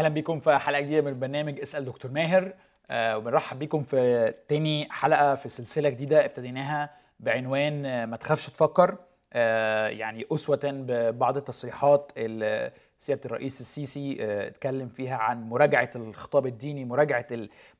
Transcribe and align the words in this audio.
أهلا 0.00 0.08
بيكم 0.08 0.40
في 0.40 0.58
حلقة 0.58 0.80
جديدة 0.80 1.10
من 1.10 1.18
برنامج 1.18 1.60
اسأل 1.60 1.84
دكتور 1.84 2.10
ماهر. 2.10 2.52
آه 2.90 3.18
وبنرحب 3.18 3.58
بيكم 3.58 3.82
في 3.82 4.34
تاني 4.48 4.86
حلقة 4.90 5.34
في 5.34 5.48
سلسلة 5.48 5.88
جديدة 5.88 6.24
ابتديناها 6.24 6.90
بعنوان 7.20 7.86
آه، 7.86 8.06
ما 8.06 8.16
تخافش 8.16 8.46
تفكر. 8.46 8.96
آه 9.32 9.88
يعني 9.88 10.24
أسوة 10.32 10.60
ببعض 10.64 11.36
التصريحات 11.36 12.12
اللي 12.16 12.72
سيادة 12.98 13.20
الرئيس 13.24 13.60
السيسي 13.60 14.16
آه 14.20 14.48
اتكلم 14.48 14.88
فيها 14.88 15.16
عن 15.16 15.42
مراجعة 15.48 15.90
الخطاب 15.96 16.46
الديني 16.46 16.84
مراجعة 16.84 17.26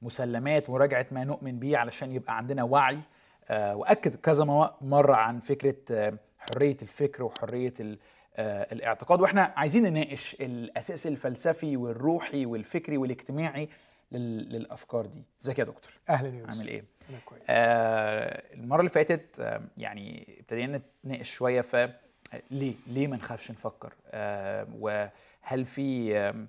المسلمات 0.03 0.71
مراجعة 0.71 1.07
ما 1.11 1.25
نؤمن 1.25 1.59
به 1.59 1.79
علشان 1.79 2.13
يبقى 2.13 2.37
عندنا 2.37 2.63
وعي. 2.63 2.99
آه 3.49 3.77
وأكد 3.77 4.17
كذا 4.17 4.45
مرة 4.81 5.15
عن 5.15 5.41
فكرة 5.41 5.77
آه 5.91 6.13
حرية 6.39 6.77
الفكر 6.83 7.23
وحرية 7.23 7.75
ال- 7.81 7.99
الاعتقاد. 8.73 9.21
وإحنا 9.21 9.53
عايزين 9.57 9.83
نناقش 9.83 10.37
الأساس 10.41 11.07
الفلسفي 11.07 11.77
والروحي 11.77 12.47
والفكري 12.47 12.97
والاجتماعي 12.97 13.69
لل- 14.13 14.49
للأفكار 14.53 15.07
دي. 15.07 15.23
ازيك 15.43 15.59
يا 15.59 15.65
دكتور؟ 15.65 15.93
أهلا 16.09 16.29
يا 16.29 16.35
يوسف 16.41 16.57
عامل 16.59 16.69
إيه؟ 16.69 16.85
أنا 17.11 17.19
كويس. 17.27 17.43
آه 17.51 18.43
المرة 18.55 18.79
اللي 18.81 18.91
فاتت 18.91 19.41
آه 19.41 19.63
يعني 19.79 20.37
ابتدينا 20.41 20.81
نتناقش 21.05 21.31
شوية 21.31 21.61
ف 21.61 21.75
آه، 21.77 21.91
ليه 22.51 22.75
ليه 22.87 23.07
ما 23.09 23.17
نخافش 23.17 23.51
نفكر؟ 23.51 23.93
آه 24.11 24.67
وهل 24.81 25.65
في 25.65 26.17
آم، 26.17 26.49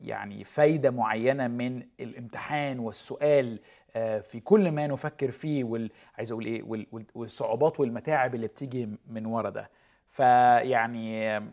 يعني 0.00 0.44
فايدة 0.44 0.90
معينة 0.90 1.48
من 1.48 1.82
الامتحان 2.00 2.78
والسؤال 2.78 3.58
آه 3.96 4.20
في 4.20 4.40
كل 4.40 4.70
ما 4.70 4.86
نفكر 4.86 5.30
فيه 5.30 5.64
وال 5.64 5.90
عايز 6.18 6.32
أقول 6.32 6.44
إيه 6.46 6.62
وال- 6.62 6.86
وال- 6.92 7.06
والصعوبات 7.14 7.80
والمتاعب 7.80 8.34
اللي 8.34 8.46
بتيجي 8.46 8.88
من 9.06 9.26
ورا 9.26 9.50
ده؟ 9.50 9.70
فيعني 10.12 11.36
آم، 11.36 11.52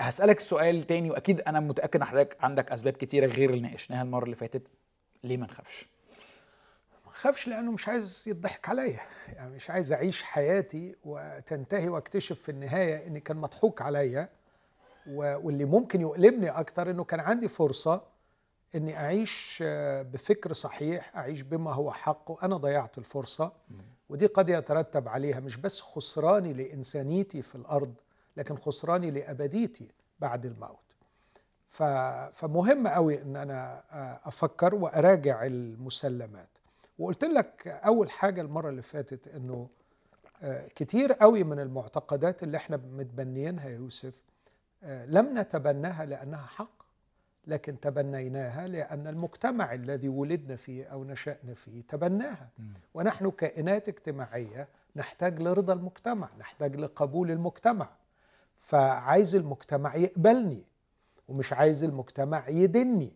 هسألك 0.00 0.40
سؤال 0.40 0.82
تاني 0.82 1.10
وأكيد 1.10 1.40
أنا 1.40 1.60
متأكد 1.60 2.00
إن 2.00 2.04
حضرتك 2.06 2.36
عندك 2.44 2.72
أسباب 2.72 2.92
كتيرة 2.92 3.26
غير 3.26 3.50
اللي 3.50 3.60
ناقشناها 3.60 4.02
المرة 4.02 4.24
اللي 4.24 4.36
فاتت. 4.36 4.62
ليه 5.24 5.36
ما 5.36 5.46
نخافش؟ 5.46 5.86
ما 7.06 7.12
خافش 7.12 7.48
لأنه 7.48 7.72
مش 7.72 7.88
عايز 7.88 8.24
يضحك 8.26 8.68
عليا. 8.68 9.00
يعني 9.28 9.50
مش 9.54 9.70
عايز 9.70 9.92
أعيش 9.92 10.22
حياتي 10.22 10.96
وتنتهي 11.04 11.88
وأكتشف 11.88 12.40
في 12.42 12.48
النهاية 12.48 13.06
اني 13.06 13.20
كان 13.20 13.36
مضحوك 13.36 13.82
عليا. 13.82 14.28
واللي 15.06 15.64
ممكن 15.64 16.00
يؤلمني 16.00 16.50
أكتر 16.50 16.90
إنه 16.90 17.04
كان 17.04 17.20
عندي 17.20 17.48
فرصة 17.48 18.02
إني 18.74 18.96
أعيش 18.96 19.58
آه، 19.66 20.02
بفكر 20.02 20.52
صحيح 20.52 21.16
أعيش 21.16 21.40
بما 21.42 21.72
هو 21.72 21.92
حق 21.92 22.30
وأنا 22.30 22.56
ضيعت 22.56 22.98
الفرصة. 22.98 23.52
ودي 24.12 24.26
قد 24.26 24.48
يترتب 24.48 25.08
عليها 25.08 25.40
مش 25.40 25.56
بس 25.56 25.80
خسراني 25.80 26.52
لإنسانيتي 26.52 27.42
في 27.42 27.54
الأرض 27.54 27.94
لكن 28.36 28.56
خسراني 28.56 29.10
لأبديتي 29.10 29.88
بعد 30.20 30.46
الموت. 30.46 30.78
فمهم 32.32 32.88
قوي 32.88 33.22
إن 33.22 33.36
أنا 33.36 33.84
آه، 33.92 34.20
أفكر 34.28 34.74
وأراجع 34.74 35.46
المسلمات. 35.46 36.48
وقلت 36.98 37.24
لك 37.24 37.68
أول 37.68 38.10
حاجة 38.10 38.40
المرة 38.40 38.68
اللي 38.68 38.82
فاتت 38.82 39.28
إنه 39.28 39.68
آه، 40.42 40.68
كتير 40.68 41.12
قوي 41.12 41.44
من 41.44 41.60
المعتقدات 41.60 42.42
اللي 42.42 42.56
إحنا 42.56 42.76
متبنيينها 42.76 43.68
يا 43.68 43.74
يوسف 43.74 44.22
آه، 44.82 45.06
لم 45.06 45.38
نتبناها 45.38 46.04
لأنها 46.04 46.46
حق. 46.46 46.81
لكن 47.46 47.80
تبنيناها 47.80 48.68
لأن 48.68 49.06
المجتمع 49.06 49.74
الذي 49.74 50.08
ولدنا 50.08 50.56
فيه 50.56 50.84
أو 50.84 51.04
نشأنا 51.04 51.54
فيه 51.54 51.82
تبناها. 51.88 52.48
ونحن 52.94 53.30
كائنات 53.30 53.88
اجتماعية 53.88 54.68
نحتاج 54.96 55.42
لرضا 55.42 55.72
المجتمع 55.72 56.28
نحتاج 56.38 56.76
لقبول 56.76 57.30
المجتمع. 57.30 57.90
فعايز 58.58 59.34
المجتمع 59.34 59.96
يقبلني 59.96 60.62
ومش 61.28 61.52
عايز 61.52 61.84
المجتمع 61.84 62.48
يدينني 62.48 63.12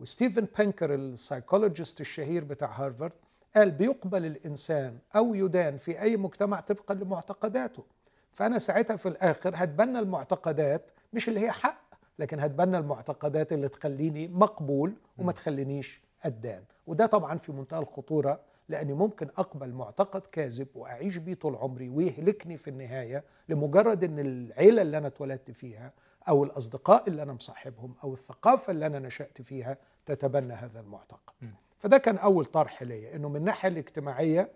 وستيفن 0.00 0.46
بينكر 0.58 0.94
ال 0.94 1.02
psychologist 1.02 2.00
الشهير 2.00 2.44
بتاع 2.44 2.70
هارفارد 2.70 3.12
قال 3.56 3.70
بيقبل 3.70 4.26
الإنسان 4.26 4.98
أو 5.16 5.34
يدان 5.34 5.76
في 5.76 6.00
أي 6.00 6.16
مجتمع 6.16 6.60
طبقا 6.60 6.94
لمعتقداته. 6.94 7.84
فأنا 8.32 8.58
ساعتها 8.58 8.96
في 8.96 9.08
الآخر 9.08 9.52
هتبنى 9.56 9.98
المعتقدات 9.98 10.90
مش 11.12 11.28
اللي 11.28 11.40
هي 11.40 11.50
حق 11.50 11.81
لكن 12.18 12.40
هتبنى 12.40 12.78
المعتقدات 12.78 13.52
اللي 13.52 13.68
تخليني 13.68 14.28
مقبول 14.28 14.94
وما 15.18 15.32
تخلينيش 15.32 16.02
أدان 16.22 16.64
وده 16.86 17.06
طبعا 17.06 17.38
في 17.38 17.52
منتهى 17.52 17.78
الخطورة 17.78 18.40
لأني 18.68 18.92
ممكن 18.92 19.28
أقبل 19.36 19.72
معتقد 19.72 20.20
كاذب 20.26 20.68
وأعيش 20.74 21.16
بيه 21.16 21.34
طول 21.34 21.56
عمري 21.56 21.88
ويهلكني 21.88 22.56
في 22.56 22.70
النهاية 22.70 23.24
لمجرد 23.48 24.04
إن 24.04 24.18
العيلة 24.18 24.82
اللي 24.82 24.98
أنا 24.98 25.06
اتولدت 25.06 25.50
فيها 25.50 25.92
أو 26.28 26.44
الأصدقاء 26.44 27.08
اللي 27.08 27.22
أنا 27.22 27.32
مصاحبهم 27.32 27.94
أو 28.04 28.12
الثقافة 28.12 28.70
اللي 28.70 28.86
أنا 28.86 28.98
نشأت 28.98 29.42
فيها 29.42 29.76
تتبنى 30.06 30.52
هذا 30.52 30.80
المعتقد. 30.80 31.32
فده 31.78 31.98
كان 31.98 32.18
أول 32.18 32.44
طرح 32.44 32.82
ليا 32.82 33.16
إنه 33.16 33.28
من 33.28 33.36
الناحية 33.36 33.68
الاجتماعية 33.68 34.50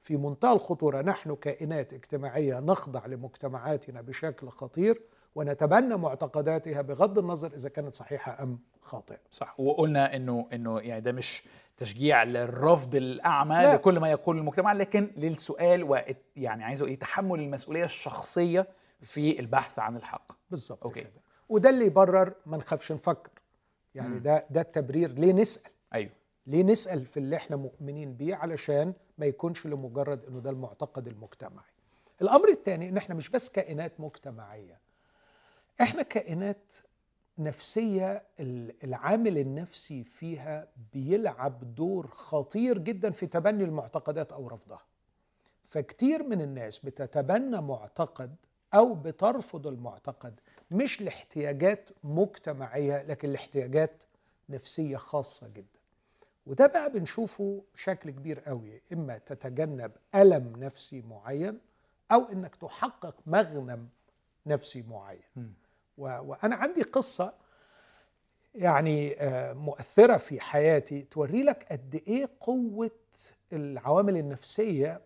في 0.00 0.16
منتهى 0.16 0.52
الخطورة 0.52 1.02
نحن 1.02 1.34
كائنات 1.36 1.92
اجتماعية 1.92 2.60
نخضع 2.60 3.06
لمجتمعاتنا 3.06 4.00
بشكل 4.00 4.48
خطير 4.48 5.02
ونتبنى 5.38 5.96
معتقداتها 5.96 6.82
بغض 6.82 7.18
النظر 7.18 7.52
إذا 7.54 7.68
كانت 7.68 7.94
صحيحة 7.94 8.42
أم 8.42 8.58
خاطئة. 8.82 9.18
صح. 9.30 9.60
وقلنا 9.60 10.16
إنه 10.16 10.48
إنه 10.52 10.80
يعني 10.80 11.00
ده 11.00 11.12
مش 11.12 11.42
تشجيع 11.76 12.22
للرفض 12.22 12.94
الأعمى 12.94 13.54
لا. 13.54 13.74
لكل 13.74 13.98
ما 14.00 14.10
يقول 14.10 14.38
المجتمع 14.38 14.72
لكن 14.72 15.10
للسؤال 15.16 15.84
و 15.84 15.98
يعني 16.36 16.64
عايزه 16.64 16.86
إيه 16.86 16.98
تحمل 16.98 17.40
المسؤولية 17.40 17.84
الشخصية 17.84 18.68
في 19.00 19.40
البحث 19.40 19.78
عن 19.78 19.96
الحق. 19.96 20.32
بالظبط 20.50 20.82
أوكي. 20.84 21.00
كده. 21.00 21.10
وده 21.48 21.70
اللي 21.70 21.84
يبرر 21.86 22.34
ما 22.46 22.56
نخافش 22.56 22.92
نفكر. 22.92 23.30
يعني 23.94 24.14
مم. 24.14 24.22
ده 24.22 24.46
ده 24.50 24.60
التبرير. 24.60 25.10
ليه 25.10 25.32
نسأل؟ 25.32 25.70
أيوه. 25.94 26.12
ليه 26.46 26.62
نسأل 26.62 27.06
في 27.06 27.16
اللي 27.16 27.36
إحنا 27.36 27.56
مؤمنين 27.56 28.14
بيه 28.14 28.34
علشان 28.34 28.92
ما 29.18 29.26
يكونش 29.26 29.66
لمجرد 29.66 30.24
إنه 30.24 30.40
ده 30.40 30.50
المعتقد 30.50 31.06
المجتمعي. 31.06 31.70
الأمر 32.22 32.48
الثاني 32.48 32.88
إن 32.88 32.96
إحنا 32.96 33.14
مش 33.14 33.28
بس 33.28 33.48
كائنات 33.48 34.00
مجتمعية. 34.00 34.87
إحنا 35.80 36.02
كائنات 36.02 36.72
نفسية 37.38 38.22
ال- 38.40 38.84
العامل 38.84 39.38
النفسي 39.38 40.04
فيها 40.04 40.68
بيلعب 40.92 41.74
دور 41.74 42.06
خطير 42.06 42.78
جدا 42.78 43.10
في 43.10 43.26
تبني 43.26 43.64
المعتقدات 43.64 44.32
أو 44.32 44.48
رفضها. 44.48 44.82
فكتير 45.68 46.22
من 46.22 46.40
الناس 46.40 46.78
بتتبنى 46.78 47.60
معتقد 47.60 48.36
أو 48.74 48.94
بترفض 48.94 49.66
المعتقد 49.66 50.40
مش 50.70 51.00
لاحتياجات 51.00 51.90
مجتمعية 52.04 53.02
لكن 53.02 53.32
لاحتياجات 53.32 54.02
نفسية 54.48 54.96
خاصة 54.96 55.48
جدا. 55.48 55.78
وده 56.46 56.66
بقى 56.66 56.92
بنشوفه 56.92 57.62
بشكل 57.74 58.10
كبير 58.10 58.40
قوي 58.40 58.82
إما 58.92 59.18
تتجنب 59.18 59.92
ألم 60.14 60.52
نفسي 60.56 61.02
معين 61.02 61.58
أو 62.12 62.24
إنك 62.32 62.56
تحقق 62.56 63.14
مغنم 63.26 63.88
نفسي 64.46 64.82
معين. 64.82 65.54
مم. 65.98 66.04
و... 66.04 66.30
وأنا 66.30 66.56
عندي 66.56 66.82
قصة 66.82 67.34
يعني 68.54 69.20
آه، 69.20 69.52
مؤثرة 69.52 70.16
في 70.16 70.40
حياتي 70.40 71.02
توري 71.02 71.42
لك 71.42 71.66
قد 71.70 72.02
إيه 72.08 72.30
قوة 72.40 72.90
العوامل 73.52 74.16
النفسية 74.16 75.00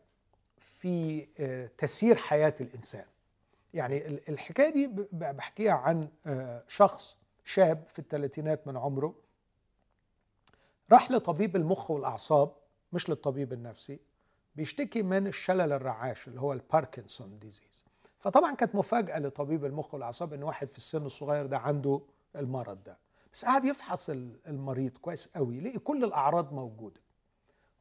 في 0.58 1.26
آه، 1.40 1.70
تسيير 1.78 2.16
حياة 2.16 2.54
الإنسان 2.60 3.04
يعني 3.74 4.06
ال- 4.06 4.28
الحكاية 4.28 4.70
دي 4.72 4.90
بحكيها 5.12 5.72
عن 5.72 6.08
آه، 6.26 6.62
شخص 6.68 7.18
شاب 7.44 7.84
في 7.88 7.98
الثلاثينات 7.98 8.66
من 8.66 8.76
عمره 8.76 9.14
راح 10.92 11.10
لطبيب 11.10 11.56
المخ 11.56 11.90
والأعصاب 11.90 12.52
مش 12.92 13.10
للطبيب 13.10 13.52
النفسي 13.52 13.98
بيشتكي 14.56 15.02
من 15.02 15.26
الشلل 15.26 15.72
الرعاش 15.72 16.28
اللي 16.28 16.40
هو 16.40 16.52
ال 16.52 16.61
Parkinson 16.61 17.38
disease 17.38 17.84
فطبعا 18.22 18.54
كانت 18.54 18.74
مفاجأة 18.74 19.18
لطبيب 19.18 19.64
المخ 19.64 19.94
والأعصاب 19.94 20.32
إن 20.32 20.42
واحد 20.42 20.68
في 20.68 20.76
السن 20.76 21.06
الصغير 21.06 21.46
ده 21.46 21.58
عنده 21.58 22.00
المرض 22.36 22.78
ده. 22.84 22.98
بس 23.32 23.44
قعد 23.44 23.64
يفحص 23.64 24.10
ال- 24.10 24.36
المريض 24.46 24.90
كويس 24.98 25.28
قوي 25.36 25.60
لقي 25.60 25.78
كل 25.78 26.04
الأعراض 26.04 26.52
موجودة. 26.52 27.00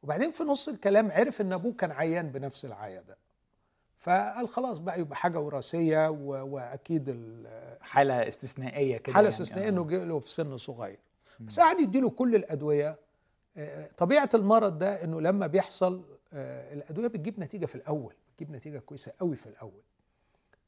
وبعدين 0.02 0.30
في 0.30 0.44
نص 0.44 0.68
الكلام 0.68 1.12
عرف 1.12 1.40
إن 1.40 1.52
أبوه 1.52 1.72
كان 1.72 1.90
عيان 1.90 2.30
بنفس 2.30 2.64
العيا 2.64 3.00
ده. 3.00 3.16
فقال 3.98 4.48
خلاص 4.48 4.78
بقى 4.78 5.00
يبقى 5.00 5.16
حاجة 5.16 5.40
وراثية 5.40 6.08
وأكيد 6.10 7.04
ال- 7.08 7.78
حالة 7.82 8.28
استثنائية 8.28 8.96
كده 8.98 9.14
حالة 9.14 9.28
يعني. 9.28 9.42
استثنائية 9.42 9.66
آه. 9.66 9.70
انه 9.70 9.84
جه 9.84 10.04
له 10.04 10.18
في 10.18 10.30
سن 10.32 10.58
صغير. 10.58 10.98
بس 11.40 11.60
قعد 11.60 11.80
يديله 11.80 12.10
كل 12.10 12.34
الأدوية. 12.34 12.98
آه، 13.56 13.88
طبيعة 13.96 14.30
المرض 14.34 14.78
ده 14.78 15.04
إنه 15.04 15.20
لما 15.20 15.46
بيحصل 15.46 16.04
آه، 16.32 16.74
الأدوية 16.74 17.06
بتجيب 17.08 17.40
نتيجة 17.40 17.66
في 17.66 17.74
الأول 17.74 18.14
بتجيب 18.34 18.50
نتيجة 18.56 18.78
كويسة 18.78 19.12
قوي 19.20 19.36
في 19.36 19.46
الأول. 19.46 19.82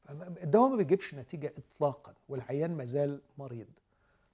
الدواء 0.09 0.69
ما 0.69 0.75
بيجيبش 0.75 1.15
نتيجة 1.15 1.53
اطلاقا 1.57 2.13
والعيان 2.29 2.77
مازال 2.77 3.21
مريض. 3.37 3.67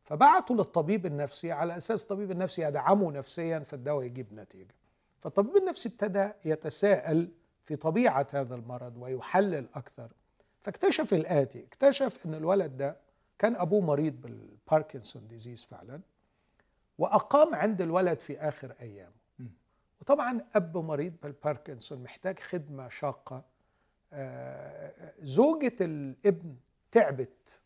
فبعتوا 0.04 0.56
للطبيب 0.56 1.06
النفسي 1.06 1.52
على 1.52 1.78
أساس 1.78 2.04
الطبيب 2.04 2.32
النفسي 2.32 2.62
يدعمه 2.62 3.12
نفسيا 3.12 3.60
فالدواء 3.60 4.06
يجيب 4.06 4.34
نتيجة. 4.34 4.76
فالطبيب 5.22 5.58
النفسي 5.58 5.90
ابتدى 5.90 6.30
يتساءل 6.46 7.32
في 7.66 7.76
طبيعة 7.76 8.28
هذا 8.34 8.56
المرض 8.56 8.98
ويحلل 8.98 9.68
أكثر. 9.74 10.12
فاكتشف 10.62 11.14
الآتي 11.14 11.64
اكتشف 11.64 12.26
إن 12.26 12.34
الولد 12.34 12.78
ده 12.78 12.98
كان 13.40 13.56
أبوه 13.56 13.82
مريض 13.82 14.22
بال 14.22 14.41
Parkinson 14.41 15.28
disease 15.28 15.64
فعلا 15.64 16.02
وأقام 16.98 17.56
عند 17.56 17.82
الولد 17.82 18.20
في 18.20 18.40
آخر 18.40 18.76
أيامه. 18.82 19.22
وطبعا 20.02 20.46
أب 20.56 20.78
مريض 20.78 21.14
بالباركنسون 21.24 22.04
محتاج 22.04 22.40
خدمة 22.40 22.90
شاقة. 22.90 23.44
زوجة 25.22 25.76
الابن 25.82 26.56
تعبت. 26.92 27.62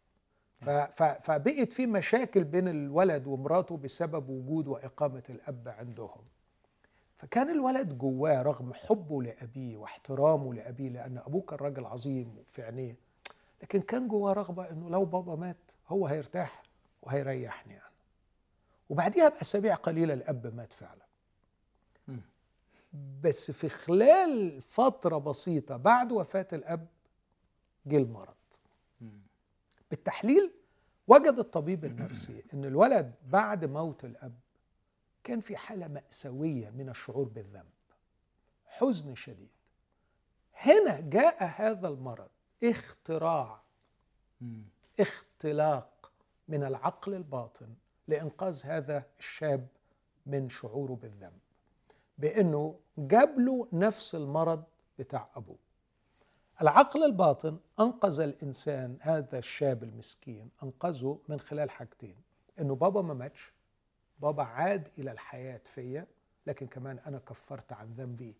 فبقت 1.21 1.73
في 1.73 1.85
مشاكل 1.85 2.43
بين 2.43 2.67
الولد 2.67 3.27
ومراته 3.27 3.77
بسبب 3.77 4.29
وجود 4.29 4.67
وإقامة 4.67 5.23
الأب 5.29 5.67
عندهم. 5.67 6.21
فكان 7.17 7.49
الولد 7.49 7.97
جواه 7.97 8.41
رغم 8.41 8.73
حبه 8.73 9.23
لأبيه 9.23 9.77
واحترامه 9.77 10.53
لأبيه 10.53 10.89
لأن 10.89 11.17
أبوه 11.17 11.41
كان 11.41 11.59
راجل 11.59 11.85
عظيم 11.85 12.43
في 12.47 12.61
عينيه 12.63 12.95
لكن 13.63 13.81
كان 13.81 14.07
جواه 14.07 14.33
رغبة 14.33 14.69
أنه 14.69 14.89
لو 14.89 15.05
بابا 15.05 15.35
مات 15.35 15.71
هو 15.87 16.07
هيرتاح 16.07 16.63
وهيريحني 17.01 17.73
أنا. 17.73 17.89
وبعديها 18.89 19.29
بأسابيع 19.29 19.75
قليلة 19.75 20.13
الأب 20.13 20.55
مات 20.55 20.73
فعلا. 20.73 21.04
بس 23.21 23.51
في 23.51 23.69
خلال 23.69 24.61
فترة 24.61 25.17
بسيطة 25.17 25.77
بعد 25.77 26.11
وفاة 26.11 26.47
الأب 26.53 26.87
جه 27.85 27.97
المرض. 27.97 28.35
بالتحليل 29.89 30.51
وجد 31.07 31.39
الطبيب 31.39 31.85
النفسي 31.85 32.43
أن 32.53 32.65
الولد 32.65 33.13
بعد 33.27 33.65
موت 33.65 34.05
الأب 34.05 34.39
كان 35.23 35.39
في 35.39 35.57
حالة 35.57 35.87
مأساوية 35.87 36.69
من 36.69 36.89
الشعور 36.89 37.27
بالذنب 37.27 37.73
حزن 38.65 39.15
شديد. 39.15 39.49
هنا 40.53 40.99
جاء 40.99 41.43
هذا 41.43 41.87
المرض 41.87 42.29
اختراع 42.63 43.61
اختلاق 44.99 46.11
من 46.47 46.63
العقل 46.63 47.13
الباطن 47.13 47.75
لإنقاذ 48.07 48.61
هذا 48.65 49.05
الشاب 49.19 49.67
من 50.25 50.49
شعوره 50.49 50.93
بالذنب. 50.93 51.39
بأنه 52.17 52.79
جاب 52.97 53.39
له 53.39 53.67
نفس 53.73 54.15
المرض 54.15 54.63
بتاع 54.99 55.29
أبوه. 55.35 55.57
العقل 56.61 57.03
الباطن 57.03 57.57
أنقذ 57.79 58.19
الإنسان 58.19 58.97
هذا 59.01 59.39
الشاب 59.39 59.83
المسكين 59.83 60.49
أنقذه 60.63 61.19
من 61.27 61.39
خلال 61.39 61.69
حاجتين 61.69 62.15
إنه 62.59 62.75
بابا 62.75 63.01
ما 63.01 63.13
ماتش 63.13 63.53
بابا 64.19 64.43
عاد 64.43 64.87
إلى 64.97 65.11
الحياة 65.11 65.61
فيا 65.65 66.07
لكن 66.47 66.67
كمان 66.67 66.99
أنا 66.99 67.19
كفرت 67.19 67.73
عن 67.73 67.93
ذنبي 67.93 68.35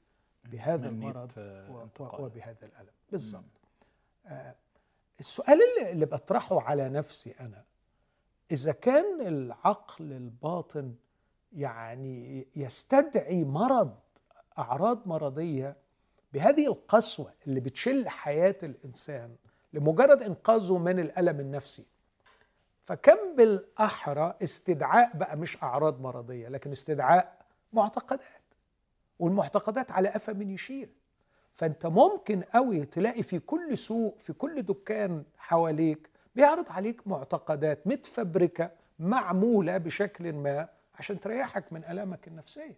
بهذا 0.46 0.90
المرض 0.90 1.32
آه، 1.38 1.90
وبهذا 2.00 2.66
الألم. 2.66 2.94
بالضبط. 3.12 3.44
آه 4.26 4.56
السؤال 5.20 5.60
اللي, 5.62 5.92
اللي 5.92 6.06
بطرحه 6.06 6.62
على 6.62 6.90
نفسي 6.90 7.32
أنا 7.40 7.64
إذا 8.52 8.72
كان 8.72 9.28
العقل 9.28 10.12
الباطن 10.14 10.96
يعني 11.56 12.48
يستدعي 12.56 13.44
مرض 13.44 13.96
أعراض 14.60 15.08
مرضية 15.08 15.76
بهذه 16.34 16.68
القسوة 16.68 17.34
اللي 17.48 17.60
بتشل 17.60 18.10
حياة 18.10 18.56
الإنسان 18.64 19.36
لمجرد 19.74 20.22
إنقاذه 20.22 20.78
من 20.78 21.00
الألم 21.00 21.40
النفسي. 21.40 21.86
فكم 22.84 23.36
بالأحرى 23.38 24.34
استدعاء 24.44 25.18
بقى 25.18 25.38
مش 25.38 25.64
أعراض 25.64 26.02
مرضية 26.02 26.48
لكن 26.48 26.72
استدعاء 26.72 27.38
معتقدات 27.74 28.42
والمعتقدات 29.20 29.92
على 29.92 30.10
قفا 30.10 30.34
من 30.34 30.50
يشيل 30.50 30.90
فأنت 31.56 31.86
ممكن 31.86 32.42
قوي 32.42 32.86
تلاقي 32.86 33.24
في 33.24 33.40
كل 33.40 33.78
سوق 33.78 34.20
في 34.20 34.34
كل 34.34 34.62
دكان 34.62 35.24
حواليك 35.38 36.10
بيعرض 36.36 36.70
عليك 36.72 37.08
معتقدات 37.08 37.88
متفبركة 37.88 38.72
معمولة 39.00 39.78
بشكل 39.78 40.34
ما 40.34 40.70
عشان 41.00 41.20
تريحك 41.20 41.74
من 41.74 41.84
ألامك 41.86 42.28
النفسية. 42.28 42.78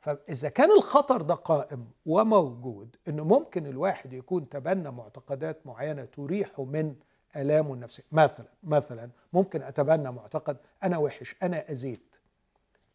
فإذا 0.00 0.48
كان 0.48 0.70
الخطر 0.70 1.22
ده 1.22 1.34
قائم 1.34 1.86
وموجود 2.06 2.96
إنه 3.08 3.24
ممكن 3.24 3.66
الواحد 3.66 4.12
يكون 4.12 4.48
تبنى 4.48 4.90
معتقدات 4.90 5.66
معينة 5.66 6.04
تريحه 6.04 6.64
من 6.64 6.94
ألامه 7.36 7.74
النفسية. 7.74 8.02
مثلا 8.12 8.48
مثلا 8.62 9.10
ممكن 9.32 9.62
أتبنى 9.62 10.12
معتقد 10.12 10.56
أنا 10.82 10.98
وحش 10.98 11.36
أنا 11.42 11.70
اذيت 11.70 12.16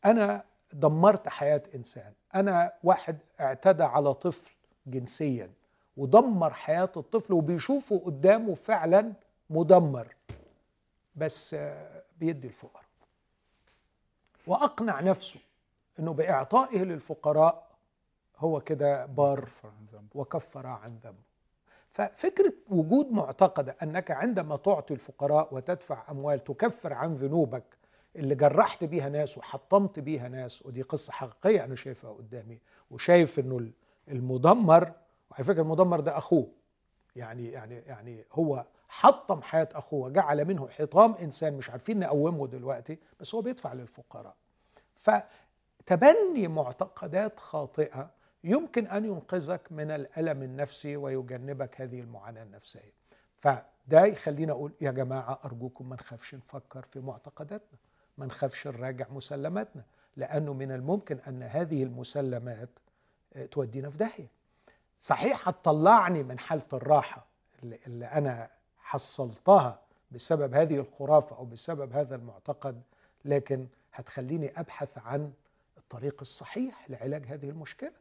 أنا 0.05 0.43
دمرت 0.73 1.27
حياة 1.27 1.63
إنسان. 1.75 2.13
أنا 2.35 2.73
واحد 2.83 3.17
اعتدى 3.39 3.83
على 3.83 4.13
طفل 4.13 4.51
جنسيا 4.87 5.51
ودمر 5.97 6.53
حياة 6.53 6.91
الطفل 6.97 7.33
وبيشوفه 7.33 7.99
قدامه 8.05 8.55
فعلا 8.55 9.13
مدمر 9.49 10.15
بس 11.15 11.55
بيدي 12.17 12.47
الفقراء 12.47 12.83
وأقنع 14.47 14.99
نفسه 15.01 15.39
إنه 15.99 16.13
بإعطائه 16.13 16.83
للفقراء 16.83 17.67
هو 18.37 18.61
كده 18.61 19.05
بار 19.05 19.49
وكفر 20.15 20.67
عن 20.67 20.99
ذنبه. 21.03 21.31
ففكرة 21.91 22.53
وجود 22.69 23.11
معتقدة 23.11 23.75
أنك 23.83 24.11
عندما 24.11 24.55
تعطي 24.55 24.93
الفقراء 24.93 25.53
وتدفع 25.55 26.03
أموال 26.11 26.43
تكفر 26.43 26.93
عن 26.93 27.13
ذنوبك 27.13 27.63
اللي 28.15 28.35
جرحت 28.35 28.83
بيها 28.83 29.09
ناس 29.09 29.37
وحطمت 29.37 29.99
بيها 29.99 30.27
ناس 30.29 30.65
ودي 30.65 30.81
قصة 30.81 31.13
حقيقية 31.13 31.63
أنا 31.63 31.75
شايفها 31.75 32.11
قدامي 32.11 32.59
وشايف 32.91 33.39
إنه 33.39 33.71
المدمر 34.07 34.91
وعلى 35.31 35.43
فكرة 35.43 35.61
المدمر 35.61 35.99
ده 35.99 36.17
أخوه 36.17 36.47
يعني 37.15 37.51
يعني 37.51 37.75
يعني 37.75 38.25
هو 38.33 38.65
حطم 38.93 39.41
حياة 39.41 39.69
أخوه 39.73 40.07
وجعل 40.07 40.45
منه 40.45 40.67
حطام 40.69 41.13
إنسان 41.15 41.53
مش 41.53 41.69
عارفين 41.69 41.99
نقومه 41.99 42.47
دلوقتي 42.47 42.99
بس 43.19 43.35
هو 43.35 43.41
بيدفع 43.41 43.73
للفقراء. 43.73 44.35
فتبني 44.95 46.47
معتقدات 46.47 47.39
خاطئة 47.39 48.09
يمكن 48.43 48.87
أن 48.87 49.05
ينقذك 49.05 49.71
من 49.71 49.91
الألم 49.91 50.43
النفسي 50.43 50.97
ويجنبك 50.97 51.81
هذه 51.81 51.99
المعاناة 51.99 52.43
النفسية. 52.43 52.93
فده 53.39 54.05
يخلينا 54.05 54.51
أقول 54.53 54.73
يا 54.81 54.91
جماعة 54.91 55.39
أرجوكم 55.45 55.89
ما 55.89 55.95
نخافش 55.95 56.35
نفكر 56.35 56.81
في 56.81 56.99
معتقداتنا 56.99 57.79
ما 58.17 58.25
نخافش 58.25 58.67
نراجع 58.67 59.05
مسلماتنا 59.09 59.83
لأنه 60.15 60.53
من 60.53 60.71
الممكن 60.71 61.19
أن 61.27 61.43
هذه 61.43 61.83
المسلمات 61.83 62.69
آه، 63.33 63.45
تودينا 63.45 63.89
في 63.89 63.97
داهية. 63.97 64.27
صحيح 64.99 65.47
هتطلعني 65.47 66.23
من 66.23 66.39
حالة 66.39 66.65
الراحة 66.73 67.25
اللي 67.63 68.05
أنا 68.05 68.60
حصلتها 68.91 69.79
بسبب 70.11 70.53
هذه 70.53 70.75
الخرافة 70.75 71.35
أو 71.37 71.45
بسبب 71.45 71.93
هذا 71.93 72.15
المعتقد 72.15 72.81
لكن 73.25 73.67
هتخليني 73.93 74.59
أبحث 74.59 74.97
عن 74.97 75.31
الطريق 75.77 76.17
الصحيح 76.21 76.89
لعلاج 76.89 77.25
هذه 77.25 77.49
المشكلة. 77.49 77.91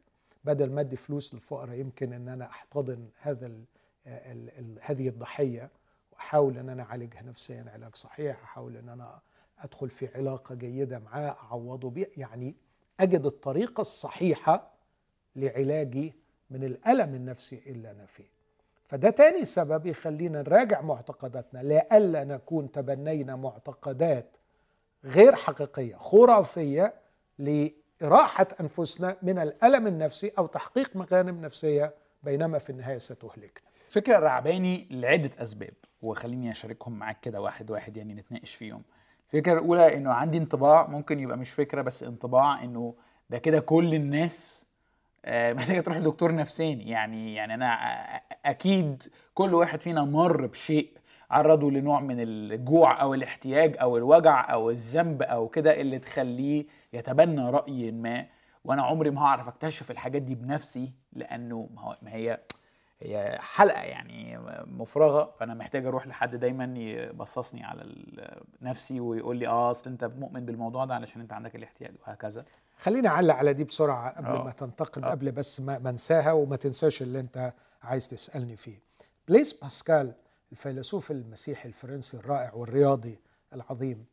بدل 0.43 0.71
ما 0.71 0.81
أدي 0.81 0.95
فلوس 0.95 1.33
للفقراء 1.33 1.75
يمكن 1.75 2.13
إن 2.13 2.27
أنا 2.27 2.45
أحتضن 2.45 3.09
هذا 3.21 3.45
ال 3.47 3.63
ال 4.07 4.49
ال 4.59 4.79
هذه 4.81 5.07
الضحية 5.07 5.69
وأحاول 6.11 6.57
إن 6.57 6.69
أنا 6.69 6.83
أعالجها 6.83 7.21
نفسيا 7.21 7.65
علاج 7.73 7.95
صحيح 7.95 8.43
أحاول 8.43 8.77
إن 8.77 8.89
أنا 8.89 9.19
أدخل 9.59 9.89
في 9.89 10.07
علاقة 10.17 10.55
جيدة 10.55 10.99
معاه 10.99 11.35
أعوضه 11.43 11.89
بيه. 11.89 12.09
يعني 12.17 12.55
أجد 12.99 13.25
الطريقة 13.25 13.81
الصحيحة 13.81 14.73
لعلاجي 15.35 16.13
من 16.49 16.63
الألم 16.63 17.15
النفسي 17.15 17.61
اللي 17.65 17.91
أنا 17.91 18.05
فيه. 18.05 18.40
فده 18.91 19.09
تاني 19.09 19.45
سبب 19.45 19.85
يخلينا 19.85 20.41
نراجع 20.41 20.81
معتقداتنا. 20.81 21.59
لئلا 21.59 22.23
نكون 22.23 22.71
تبنينا 22.71 23.35
معتقدات 23.35 24.37
غير 25.05 25.35
حقيقية 25.35 25.95
خرافية 25.95 26.93
لإراحة 27.39 28.47
أنفسنا 28.61 29.17
من 29.21 29.39
الألم 29.39 29.87
النفسي 29.87 30.31
أو 30.37 30.47
تحقيق 30.47 30.95
مغانم 30.95 31.41
نفسية 31.41 31.93
بينما 32.23 32.57
في 32.57 32.69
النهاية 32.69 32.97
ستهلكنا. 32.97 33.69
فكرة 33.89 34.19
رعباني 34.19 34.87
لعدة 34.91 35.29
أسباب 35.43 35.73
وخليني 36.01 36.51
أشاركهم 36.51 36.99
معاك 36.99 37.19
كده 37.19 37.41
واحد 37.41 37.71
واحد 37.71 37.97
يعني 37.97 38.13
نتناقش 38.13 38.55
فيهم. 38.55 38.83
الفكرة 39.27 39.53
الأولى 39.53 39.97
إنه 39.97 40.11
عندي 40.13 40.37
انطباع 40.37 40.87
ممكن 40.87 41.19
يبقى 41.19 41.37
مش 41.37 41.51
فكرة 41.51 41.81
بس 41.81 42.03
انطباع 42.03 42.63
إنه 42.63 42.95
ده 43.29 43.37
كده 43.37 43.59
كل 43.59 43.93
الناس 43.93 44.65
محتاجة 45.57 45.79
تروح 45.79 45.97
لدكتور 45.97 46.35
نفساني. 46.35 46.89
يعني 46.89 47.35
يعني 47.35 47.53
أنا 47.53 47.73
أكيد 48.45 49.03
كل 49.33 49.53
واحد 49.53 49.81
فينا 49.81 50.03
مر 50.03 50.45
بشيء 50.45 50.91
عرضه 51.31 51.71
لنوع 51.71 51.99
من 51.99 52.19
الجوع 52.19 53.01
أو 53.01 53.13
الاحتياج 53.13 53.75
أو 53.81 53.97
الوجع 53.97 54.51
أو 54.53 54.69
الذنب 54.69 55.21
أو 55.21 55.47
كده 55.47 55.81
اللي 55.81 55.99
تخليه 55.99 56.65
يتبنى 56.93 57.49
رأي 57.49 57.91
ما. 57.91 58.25
وأنا 58.65 58.83
عمري 58.83 59.09
ما 59.09 59.21
هعرف 59.21 59.47
أكتشف 59.47 59.91
الحاجات 59.91 60.21
دي 60.21 60.35
بنفسي 60.35 60.93
لأنه 61.13 61.69
ما 62.01 62.13
هي 62.13 62.39
هي 63.01 63.37
حلقة 63.41 63.81
يعني 63.81 64.39
مفرغة. 64.65 65.33
فأنا 65.39 65.53
محتاج 65.53 65.85
أروح 65.85 66.07
لحد 66.07 66.35
دايما 66.35 66.73
يبصصني 66.79 67.63
على 67.63 67.83
نفسي 68.61 68.99
ويقول 68.99 69.37
لي 69.37 69.47
آه 69.47 69.71
أصل 69.71 69.89
أنت 69.89 70.03
مؤمن 70.03 70.45
بالموضوع 70.45 70.85
ده 70.85 70.95
علشان 70.95 71.21
أنت 71.21 71.33
عندك 71.33 71.55
الاحتياج 71.55 71.91
وهكذا. 72.07 72.45
خليني 72.81 73.07
أعلق 73.07 73.35
على 73.35 73.53
دي 73.53 73.63
بسرعة 73.63 74.17
قبل 74.17 74.27
أوه. 74.27 74.43
ما 74.43 74.51
تنتقل 74.51 75.03
أوه. 75.03 75.11
قبل 75.11 75.31
بس 75.31 75.59
ما 75.61 75.89
انساها 75.89 76.31
وما 76.31 76.55
تنساش 76.55 77.01
اللي 77.01 77.19
أنت 77.19 77.53
عايز 77.83 78.07
تسألني 78.07 78.55
فيه. 78.55 78.79
بليز 79.27 79.53
باسكال 79.53 80.13
الفيلسوف 80.51 81.11
المسيحي 81.11 81.67
الفرنسي 81.69 82.17
الرائع 82.17 82.53
والرياضي 82.53 83.19
العظيم 83.53 84.05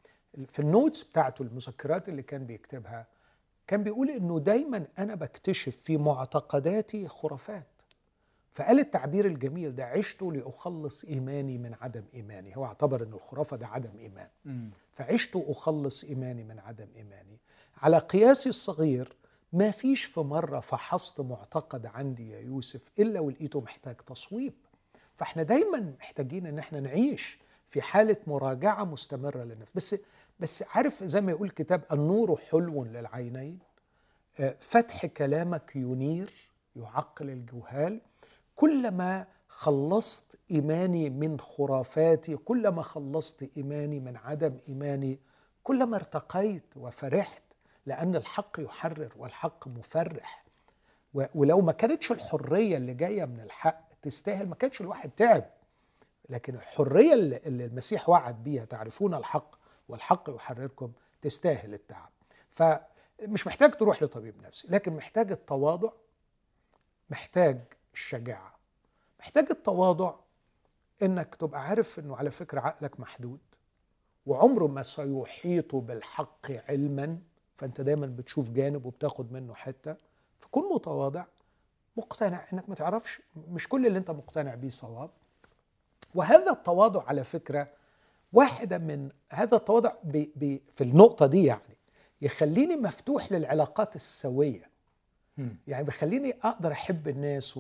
في 0.47 0.59
ال 0.59 0.66
notes 0.66 1.03
بتاعته 1.03 1.43
المذكرات 1.43 2.09
اللي 2.09 2.23
كان 2.23 2.47
بيكتبها 2.47 3.07
كان 3.67 3.83
بيقول 3.83 4.11
إنه 4.11 4.41
دايما 4.41 4.87
أنا 4.99 5.15
بكتشف 5.15 5.77
في 5.77 5.97
معتقداتي 5.97 7.09
خرافات. 7.09 7.67
فقال 8.53 8.81
التعبير 8.81 9.27
الجميل 9.27 9.75
ده 9.75 9.85
عشت 9.85 10.23
لأخلص 10.23 11.05
إيماني 11.05 11.59
من 11.59 11.75
عدم 11.81 12.05
إيماني. 12.15 12.57
هو 12.57 12.65
اعتبر 12.65 13.03
إن 13.03 13.13
الخرافة 13.13 13.57
ده 13.57 13.67
عدم 13.67 13.99
إيمان. 13.99 14.29
فعشت 14.93 15.37
أخلص 15.37 16.05
إيماني 16.05 16.45
من 16.45 16.59
عدم 16.59 16.89
إيماني. 16.97 17.39
على 17.83 17.99
قياسي 17.99 18.49
الصغير 18.49 19.17
ما 19.53 19.71
فيش 19.71 20.05
في 20.05 20.21
مرة 20.21 20.61
فحصت 20.61 21.21
معتقد 21.21 21.87
عندي 21.87 22.31
يا 22.31 22.41
يوسف 22.41 22.91
إلا 22.99 23.21
ولقيته 23.21 23.61
محتاج 23.61 23.97
تصويب. 23.97 24.53
فإحنا 25.17 25.43
دايما 25.43 25.95
محتاجين 26.01 26.47
إن 26.47 26.59
إحنا 26.59 26.81
نعيش 26.81 27.39
في 27.67 27.83
حالة 27.83 28.17
مراجعة 28.27 28.85
مستمرة 28.85 29.43
للنفس. 29.45 29.73
بس 29.75 29.97
بس 30.41 30.65
عارف 30.75 31.05
زي 31.05 31.21
ما 31.21 31.33
يقول 31.33 31.49
الكتاب 31.49 31.85
النور 31.93 32.37
حلو 32.51 32.85
للعينين. 32.85 33.59
آه، 34.41 34.57
فتح 34.61 35.07
كلامك 35.07 35.73
ينير 35.77 36.33
يعقل 36.77 37.31
الجهال. 37.31 38.01
كلما 38.57 39.27
خلصت 39.49 40.39
إيماني 40.51 41.11
من 41.11 41.41
خرافاتي 41.41 42.37
كلما 42.37 42.83
خلصت 42.83 43.51
إيماني 43.57 44.01
من 44.01 44.17
عدم 44.17 44.57
إيماني 44.69 45.19
كلما 45.63 45.97
ارتقيت 45.97 46.77
وفرحت 46.77 47.43
لأن 47.87 48.17
الحق 48.17 48.57
يحرر 48.61 49.13
والحق 49.17 49.69
مفرح. 49.69 50.45
ولو 51.15 51.61
ما 51.61 51.73
كانتش 51.73 52.13
الحرية 52.13 52.77
اللي 52.77 52.95
جاية 52.95 53.25
من 53.25 53.41
الحق 53.41 53.89
تستاهل 54.03 54.49
ما 54.49 54.55
كانش 54.55 54.81
الواحد 54.81 55.11
تعب. 55.11 55.51
لكن 56.29 56.55
الحرية 56.55 57.13
اللي 57.15 57.65
المسيح 57.65 58.09
وعد 58.09 58.45
بيها 58.45 58.65
تعرفون 58.65 59.15
الحق 59.15 59.55
والحق 59.89 60.31
يحرركم 60.35 60.93
تستاهل 61.21 61.75
التعب. 61.75 62.11
فمش 62.51 63.47
محتاج 63.47 63.75
تروح 63.75 64.03
لطبيب 64.03 64.43
نفسي 64.43 64.69
لكن 64.71 64.93
محتاج 64.93 65.31
التواضع 65.33 65.91
محتاج 67.11 67.61
الشجاعة. 67.95 68.55
محتاج 69.21 69.47
التواضع 69.51 70.15
إنك 71.03 71.35
تبقى 71.35 71.61
عارف 71.61 71.99
إنه 71.99 72.17
على 72.17 72.31
فكرة 72.31 72.61
عقلك 72.61 73.01
محدود 73.01 73.39
وعمره 74.27 74.67
ما 74.67 74.83
سيحيط 74.83 75.75
بالحق 75.77 76.47
علما. 76.69 77.19
فأنت 77.59 77.81
دايما 77.81 78.07
بتشوف 78.07 78.51
جانب 78.51 78.87
وبتاخد 78.87 79.33
منه 79.33 79.55
حتة 79.55 79.97
فكن 80.41 80.61
متواضع 80.75 81.25
مقتنع 81.97 82.45
إنك 82.53 82.69
ما 82.69 82.75
تعرفش 82.75 83.21
مش 83.49 83.69
كل 83.69 83.87
اللي 83.87 83.99
أنت 83.99 84.11
مقتنع 84.11 84.55
بيه 84.55 84.69
صواب. 84.69 85.11
وهذا 86.15 86.51
التواضع 86.53 87.03
على 87.07 87.25
فكرة 87.25 87.69
واحدة 88.33 88.79
من 88.79 89.11
هذا 89.31 89.57
التواضع 89.57 89.93
بي 90.05 90.33
بي 90.37 90.63
في 90.77 90.85
النقطة 90.85 91.27
دي 91.27 91.45
يعني 91.45 91.77
يخليني 92.23 92.77
مفتوح 92.77 93.33
للعلاقات 93.33 93.97
السوية. 93.97 94.69
يعني 95.67 95.85
بيخليني 95.85 96.35
أقدر 96.43 96.73
أحب 96.73 97.09
الناس 97.09 97.59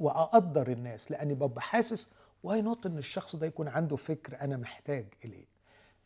وأقدر 0.00 0.68
الناس 0.68 1.10
لأني 1.10 1.34
ببقى 1.34 1.60
حاسس 1.62 2.08
why 2.42 2.62
not 2.62 2.86
إن 2.86 2.98
الشخص 2.98 3.36
ده 3.36 3.46
يكون 3.46 3.68
عنده 3.68 3.96
فكر 3.96 4.40
أنا 4.40 4.56
محتاج 4.56 5.06
إليه. 5.24 5.44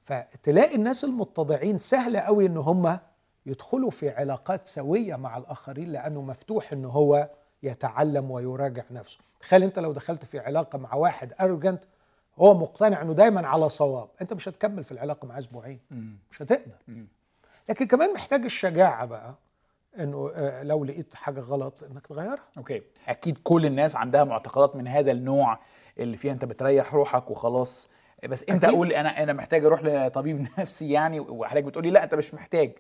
فتلاقي 0.04 0.74
الناس 0.74 1.04
المتضعين 1.04 1.78
سهلة 1.78 2.20
قوي 2.20 2.46
إن 2.46 2.56
هم 2.56 2.98
يدخلوا 3.46 3.90
في 3.90 4.10
علاقات 4.10 4.66
سوية 4.66 5.16
مع 5.16 5.36
الآخرين 5.36 5.92
لأنه 5.92 6.22
مفتوح 6.22 6.72
إن 6.72 6.84
هو 6.84 7.30
يتعلم 7.62 8.30
ويراجع 8.30 8.82
نفسه. 8.90 9.18
تخيل 9.40 9.62
أنت 9.62 9.78
لو 9.78 9.92
دخلت 9.92 10.24
في 10.24 10.38
علاقة 10.38 10.78
مع 10.78 10.94
واحد 10.94 11.32
arrogant 11.40 11.84
هو 12.38 12.54
مقتنع 12.54 13.02
إنه 13.02 13.12
دايما 13.12 13.46
على 13.46 13.68
صواب. 13.68 14.08
أنت 14.22 14.32
مش 14.32 14.48
هتكمل 14.48 14.84
في 14.84 14.92
العلاقة 14.92 15.28
معاه 15.28 15.38
أسبوعين. 15.38 15.80
مش 16.30 16.42
هتقدر. 16.42 16.74
لكن 17.68 17.86
كمان 17.86 18.12
محتاج 18.12 18.44
الشجاعة 18.44 19.04
بقى 19.06 19.34
إنه 19.98 20.30
آه، 20.34 20.62
لو 20.62 20.84
لقيت 20.84 21.14
حاجة 21.14 21.40
غلط 21.40 21.82
إنك 21.82 22.06
تغيرها. 22.06 22.44
أوكي. 22.58 22.82
أكيد 23.08 23.38
كل 23.44 23.66
الناس 23.66 23.96
عندها 23.96 24.24
معتقدات 24.24 24.76
من 24.76 24.88
هذا 24.88 25.12
النوع 25.12 25.58
اللي 25.98 26.16
فيها 26.16 26.32
أنت 26.32 26.44
بتريح 26.44 26.94
روحك 26.94 27.30
وخلاص. 27.30 27.88
بس 28.28 28.44
أنت 28.44 28.64
أقول 28.64 28.92
أنا 28.92 29.22
أنا 29.22 29.32
محتاج 29.32 29.64
أروح 29.64 29.80
لطبيب 29.84 30.46
نفسي 30.58 30.90
يعني 30.90 31.20
وحضرتك 31.20 31.64
بتقولي 31.64 31.90
لا 31.90 32.04
أنت 32.04 32.14
مش 32.14 32.34
محتاج. 32.34 32.72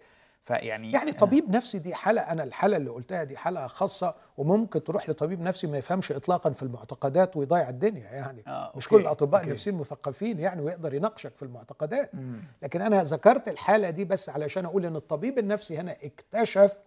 فيعني 0.44 0.92
يعني 0.92 1.12
طبيب 1.12 1.50
نفسي 1.50 1.78
دي 1.78 1.94
حالة 1.94 2.20
أنا 2.20 2.42
الحالة 2.42 2.76
اللي 2.76 2.90
قلتها 2.90 3.24
دي 3.24 3.36
حالة 3.36 3.66
خاصة 3.66 4.14
وممكن 4.36 4.84
تروح 4.84 5.08
لطبيب 5.10 5.40
نفسي 5.40 5.66
ما 5.66 5.78
يفهمش 5.78 6.12
إطلاقا 6.12 6.50
في 6.50 6.62
المعتقدات 6.62 7.36
ويضيع 7.36 7.68
الدنيا 7.68 8.10
يعني. 8.10 8.42
آه 8.46 8.72
مش 8.76 8.88
كل 8.88 9.00
الأطباء 9.00 9.42
النفسيين 9.44 9.76
مثقفين 9.76 10.40
يعني 10.40 10.62
ويقدر 10.62 10.94
يناقشك 10.94 11.36
في 11.36 11.42
المعتقدات. 11.42 12.14
مم. 12.14 12.44
لكن 12.62 12.82
أنا 12.82 13.02
ذكرت 13.02 13.48
الحالة 13.48 13.90
دي 13.90 14.04
بس 14.04 14.28
علشان 14.28 14.64
أقول 14.64 14.86
إن 14.86 14.96
الطبيب 14.96 15.38
النفسي 15.38 15.78
هنا 15.78 15.96
اكتشف 16.02 16.78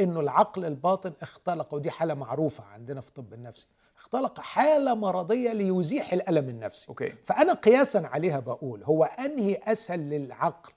إنه 0.00 0.20
العقل 0.20 0.64
الباطن 0.64 1.12
اختلق 1.22 1.74
ودي 1.74 1.90
حالة 1.90 2.14
معروفة 2.14 2.64
عندنا 2.64 3.00
في 3.00 3.08
الطب 3.08 3.32
النفسي 3.32 3.68
اختلق 3.96 4.40
حالة 4.40 4.94
مرضية 4.94 5.52
ليزيح 5.52 6.12
الألم 6.12 6.48
النفسي. 6.48 6.88
أوكي. 6.88 7.12
فأنا 7.24 7.52
قياسا 7.52 7.98
عليها 7.98 8.40
بقول 8.40 8.84
هو 8.84 9.04
أنهي 9.04 9.60
أسهل 9.66 10.00
للعقل 10.10 10.72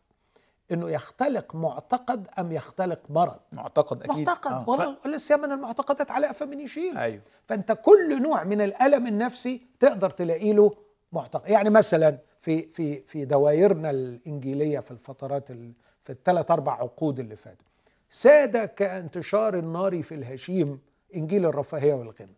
إنه 0.71 0.89
يختلق 0.89 1.55
معتقد 1.55 2.27
أم 2.39 2.51
يختلق 2.51 2.99
مرض. 3.09 3.39
معتقد 3.51 4.03
أكيد. 4.03 4.27
معتقد. 4.27 4.51
آه. 4.51 4.69
ولا 4.69 5.17
ف... 5.17 5.21
سيما 5.21 5.47
من 5.47 5.53
المعتقدات 5.53 6.11
على 6.11 6.27
قفا 6.27 6.45
من 6.45 6.59
يشيل. 6.59 6.97
أيوه. 6.97 7.21
فأنت 7.47 7.71
كل 7.71 8.21
نوع 8.21 8.43
من 8.43 8.61
الألم 8.61 9.07
النفسي 9.07 9.61
تقدر 9.79 10.09
تلاقي 10.09 10.53
له 10.53 10.71
معتقد. 11.11 11.49
يعني 11.49 11.69
مثلا 11.69 12.17
في 12.39 12.61
في 12.61 13.01
في 13.01 13.25
دوايرنا 13.25 13.89
الإنجيلية 13.89 14.79
في 14.79 14.91
الفترات 14.91 15.51
ال... 15.51 15.71
في 16.03 16.09
الثلاث 16.11 16.51
أربع 16.51 16.73
عقود 16.73 17.19
اللي 17.19 17.35
فاتوا 17.35 17.65
ساد 18.09 18.57
كانتشار 18.57 19.57
النار 19.59 20.01
في 20.01 20.15
الهشيم 20.15 20.79
إنجيل 21.15 21.45
الرفاهية 21.45 21.93
والغنى. 21.93 22.35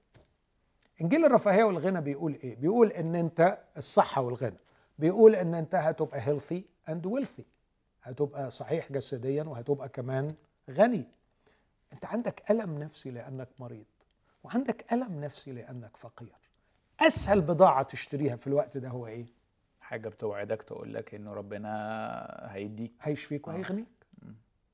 إنجيل 1.01 1.25
الرفاهية 1.25 1.63
والغنى 1.63 2.01
بيقول 2.01 2.37
إيه؟ 2.43 2.55
بيقول 2.55 2.91
إن 2.91 3.15
أنت 3.15 3.57
الصحة 3.77 4.21
والغنى. 4.21 4.57
بيقول 4.99 5.35
إن 5.35 5.53
أنت 5.55 5.75
هتبقى 5.75 6.19
healthy 6.27 6.65
and 6.89 7.05
wealthy 7.05 7.45
هتبقى 8.03 8.49
صحيح 8.51 8.91
جسديا 8.91 9.43
وهتبقى 9.43 9.89
كمان 9.89 10.35
غني. 10.69 11.07
أنت 11.93 12.05
عندك 12.05 12.51
ألم 12.51 12.79
نفسي 12.79 13.11
لأنك 13.11 13.49
مريض 13.59 13.85
وعندك 14.43 14.93
ألم 14.93 15.21
نفسي 15.23 15.51
لأنك 15.51 15.97
فقير. 15.97 16.35
أسهل 16.99 17.41
بضاعة 17.41 17.83
تشتريها 17.83 18.35
في 18.35 18.47
الوقت 18.47 18.77
ده 18.77 18.89
هو 18.89 19.07
إيه؟ 19.07 19.25
حاجة 19.81 20.09
بتوعدك 20.09 20.63
تقول 20.63 20.93
لك 20.93 21.15
إنه 21.15 21.33
ربنا 21.33 22.47
هيديك. 22.51 22.91
هيشفيك 23.01 23.47
وهيغنيك. 23.47 23.87
آه. 24.23 24.27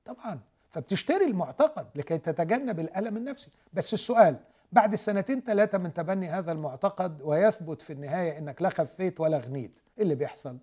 طبعا. 0.06 0.40
فبتشتري 0.70 1.26
المعتقد 1.26 1.88
لكي 1.96 2.18
تتجنب 2.18 2.80
الألم 2.80 3.18
النفسي. 3.18 3.52
بس 3.74 3.94
السؤال 3.94 4.40
بعد 4.72 4.96
سنتين 4.96 5.42
ثلاثة 5.42 5.78
من 5.78 5.94
تبني 5.94 6.30
هذا 6.30 6.52
المعتقد 6.52 7.22
ويثبت 7.22 7.82
في 7.82 7.94
النهاية 7.94 8.38
إنك 8.38 8.62
لا 8.62 8.70
خفيت 8.70 9.20
ولا 9.20 9.38
غنيت 9.38 9.80
إيه 9.98 10.04
اللي 10.04 10.16
بيحصل؟ 10.16 10.58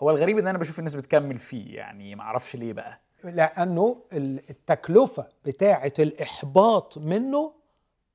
هو 0.00 0.10
الغريب 0.10 0.38
إن 0.38 0.46
أنا 0.46 0.58
بشوف 0.58 0.78
الناس 0.78 0.94
بتكمل 0.94 1.38
فيه 1.38 1.76
يعني 1.76 2.14
ما 2.14 2.22
أعرفش 2.22 2.56
ليه 2.56 2.72
بقى. 2.72 3.00
لأنه 3.24 4.02
التكلفة 4.12 5.28
بتاعة 5.44 5.92
الإحباط 5.98 6.98
منه 6.98 7.60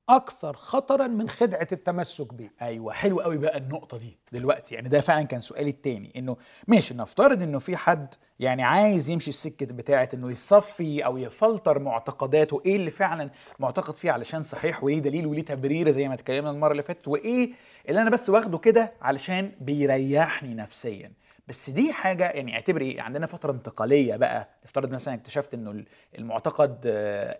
أكثر 0.08 0.56
خطرا 0.56 1.06
من 1.06 1.28
خدعة 1.28 1.68
التمسك 1.72 2.34
بيه. 2.34 2.52
أيوه 2.62 2.92
حلو 2.92 3.20
قوي 3.20 3.38
بقى 3.38 3.58
النقطة 3.58 3.98
دي 3.98 4.18
دلوقتي. 4.32 4.74
يعني 4.74 4.88
ده 4.88 5.00
فعلا 5.00 5.22
كان 5.22 5.40
سؤالي 5.40 5.70
التاني 5.70 6.12
إنه 6.16 6.36
ماشي 6.68 6.94
نفترض 6.94 7.42
إنه 7.42 7.58
في 7.58 7.76
حد 7.76 8.14
يعني 8.40 8.62
عايز 8.62 9.10
يمشي 9.10 9.30
السكة 9.30 9.66
بتاعة 9.66 10.08
إنه 10.14 10.30
يصفي 10.30 11.04
أو 11.04 11.16
يفلتر 11.18 11.78
معتقداته 11.78 12.62
إيه 12.66 12.76
اللي 12.76 12.90
فعلا 12.90 13.30
معتقد 13.58 13.96
فيه 13.96 14.10
علشان 14.10 14.42
صحيح 14.42 14.84
وليه 14.84 14.98
دليل 14.98 15.26
وليه 15.26 15.44
تبرير 15.44 15.90
زي 15.90 16.08
ما 16.08 16.14
اتكلمنا 16.14 16.50
المرة 16.50 16.70
اللي 16.72 16.82
فاتت 16.82 17.08
وإيه 17.08 17.52
اللي 17.88 18.02
أنا 18.02 18.10
بس 18.10 18.30
واخده 18.30 18.58
كده 18.58 18.92
علشان 19.02 19.52
بيريحني 19.60 20.54
نفسيا. 20.54 21.12
بس 21.48 21.70
دي 21.70 21.92
حاجة 21.92 22.30
يعني 22.30 22.54
اعتبري 22.54 23.00
عندنا 23.00 23.26
فترة 23.26 23.52
انتقالية 23.52 24.16
بقى. 24.16 24.48
افترض 24.64 24.90
مثلا 24.90 25.14
اكتشفت 25.14 25.54
إنه 25.54 25.84
المعتقد 26.18 26.80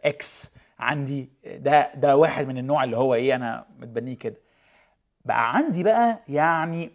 X 0.05 0.51
عندي 0.79 1.29
ده 1.47 1.95
ده 1.95 2.17
واحد 2.17 2.47
من 2.49 2.59
النوع 2.59 2.85
اللي 2.85 2.97
هو 2.97 3.15
إيه 3.15 3.35
أنا 3.35 3.67
متبنيه 3.79 4.19
كده. 4.19 4.37
بقى 5.25 5.55
عندي 5.55 5.83
بقى 5.83 6.21
يعني 6.29 6.91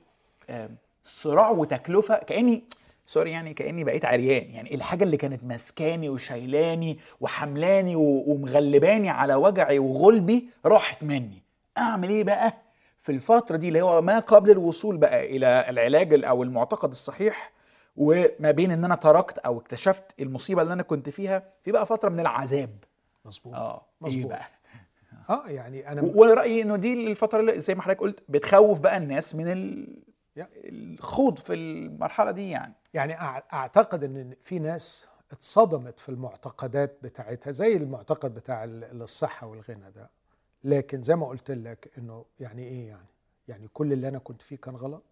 صراع 1.03 1.49
وتكلفة 1.49 2.17
كأني 2.17 2.63
sorry 3.07 3.31
يعني 3.31 3.53
كأني 3.53 3.83
بقيت 3.83 4.05
عريان. 4.05 4.51
يعني 4.51 4.75
الحاجة 4.75 5.03
اللي 5.03 5.17
كانت 5.17 5.43
ماسكاني 5.43 6.09
وشايلاني 6.09 6.99
وحملاني 7.21 7.95
ومغلباني 7.95 9.09
على 9.09 9.35
وجعي 9.35 9.79
وغلبي 9.79 10.49
راحت 10.65 11.03
مني. 11.03 11.41
أعمل 11.77 12.09
إيه 12.09 12.23
بقى؟ 12.23 12.53
في 13.01 13.11
الفترة 13.11 13.57
دي 13.57 13.67
اللي 13.67 13.81
هو 13.81 14.01
ما 14.01 14.19
قبل 14.19 14.49
الوصول 14.51 14.97
بقى 14.97 15.25
إلى 15.37 15.65
العلاج 15.69 16.23
أو 16.25 16.43
المعتقد 16.43 16.91
الصحيح 16.91 17.51
وما 17.97 18.51
بين 18.51 18.71
إن 18.71 18.85
أنا 18.85 18.95
تركت 18.95 19.37
أو 19.37 19.59
اكتشفت 19.59 20.03
المصيبة 20.19 20.61
اللي 20.61 20.73
أنا 20.73 20.83
كنت 20.83 21.09
فيها 21.09 21.43
في 21.63 21.71
بقى 21.71 21.85
فترة 21.85 22.09
من 22.09 22.19
العذاب. 22.19 22.69
مظبوط. 23.25 23.53
آه 23.53 23.85
مظبوط. 24.01 24.21
إيه 24.31 24.37
بقى؟ 24.37 24.45
آه 25.29 25.47
يعني 25.49 25.91
أنا 25.91 26.01
وأنا 26.01 26.33
رايي 26.33 26.61
إنه 26.61 26.75
دي 26.75 26.93
الفترة 26.93 27.39
اللي 27.39 27.59
زي 27.59 27.75
ما 27.75 27.81
حضرتك 27.81 27.99
قلت 27.99 28.23
بتخوف 28.29 28.79
بقى 28.79 28.97
الناس 28.97 29.35
من 29.35 29.47
ال... 29.47 29.87
الخوض 30.65 31.37
في 31.39 31.53
المرحلة 31.53 32.31
دي 32.31 32.49
يعني. 32.49 32.73
يعني 32.93 33.13
أعتقد 33.53 34.03
إن 34.03 34.35
في 34.41 34.59
ناس 34.59 35.07
اتصدمت 35.31 35.99
في 35.99 36.09
المعتقدات 36.09 36.97
بتاعتها 37.01 37.51
زي 37.51 37.77
المعتقد 37.77 38.33
بتاع 38.33 38.63
ال- 38.63 39.01
الصحة 39.01 39.47
والغنى 39.47 39.91
ده. 39.95 40.09
لكن 40.63 41.01
زي 41.01 41.15
ما 41.15 41.27
قلت 41.27 41.51
لك 41.51 41.91
إنه 41.97 42.25
يعني 42.39 42.63
إيه 42.63 42.87
يعني؟ 42.87 43.05
يعني 43.47 43.67
كل 43.73 43.93
اللي 43.93 44.07
أنا 44.07 44.19
كنت 44.19 44.41
فيه 44.41 44.55
كان 44.55 44.75
غلط. 44.75 45.03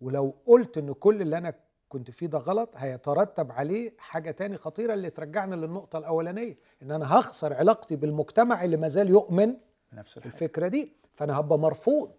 ولو 0.00 0.34
قلت 0.46 0.78
إن 0.78 0.92
كل 0.92 1.22
اللي 1.22 1.38
أنا 1.38 1.54
كنت 1.88 2.10
فيه 2.10 2.26
ده 2.26 2.38
غلط 2.38 2.74
هيترتب 2.76 3.52
عليه 3.52 3.92
حاجة 3.98 4.30
تاني 4.30 4.56
خطيرة 4.56 4.94
اللي 4.94 5.10
ترجعنا 5.10 5.54
للنقطة 5.54 5.98
الأولانية 5.98 6.56
إن 6.82 6.90
أنا 6.90 7.18
هخسر 7.18 7.54
علاقتي 7.54 7.96
بالمجتمع 7.96 8.64
اللي 8.64 8.76
مازال 8.76 9.10
يؤمن 9.10 9.56
بنفس 9.92 10.16
الحاجة. 10.16 10.32
الفكرة 10.32 10.68
دي 10.68 10.92
فأنا 11.12 11.40
هبقى 11.40 11.58
مرفوض. 11.58 12.10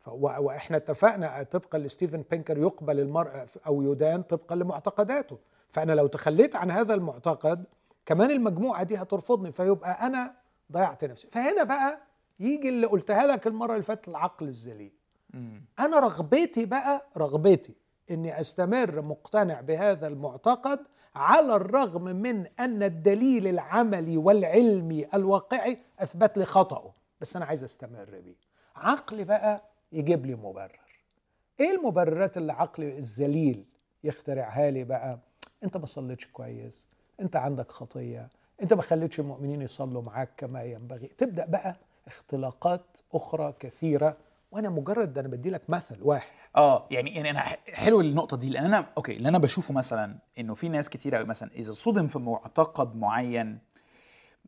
ف- 0.00 0.08
و- 0.08 0.42
وإحنا 0.42 0.76
اتفقنا 0.76 1.42
طبقا 1.42 1.78
لستيفن 1.78 2.24
بينكر 2.30 2.58
يقبل 2.58 3.00
المرء 3.00 3.46
أو 3.66 3.82
يدان 3.82 4.22
طبقا 4.22 4.56
لمعتقداته. 4.56 5.38
فأنا 5.68 5.92
لو 5.92 6.06
تخليت 6.06 6.56
عن 6.56 6.70
هذا 6.70 6.94
المعتقد 6.94 7.64
كمان 8.06 8.30
المجموعة 8.30 8.82
دي 8.82 8.96
هترفضني 8.96 9.52
فيبقى 9.52 10.06
أنا 10.06 10.34
ضيعت 10.72 11.04
نفسي. 11.04 11.28
فهنا 11.32 11.62
بقى 11.62 12.00
يجي 12.40 12.68
اللي 12.68 12.86
قلتها 12.86 13.26
لك 13.26 13.46
المرة 13.46 13.72
اللي 13.72 13.82
فاتت 13.82 14.08
العقل 14.08 14.48
الذليل. 14.48 14.92
أنا 15.78 15.98
رغبتي 15.98 16.64
بقى 16.64 17.06
رغبتي 17.16 17.74
إني 18.10 18.40
أستمر 18.40 19.02
مقتنع 19.02 19.60
بهذا 19.60 20.06
المعتقد 20.06 20.78
على 21.14 21.56
الرغم 21.56 22.02
من 22.04 22.46
أن 22.60 22.82
الدليل 22.82 23.46
العملي 23.46 24.16
والعلمي 24.16 25.06
الواقعي 25.14 25.78
أثبت 25.98 26.38
لي 26.38 26.44
خطأه 26.44 26.94
بس 27.20 27.36
أنا 27.36 27.44
عايز 27.44 27.64
أستمر 27.64 28.20
بيه. 28.24 28.36
عقلي 28.76 29.24
بقى 29.24 29.62
يجيب 29.92 30.26
لي 30.26 30.34
مبرر. 30.34 30.80
إيه 31.60 31.70
المبررات 31.76 32.36
اللي 32.36 32.52
عقلي 32.52 32.98
الذليل 32.98 33.64
يخترعها 34.04 34.70
لي 34.70 34.84
بقى؟ 34.84 35.18
أنت 35.64 35.76
ما 35.76 35.86
صليتش 35.86 36.26
كويس 36.26 36.86
أنت 37.20 37.36
عندك 37.36 37.70
خطية 37.70 38.28
انت 38.62 38.72
ما 38.74 38.82
خليتش 38.82 39.20
المؤمنين 39.20 39.62
يصلوا 39.62 40.02
معاك 40.02 40.30
كما 40.36 40.62
ينبغي. 40.62 41.06
تبدأ 41.06 41.46
بقى 41.46 41.76
اختلاقات 42.06 42.96
أخرى 43.14 43.54
كثيرة 43.60 44.16
وأنا 44.52 44.68
مجرد 44.70 45.12
ده 45.12 45.20
أنا 45.20 45.28
بدي 45.28 45.50
لك 45.50 45.62
مثل 45.68 45.96
واحد. 46.02 46.28
آه 46.56 46.86
يعني 46.90 47.14
يعني 47.14 47.30
أنا 47.30 47.42
حلو 47.72 48.00
النقطة 48.00 48.36
دي 48.36 48.50
لأن 48.50 48.64
أنا 48.64 48.86
أوكي 48.96 49.16
اللي 49.16 49.28
أنا 49.28 49.38
بشوفه 49.38 49.74
مثلا 49.74 50.18
إنه 50.38 50.54
في 50.54 50.68
ناس 50.68 50.88
كتير 50.88 51.14
قوي 51.14 51.24
مثلا 51.24 51.50
إذا 51.54 51.72
صدم 51.72 52.06
في 52.06 52.18
معتقد 52.18 52.96
معين 52.96 53.58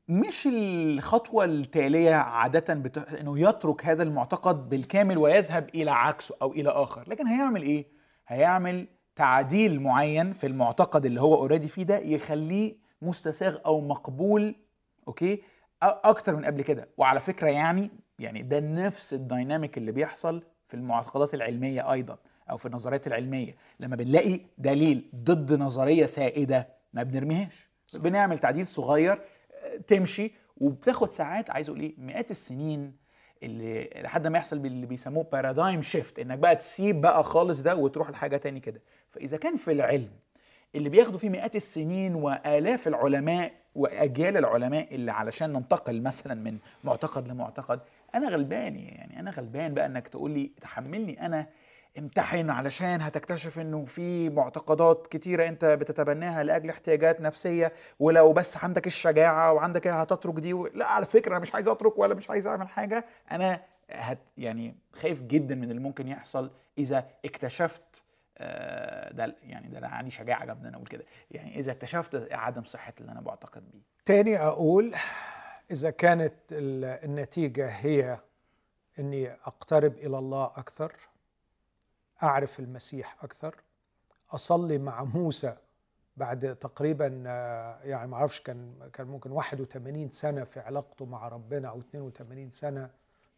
مش 0.09 0.49
الخطوة 0.53 1.45
التالية 1.45 2.15
عادة 2.15 2.75
بت... 2.75 2.99
إنه 2.99 3.39
يترك 3.39 3.87
هذا 3.87 4.03
المعتقد 4.03 4.69
بالكامل 4.69 5.19
ويذهب 5.19 5.69
إلى 5.75 5.91
عكسه 5.91 6.35
أو 6.43 6.53
إلى 6.53 6.69
آخر 6.71 7.05
لكن 7.09 7.27
هيعمل 7.27 7.63
إيه؟ 7.63 7.87
هيعمل 8.29 8.87
تعديل 9.17 9.81
معين 9.81 10.33
في 10.33 10.47
المعتقد 10.47 11.07
اللي 11.07 11.21
هو 11.21 11.35
already 11.35 11.69
فيه 11.69 11.83
ده 11.83 11.99
يخليه 11.99 12.75
مستساغ 13.03 13.59
أو 13.67 13.81
مقبول 13.81 14.55
okay؟ 15.09 15.43
أكتر 15.83 16.37
من 16.37 16.45
قبل 16.45 16.63
كده. 16.63 16.89
وعلى 16.97 17.21
فكرة 17.21 17.49
يعني 17.49 17.91
يعني 18.19 18.43
ده 18.43 18.61
نفس 18.61 19.15
ال 19.15 19.23
dynamic 19.23 19.79
اللي 19.79 19.93
بيحصل 19.93 20.43
في 20.69 20.75
المعتقدات 20.75 21.35
العلمية 21.35 21.93
أيضا 21.93 22.19
أو 22.51 22.57
في 22.57 22.67
النظريات 22.67 23.07
العلمية. 23.07 23.55
لما 23.81 23.97
بنلاقي 23.97 24.41
دليل 24.59 25.11
ضد 25.15 25.53
نظرية 25.53 26.07
سائدة 26.07 26.69
ما 26.93 27.03
بنرميهاش. 27.03 27.71
بنعمل 27.95 28.39
تعديل 28.39 28.67
صغير 28.67 29.21
تمشي 29.87 30.33
وبتاخد 30.57 31.13
ساعات 31.13 31.51
عايز 31.51 31.69
أقول 31.69 31.81
إيه 31.81 31.95
مئات 31.99 32.31
السنين 32.31 32.97
اللي 33.43 33.91
لحد 33.97 34.27
ما 34.27 34.39
يحصل 34.39 34.59
باللي 34.59 34.87
بيسموه 34.87 35.25
بارادايم 35.33 35.83
شيفت 35.83 36.19
إنك 36.19 36.39
بقى 36.39 36.57
تسيب 36.57 37.01
بقى 37.01 37.25
خالص 37.25 37.61
ده 37.61 37.77
وتروح 37.77 38.11
لحاجة 38.11 38.37
تاني 38.37 38.61
كده. 38.61 38.81
فإذا 39.11 39.37
كان 39.37 39.57
في 39.57 39.73
العلم 39.73 40.11
اللي 40.75 40.89
بياخدوا 40.89 41.19
فيه 41.19 41.29
مئات 41.31 41.57
السنين 41.57 42.15
وآلاف 42.15 42.89
العلماء 42.89 43.53
وأجيال 43.75 44.37
العلماء 44.37 44.95
اللي 44.95 45.13
علشان 45.13 45.53
ننتقل 45.53 46.03
مثلا 46.03 46.35
من 46.35 46.59
معتقد 46.85 47.29
لمعتقد 47.29 47.81
أنا 48.15 48.29
غلبان 48.29 48.77
يعني 48.77 49.21
أنا 49.21 49.31
غلبان 49.31 49.75
بقى 49.75 49.87
إنك 49.87 50.09
تقول 50.09 50.31
لي 50.31 50.51
تحملني 50.61 51.27
أنا 51.27 51.47
امتحن 51.99 52.51
علشان 52.51 53.01
هتكتشف 53.01 53.59
إنه 53.59 53.85
في 53.85 54.29
معتقدات 54.31 55.07
كتيرة 55.07 55.49
أنت 55.49 55.65
بتتبناها 55.65 56.43
لأجل 56.43 56.71
احتياجات 56.71 57.21
نفسية 57.21 57.73
ولو 58.01 58.33
بس 58.33 58.57
عندك 58.57 58.87
الشجاعة 58.87 59.53
وعندك 59.53 59.87
هتترك 59.87 60.35
دي 60.35 60.53
و... 60.55 60.67
لا 60.67 60.87
على 60.87 61.07
فكرة 61.07 61.33
أنا 61.33 61.39
مش 61.41 61.55
عايز 61.55 61.69
أترك 61.69 61.99
ولا 61.99 62.15
مش 62.15 62.31
عايز 62.31 62.47
أعمل 62.47 62.69
حاجة. 62.69 63.05
أنا 63.33 63.61
هت 63.91 64.19
يعني 64.39 64.75
خايف 64.93 65.23
جدا 65.23 65.55
من 65.55 65.71
اللي 65.71 65.81
ممكن 65.81 66.09
يحصل 66.09 66.51
إذا 66.79 67.07
اكتشفت 67.25 68.03
ده 69.11 69.37
يعني 69.43 69.69
ده 69.69 69.79
أنا 69.79 69.89
عندي 69.89 70.11
شجاعة 70.11 70.45
جامدة 70.45 70.69
أنا 70.69 70.77
أقول 70.77 70.87
كده. 70.89 71.05
يعني 71.31 71.59
إذا 71.61 71.73
اكتشفت 71.73 72.29
عدم 72.33 72.65
صحه 72.65 72.93
اللي 73.01 73.13
أنا 73.13 73.21
بعتقد 73.21 73.71
بيه. 73.71 73.81
تاني 74.05 74.37
أقول 74.39 74.95
إذا 75.71 75.91
كانت 75.91 76.35
ال- 76.53 76.85
النتيجة 76.85 77.69
هي 77.69 78.19
إني 78.99 79.31
أقترب 79.31 79.95
إلى 79.95 80.19
الله 80.19 80.45
أكثر 80.47 80.93
أعرف 82.23 82.61
المسيح 82.61 83.25
أكثر 83.25 83.55
أصلي 84.31 84.79
مع 84.79 85.05
موسى 85.05 85.57
بعد 86.17 86.57
تقريبا 86.57 87.25
آه، 87.27 87.81
يعني 87.83 88.11
ما 88.11 88.17
أعرفش 88.17 88.41
كان 88.41 88.89
كان 88.93 89.07
ممكن 89.07 89.31
81 89.31 90.11
سنة 90.11 90.45
في 90.45 90.61
علاقته 90.61 91.05
مع 91.07 91.29
ربنا 91.29 91.69
أو 91.69 91.81
82 91.81 92.51
سنة 92.51 92.91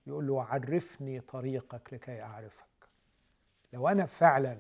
يقول 0.07 0.27
له 0.27 0.43
عرفني 0.45 1.21
طريقك 1.21 1.93
لكي 1.95 2.23
أعرفك. 2.23 2.65
لو 3.73 3.89
أنا 3.89 4.05
فعلا 4.07 4.59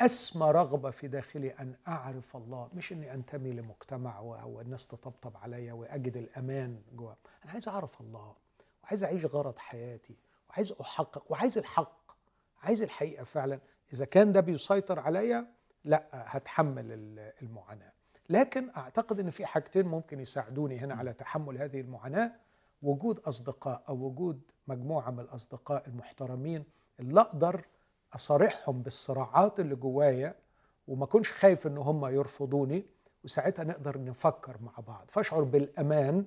أسمى 0.00 0.50
رغبة 0.50 0.90
في 0.90 1.08
داخلي 1.08 1.50
أن 1.50 1.74
أعرف 1.88 2.36
الله 2.36 2.68
مش 2.74 2.92
إني 2.92 3.14
أنتمي 3.14 3.52
لمجتمع 3.52 4.20
والناس 4.20 4.86
تطبطب 4.86 5.36
عليا 5.36 5.72
وأجد 5.72 6.16
الأمان 6.16 6.82
جوا. 6.92 7.12
أنا 7.44 7.52
عايز 7.52 7.68
أعرف 7.68 8.00
الله 8.00 8.34
وعايز 8.84 9.04
أعيش 9.04 9.24
غرض 9.26 9.58
حياتي 9.58 10.16
وعايز 10.50 10.72
أحقق 10.72 11.32
وعايز 11.32 11.58
الحق 11.58 12.12
عايز 12.62 12.82
الحقيقة 12.82 13.24
فعلا. 13.24 13.60
إذا 13.92 14.04
كان 14.04 14.32
ده 14.32 14.40
بيسيطر 14.40 15.00
عليا 15.00 15.46
لا 15.84 16.06
هتحمل 16.12 16.92
ال- 16.92 17.32
المعاناة. 17.42 17.92
لكن 18.28 18.70
أعتقد 18.76 19.20
إن 19.20 19.30
في 19.30 19.46
حاجتين 19.46 19.86
ممكن 19.86 20.20
يساعدوني 20.20 20.78
هنا 20.78 20.94
على 20.94 21.12
تحمل 21.12 21.58
هذه 21.58 21.80
المعاناة. 21.80 22.32
وجود 22.82 23.18
أصدقاء 23.18 23.82
أو 23.88 23.94
وجود 23.96 24.40
مجموعة 24.66 25.10
من 25.10 25.20
الأصدقاء 25.20 25.86
المحترمين 25.88 26.64
اللي 27.00 27.20
أقدر 27.20 27.64
أصارحهم 28.14 28.82
بالصراعات 28.82 29.60
اللي 29.60 29.74
جوايا 29.74 30.34
وما 30.88 31.04
اكونش 31.04 31.30
خايف 31.30 31.66
إن 31.66 31.78
هم 31.78 32.06
يرفضوني 32.06 32.84
وساعتها 33.24 33.64
نقدر 33.64 34.04
نفكر 34.04 34.56
مع 34.62 34.72
بعض. 34.88 35.04
فأشعر 35.08 35.42
بالأمان 35.42 36.24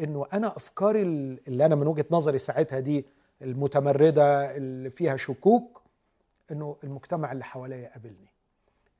إنه 0.00 0.26
أنا 0.32 0.56
أفكاري 0.56 1.02
اللي 1.02 1.66
أنا 1.66 1.74
من 1.74 1.86
وجهة 1.86 2.06
نظري 2.10 2.38
ساعتها 2.38 2.80
دي 2.80 3.06
المتمردة 3.42 4.56
اللي 4.56 4.90
فيها 4.90 5.16
شكوك 5.16 5.82
إنه 6.50 6.76
المجتمع 6.84 7.32
اللي 7.32 7.44
حواليا 7.44 7.88
قابلني. 7.92 8.32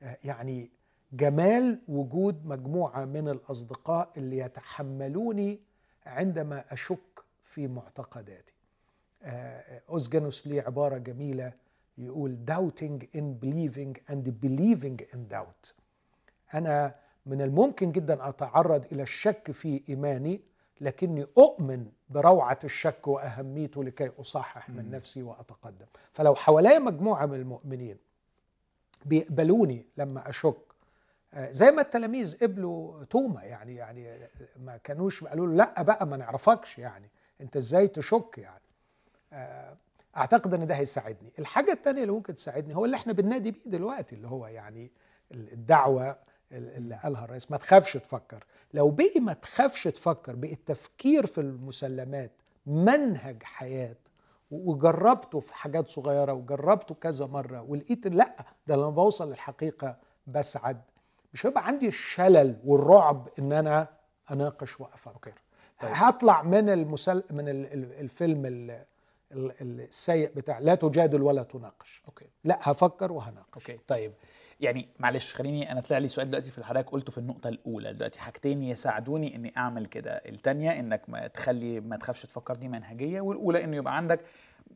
آه، 0.03 0.19
يعني 0.25 0.71
جمال 1.13 1.79
وجود 1.89 2.47
مجموعة 2.47 3.05
من 3.05 3.29
الأصدقاء 3.29 4.11
اللي 4.17 4.39
يتحملوني 4.39 5.61
عندما 6.07 6.65
أشك 6.73 6.99
في 7.45 7.67
معتقداتي. 7.67 8.55
آه، 9.23 9.83
أوزجانوس 9.91 10.47
ليه 10.47 10.63
عبارة 10.63 10.99
جميلة 10.99 11.53
يقول 11.99 12.39
doubting 12.51 13.03
in 13.17 13.45
believing 13.45 14.13
and 14.13 14.29
believing 14.45 15.15
in 15.15 15.19
doubt. 15.35 15.73
أنا 16.55 16.95
من 17.27 17.43
الممكن 17.43 17.93
جدا 17.93 18.29
أتعرض 18.29 18.85
إلى 18.93 19.03
الشك 19.03 19.51
في 19.51 19.83
إيماني 19.89 20.41
لكني 20.81 21.27
أؤمن 21.39 21.87
بروعة 22.11 22.59
الشك 22.65 23.09
وأهميته 23.09 23.85
لكي 23.85 24.11
أصحح 24.21 24.71
من 24.71 24.91
نفسي 24.91 25.23
وأتقدم. 25.23 25.87
فلو 26.13 26.35
حواليا 26.35 26.79
مجموعة 26.79 27.27
من 27.27 27.35
المؤمنين 27.35 27.97
بيقبلوني 29.05 29.87
لما 29.97 30.29
أشك 30.29 30.57
آه، 31.35 31.51
زي 31.51 31.71
ما 31.71 31.83
التلاميذ 31.83 32.39
قبلوا 32.43 33.05
توما 33.05 33.43
يعني 33.43 33.75
يعني 33.75 34.29
ما 34.57 34.77
كانوش 34.77 35.25
قالوا 35.25 35.47
له 35.47 35.55
لا 35.55 35.83
بقى 35.83 36.07
ما 36.07 36.17
نعرفكش 36.17 36.79
يعني 36.79 37.11
أنت 37.41 37.57
إزاي 37.57 37.89
تشك 37.89 38.39
يعني؟ 38.39 38.61
آه، 39.33 39.77
أعتقد 40.17 40.55
إن 40.55 40.67
ده 40.67 40.75
هيساعدني. 40.75 41.33
الحاجة 41.39 41.73
الثانية 41.73 42.03
اللي 42.03 42.13
ممكن 42.13 42.35
تساعدني 42.35 42.77
هو 42.77 42.85
اللي 42.85 42.97
إحنا 42.97 43.13
بننادي 43.13 43.51
بيه 43.51 43.61
دلوقتي 43.67 44.15
اللي 44.17 44.29
هو 44.29 44.47
يعني 44.47 44.91
الدعوة 45.33 46.17
اللي 46.53 46.95
قالها 47.03 47.25
الرئيس 47.25 47.51
ما 47.51 47.57
تخافش 47.57 47.93
تفكر. 47.93 48.45
لو 48.75 48.91
بقي 48.91 49.21
ما 49.21 49.33
تخافش 49.33 49.85
تفكر 49.85 50.37
بقي 50.37 50.53
التفكير 50.53 51.27
في 51.27 51.41
المسلمات 51.41 52.33
منهج 52.67 53.43
حياة 53.43 53.97
وجربته 54.51 55.41
في 55.41 55.55
حاجات 55.55 55.89
صغيرة 55.89 56.33
وجربته 56.33 56.95
كذا 56.95 57.27
مرة 57.27 57.63
ولقيت 57.63 58.07
لأ 58.07 58.37
ده 58.67 58.77
لما 58.77 58.91
بوصل 58.91 59.31
للحقيقة 59.31 59.97
بسعد. 60.27 60.81
مش 61.33 61.47
هيبقى 61.47 61.67
عندي 61.67 61.89
الشلل 61.89 62.57
والرعب 62.65 63.29
إن 63.39 63.53
أنا 63.53 63.89
أناقش 64.31 64.81
وأفكر. 64.81 65.33
طيب. 65.81 65.91
هطلع 65.95 66.43
من 66.43 66.69
المسل 66.71 67.23
من 67.31 67.49
ال- 67.49 67.73
ال- 67.73 67.93
الفيلم 68.01 68.47
ال- 68.47 68.53
ال- 68.71 68.71
ال- 68.71 68.85
السيء 69.37 70.31
بتاع 70.37 70.59
لا 70.59 70.75
تجادل 70.75 71.23
ولا 71.23 71.43
تناقش. 71.43 72.03
okay. 72.07 72.27
لا 72.45 72.59
هفكر 72.63 73.13
وهناقش. 73.13 73.71
okay. 73.71 73.79
طيب 73.87 74.13
يعني 74.61 74.89
معلش 74.99 75.35
خليني 75.35 75.73
أنا 75.73 75.81
طلع 75.81 75.99
لي 75.99 76.09
سؤال 76.09 76.29
دلوقتي 76.29 76.51
في 76.51 76.59
اللي 76.59 76.67
حضرتك 76.67 76.91
قلته 76.91 77.13
في 77.13 77.19
النقطة 77.19 77.49
الأولى. 77.49 77.93
دلوقتي 77.93 78.21
حاجتين 78.21 78.63
يساعدوني 78.63 79.35
إني 79.37 79.53
أعمل 79.57 79.87
كده. 79.87 80.11
الثانية 80.11 80.71
إنك 80.81 81.03
ما 81.09 81.27
تخلي 81.27 81.81
ما 81.81 81.97
تخافش 81.97 82.23
تفكر 82.23 82.55
دي 82.55 82.69
منهجية 82.69 83.21
والأولى 83.21 83.65
إنه 83.65 83.77
يبقى 83.77 83.97
عندك 83.97 84.21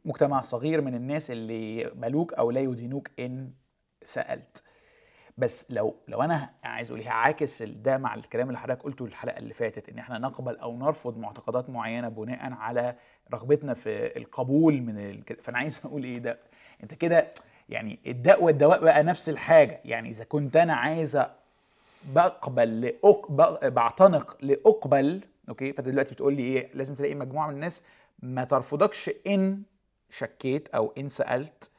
مجتمع 0.05 0.43
صغير 0.43 0.81
من 0.81 0.95
الناس 0.95 1.31
اللي 1.31 1.77
يقبلوك 1.77 2.35
أو 2.35 2.51
لا 2.51 2.61
يدينوك 2.61 3.09
إن 3.21 3.51
سألت. 4.03 4.63
بس 5.39 5.67
لو 5.73 5.95
لو 6.09 6.23
أنا 6.23 6.51
عايز 6.65 6.91
أقول 6.91 7.03
هعاكس 7.03 7.63
ال- 7.63 7.83
ده 7.83 7.99
مع 7.99 8.15
الكلام 8.15 8.49
اللي 8.49 8.59
حضرتك 8.59 8.83
قلته 8.83 9.05
الحلقة 9.05 9.39
اللي 9.39 9.55
فاتت 9.55 9.89
إن 9.89 9.99
إحنا 9.99 10.19
نقبل 10.19 10.57
أو 10.57 10.77
نرفض 10.77 11.19
معتقدات 11.19 11.71
معينة 11.71 12.09
بناء 12.09 12.53
على 12.53 12.95
رغبتنا 13.35 13.75
في 13.75 14.17
القبول 14.19 14.81
من 14.83 14.99
ال... 14.99 15.23
فأنا 15.43 15.59
عايز 15.59 15.81
أقول 15.85 16.05
إيه 16.05 16.19
ده 16.19 16.39
أنت 16.83 16.95
كده 16.95 17.29
يعني 17.69 17.99
الداء 18.07 18.45
والدواء 18.45 18.81
بقى 18.81 19.03
نفس 19.03 19.29
الحاجة. 19.29 19.81
يعني 19.85 20.09
إذا 20.09 20.25
كنت 20.25 20.57
أنا 20.57 20.75
عايز 20.75 21.19
بقبل 22.05 22.81
لأق... 22.81 23.31
بعتنق 23.69 24.37
لأقبل 24.41 25.21
أوكي؟ 25.49 25.73
فأنت 25.73 25.89
دلوقتي 25.89 26.15
بتقول 26.15 26.35
لي 26.35 26.43
إيه 26.43 26.71
لازم 26.75 26.95
تلاقي 26.95 27.15
مجموعة 27.15 27.47
من 27.49 27.55
الناس 27.55 27.83
ما 28.23 28.45
ترفضكش 28.45 29.11
إن 29.27 29.63
شكيت 30.11 30.69
أو 30.69 30.93
إن 30.99 31.09
سألت 31.09 31.71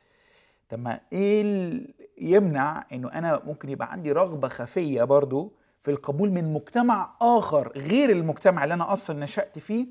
طب 0.69 0.79
ما 0.79 0.99
إيه 1.13 1.41
ال- 1.41 1.93
يمنع 2.21 2.85
إنه 2.93 3.11
أنا 3.11 3.41
ممكن 3.45 3.69
يبقى 3.69 3.91
عندي 3.91 4.11
رغبة 4.11 4.47
خفية 4.47 5.03
برضو 5.03 5.53
في 5.81 5.91
القبول 5.91 6.31
من 6.31 6.53
مجتمع 6.53 7.15
آخر 7.21 7.71
غير 7.77 8.09
المجتمع 8.09 8.63
اللي 8.63 8.73
أنا 8.73 8.93
أصلا 8.93 9.19
نشأت 9.19 9.59
فيه؟ 9.59 9.87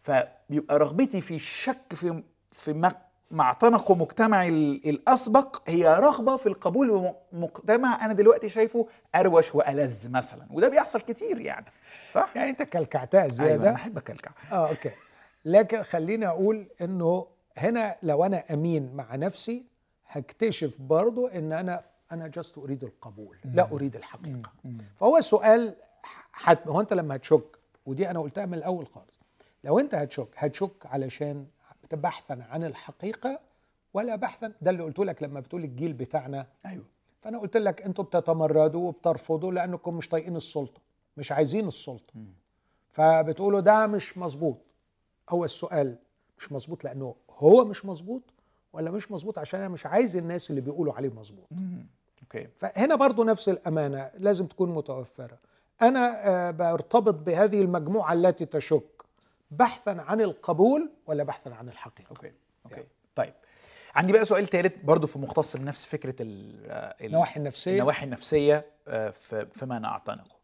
فبيبقى 0.00 0.78
رغبتي 0.78 1.20
في 1.20 1.34
الشك 1.34 1.94
في 1.94 2.22
في 2.52 2.90
اعتنقه 3.40 3.94
مجتمعي 3.94 4.48
ال- 4.48 4.88
الأسبق 4.88 5.62
هي 5.66 5.94
رغبة 5.94 6.36
في 6.36 6.46
القبول 6.46 7.12
بمجتمع 7.32 8.04
أنا 8.04 8.12
دلوقتي 8.12 8.48
شايفه 8.48 8.86
أروش 9.14 9.54
وألذ 9.54 10.08
مثلا 10.10 10.46
وده 10.50 10.68
بيحصل 10.68 11.00
كتير 11.00 11.40
يعني 11.40 11.66
صح؟ 12.12 12.30
يعني 12.36 12.50
أنت 12.50 12.62
كلكعتها 12.62 13.20
أيوه 13.20 13.30
زياده 13.32 13.64
أنا 13.64 13.72
بحب 13.72 13.98
أكلكع. 13.98 14.30
آه 14.52 14.68
okay. 14.68 14.90
لكن 15.44 15.82
خليني 15.82 16.26
أقول 16.26 16.66
إنه 16.80 17.26
هنا 17.58 17.96
لو 18.02 18.24
أنا 18.24 18.44
أمين 18.50 18.94
مع 18.94 19.16
نفسي 19.16 19.64
هكتشف 20.08 20.76
برضو 20.80 21.26
إن 21.26 21.52
أنا 21.52 21.84
أنا 22.12 22.28
just 22.28 22.58
أريد 22.58 22.84
القبول 22.84 23.38
لا 23.44 23.72
أريد 23.72 23.96
الحقيقة. 23.96 24.52
فهو 24.96 25.16
السؤال 25.16 25.74
حتم 26.32 26.70
هو 26.70 26.80
أنت 26.80 26.92
لما 26.92 27.16
هتشك 27.16 27.58
ودي 27.86 28.10
أنا 28.10 28.20
قلتها 28.20 28.46
من 28.46 28.54
الأول 28.54 28.86
خالص 28.86 29.20
لو 29.64 29.78
أنت 29.78 29.94
هتشك 29.94 30.28
هتشك 30.36 30.86
علشان 30.86 31.46
بحثا 31.92 32.46
عن 32.50 32.64
الحقيقة 32.64 33.40
ولا 33.94 34.16
بحثا؟ 34.16 34.52
ده 34.62 34.70
اللي 34.70 34.82
قلت 34.82 34.98
لك 34.98 35.22
لما 35.22 35.40
بتقول 35.40 35.64
الجيل 35.64 35.92
بتاعنا. 35.92 36.46
أيوه. 36.66 36.84
فأنا 37.20 37.38
قلت 37.38 37.56
لك 37.56 37.82
أنتوا 37.82 38.04
بتتمردوا 38.04 38.88
وبترفضوا 38.88 39.52
لأنكم 39.52 39.94
مش 39.96 40.08
طايقين 40.08 40.36
السلطة 40.36 40.80
مش 41.16 41.32
عايزين 41.32 41.68
السلطة. 41.68 42.12
فبتقولوا 42.90 43.60
ده 43.60 43.86
مش 43.86 44.18
مظبوط. 44.18 44.58
هو 45.30 45.44
السؤال 45.44 45.96
مش 46.38 46.52
مظبوط 46.52 46.84
لأنه 46.84 47.14
هو 47.30 47.64
مش 47.64 47.84
مظبوط 47.84 48.22
ولا 48.72 48.90
مش 48.90 49.10
مظبوط؟ 49.12 49.38
عشان 49.38 49.60
أنا 49.60 49.68
مش 49.68 49.86
عايز 49.86 50.16
الناس 50.16 50.50
اللي 50.50 50.60
بيقولوا 50.60 50.92
عليه 50.94 51.08
مظبوط. 51.08 51.48
okay. 52.22 52.48
فهنا 52.56 52.94
برضو 52.94 53.24
نفس 53.24 53.48
الأمانة 53.48 54.10
لازم 54.18 54.46
تكون 54.46 54.74
متوفرة. 54.74 55.38
أنا 55.82 56.26
آه، 56.28 56.50
برتبط 56.50 57.14
بهذه 57.14 57.60
المجموعة 57.62 58.12
التي 58.12 58.46
تشك 58.46 59.02
بحثا 59.50 59.90
عن 59.90 60.20
القبول 60.20 60.90
ولا 61.06 61.24
بحثا 61.24 61.48
عن 61.48 61.68
الحقيقة؟ 61.68 62.08
okay 62.10 62.32
okay. 62.64 62.84
طيب. 63.14 63.34
عندي 63.94 64.12
بقى 64.12 64.24
سؤال 64.24 64.46
ثالث 64.46 64.72
برضه 64.84 65.06
في 65.06 65.18
مختص 65.18 65.56
بنفس 65.56 65.84
فكرة 65.84 66.14
آه، 66.20 66.22
ال- 66.22 67.06
النواحي 67.06 67.40
النفسية. 67.40 67.72
النواحي 67.72 68.04
النفسية 68.06 68.66
آه، 68.88 69.10
في 69.10 69.46
فيما 69.52 69.78
نعتنقه 69.78 70.38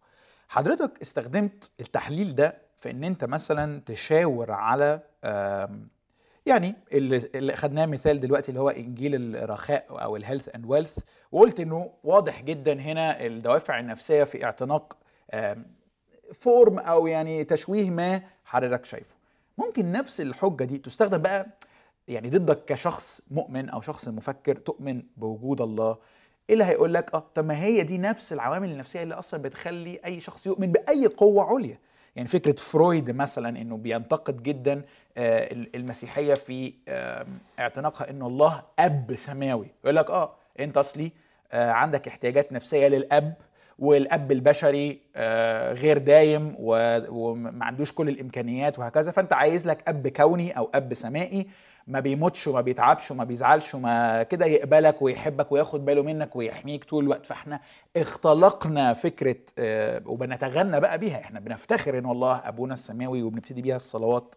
حضرتك 0.49 1.01
استخدمت 1.03 1.71
التحليل 1.81 2.35
ده 2.35 2.57
في 2.77 2.91
إن 2.91 3.05
أنت 3.05 3.25
مثلا 3.25 3.81
تشاور 3.87 4.53
على 4.53 5.01
يعني 6.47 6.75
اللي 6.93 7.53
خدناه 7.57 7.87
مثال 7.87 8.21
دلوقتي 8.21 8.49
اللي 8.49 8.61
هو 8.61 8.69
إنجيل 8.71 9.37
الرخاء 9.37 9.87
أو 9.91 10.17
ال 10.17 10.21
health 10.21 10.49
and 10.55 10.67
wealth 10.67 10.99
وقلت 11.33 11.61
إنه 11.61 11.91
واضح 12.05 12.43
جدا 12.43 12.81
هنا 12.81 13.27
الدوافع 13.27 13.81
النفسية 13.81 14.25
في 14.25 14.45
اعتناق 14.45 14.97
form 16.35 16.79
أو 16.79 17.07
يعني 17.07 17.45
تشويه 17.45 17.91
ما 17.91 18.23
حضرتك 18.45 18.85
شايفه. 18.85 19.15
ممكن 19.59 19.93
نفس 19.93 20.21
الحجة 20.21 20.65
دي 20.65 20.79
تستخدم 20.79 21.19
بقى 21.19 21.47
يعني 22.09 22.31
ضدك 22.31 22.65
كشخص 22.65 23.21
مؤمن 23.31 23.69
أو 23.69 23.81
شخص 23.81 24.09
مفكر 24.09 24.57
تؤمن 24.57 25.03
بوجود 25.17 25.61
الله 25.61 25.97
إيه 26.49 26.55
اللي 26.55 26.65
هيقول 26.65 26.95
لك؟ 26.95 27.15
آه 27.15 27.25
طب 27.35 27.45
ما 27.45 27.63
هي 27.63 27.83
دي 27.83 27.99
نفس 27.99 28.33
العوامل 28.33 28.71
النفسية 28.71 29.03
اللي 29.03 29.15
أصلا 29.15 29.43
بتخلي 29.43 30.01
أي 30.05 30.21
شخص 30.21 30.47
يؤمن 30.47 30.73
بأي 30.73 31.07
قوة 31.07 31.45
عليا. 31.45 31.79
يعني 32.17 32.29
فكرة 32.29 32.57
فرويد 32.57 33.11
مثلا 33.11 33.49
إنه 33.49 33.77
بينتقد 33.77 34.43
جدا 34.43 34.83
آه، 35.17 35.49
المسيحية 35.75 36.35
في 36.35 36.73
اعتناقها 37.59 38.11
إنه 38.11 38.27
الله 38.27 38.63
أب 38.79 39.15
سماوي. 39.17 39.67
يقول 39.85 39.97
لك 39.97 40.11
آه 40.11 40.35
أنت 40.61 40.77
أصلي 40.77 41.13
آه، 41.53 41.71
عندك 41.71 42.09
احتياجات 42.09 42.53
نفسية 42.53 42.89
للأب 42.89 43.35
والأب 43.79 44.33
البشري 44.33 45.01
آه، 45.17 45.73
غير 45.73 45.99
دايم 45.99 46.55
وما 46.59 47.65
عندوش 47.65 47.93
كل 47.93 48.09
الإمكانيات 48.09 48.79
وهكذا. 48.79 49.13
فأنت 49.13 49.33
عايز 49.33 49.67
لك 49.67 49.89
أب 49.89 50.09
كوني 50.09 50.59
أو 50.59 50.71
أب 50.75 50.95
سمائي. 50.95 51.47
ما 51.87 52.01
بيموتش 52.01 52.47
وما 52.49 52.61
بيتعبش 52.61 53.11
وما 53.11 53.25
بيزعلش 53.25 53.75
وما 53.75 54.23
كده 54.23 54.47
يقبلك 54.47 55.03
ويحبك 55.03 55.53
وياخد 55.53 55.85
باله 55.85 56.03
منك 56.03 56.37
ويحميك 56.37 56.85
طول 56.85 57.05
الوقت. 57.05 57.27
فاحنا 57.27 57.61
اختلقنا 57.97 58.93
فكرة 58.93 59.37
آه، 59.59 60.03
وبنتغنى 60.07 60.81
بقى 60.81 60.99
بيها. 60.99 61.19
إحنا 61.21 61.41
بنفتخر 61.41 61.99
ان 61.99 62.11
الله 62.11 62.37
أبونا 62.49 62.75
السماوي 62.75 63.23
وبنبتدي 63.23 63.63
بيها 63.63 63.77
الصلوات 63.77 64.35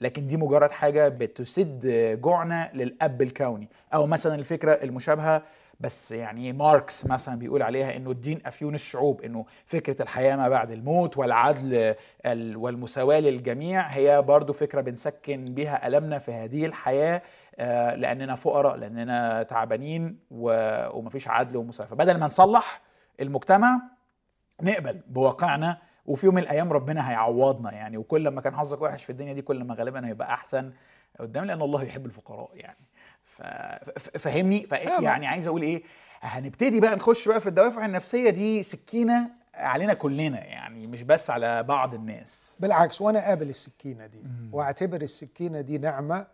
لكن 0.00 0.26
دي 0.26 0.36
مجرد 0.36 0.70
حاجة 0.70 1.08
بتسد 1.08 1.86
جوعنا 2.22 2.70
للأب 2.74 3.22
الكوني. 3.22 3.68
أو 3.94 4.06
مثلا 4.06 4.34
الفكرة 4.34 4.72
المشابهة 4.72 5.42
بس 5.80 6.12
يعني 6.12 6.52
ماركس 6.52 7.06
مثلا 7.06 7.38
بيقول 7.38 7.62
عليها 7.62 7.96
إنه 7.96 8.10
الدين 8.10 8.40
أفيون 8.46 8.74
الشعوب 8.74 9.22
إنه 9.22 9.44
فكرة 9.64 10.02
الحياة 10.02 10.36
ما 10.36 10.48
بعد 10.48 10.70
الموت 10.70 11.18
والعدل 11.18 11.94
ال- 12.26 12.56
والمساواة 12.56 13.20
للجميع 13.20 13.80
هي 13.86 14.22
برضو 14.22 14.52
فكرة 14.52 14.80
بنسكن 14.80 15.44
بيها 15.44 15.86
ألمنا 15.86 16.18
في 16.18 16.32
هذه 16.32 16.66
الحياة 16.66 17.22
آه، 17.58 17.94
لأننا 17.94 18.34
فقراء 18.34 18.76
لأننا 18.76 19.42
تعبانين 19.42 20.18
ومفيش 20.30 21.28
عدل 21.28 21.56
ومساواة. 21.56 21.88
فبدل 21.88 22.18
ما 22.18 22.26
نصلح 22.26 22.80
المجتمع 23.20 23.80
نقبل 24.62 25.00
بواقعنا 25.08 25.78
وفي 26.06 26.26
يوم 26.26 26.34
من 26.34 26.42
الأيام 26.42 26.72
ربنا 26.72 27.10
هيعوضنا 27.10 27.72
يعني. 27.72 27.96
وكل 27.96 28.28
ما 28.28 28.40
كان 28.40 28.56
حظك 28.56 28.82
وحش 28.82 29.04
في 29.04 29.10
الدنيا 29.10 29.32
دي 29.32 29.42
كل 29.42 29.64
ما 29.64 29.74
غالبا 29.74 30.06
هيبقى 30.06 30.34
أحسن 30.34 30.72
قدام 31.20 31.44
لأن 31.44 31.62
الله 31.62 31.82
يحب 31.84 32.06
الفقراء 32.06 32.50
يعني. 32.54 32.78
فاهمني. 34.18 34.66
يعني 35.04 35.26
عايز 35.26 35.46
أقول 35.46 35.62
إيه 35.62 35.82
هنبتدي 36.20 36.80
بقى 36.80 36.96
نخش 36.96 37.28
بقى 37.28 37.40
في 37.40 37.46
الدوافع 37.46 37.86
النفسية 37.86 38.30
دي 38.30 38.62
سكينة 38.62 39.30
علينا 39.54 39.94
كلنا 39.94 40.44
يعني 40.44 40.86
مش 40.86 41.02
بس 41.02 41.30
على 41.30 41.62
بعض 41.62 41.94
الناس. 41.94 42.56
بالعكس 42.60 43.00
وأنا 43.00 43.20
قابل 43.26 43.48
السكينة 43.48 44.06
دي 44.06 44.22
وأعتبر 44.52 45.02
السكينة 45.02 45.60
دي 45.60 45.78
نعمة 45.78 46.26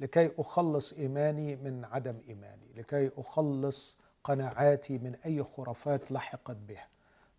لكي 0.00 0.30
أخلص 0.38 0.92
إيماني 0.92 1.56
من 1.56 1.84
عدم 1.84 2.16
إيماني 2.28 2.66
لكي 2.76 3.10
أخلص 3.18 3.98
قناعاتي 4.24 4.98
من 4.98 5.14
أي 5.26 5.42
خرافات 5.42 6.12
لحقت 6.12 6.56
بها. 6.68 6.86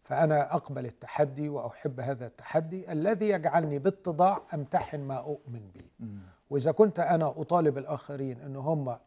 فأنا 0.03 0.56
أقبل 0.56 0.86
التحدي 0.86 1.49
وأحب 1.49 1.99
هذا 1.99 2.25
التحدي 2.25 2.91
الذي 2.91 3.30
يجعلني 3.30 3.80
باتضاع 3.80 4.41
أمتحن 4.53 4.99
ما 4.99 5.17
أؤمن 5.17 5.71
به. 5.75 6.08
وإذا 6.49 6.71
كنت 6.71 6.99
أنا 6.99 7.27
أطالب 7.27 7.77
الآخرين 7.77 8.41
إن 8.41 8.55
هم 8.55 8.97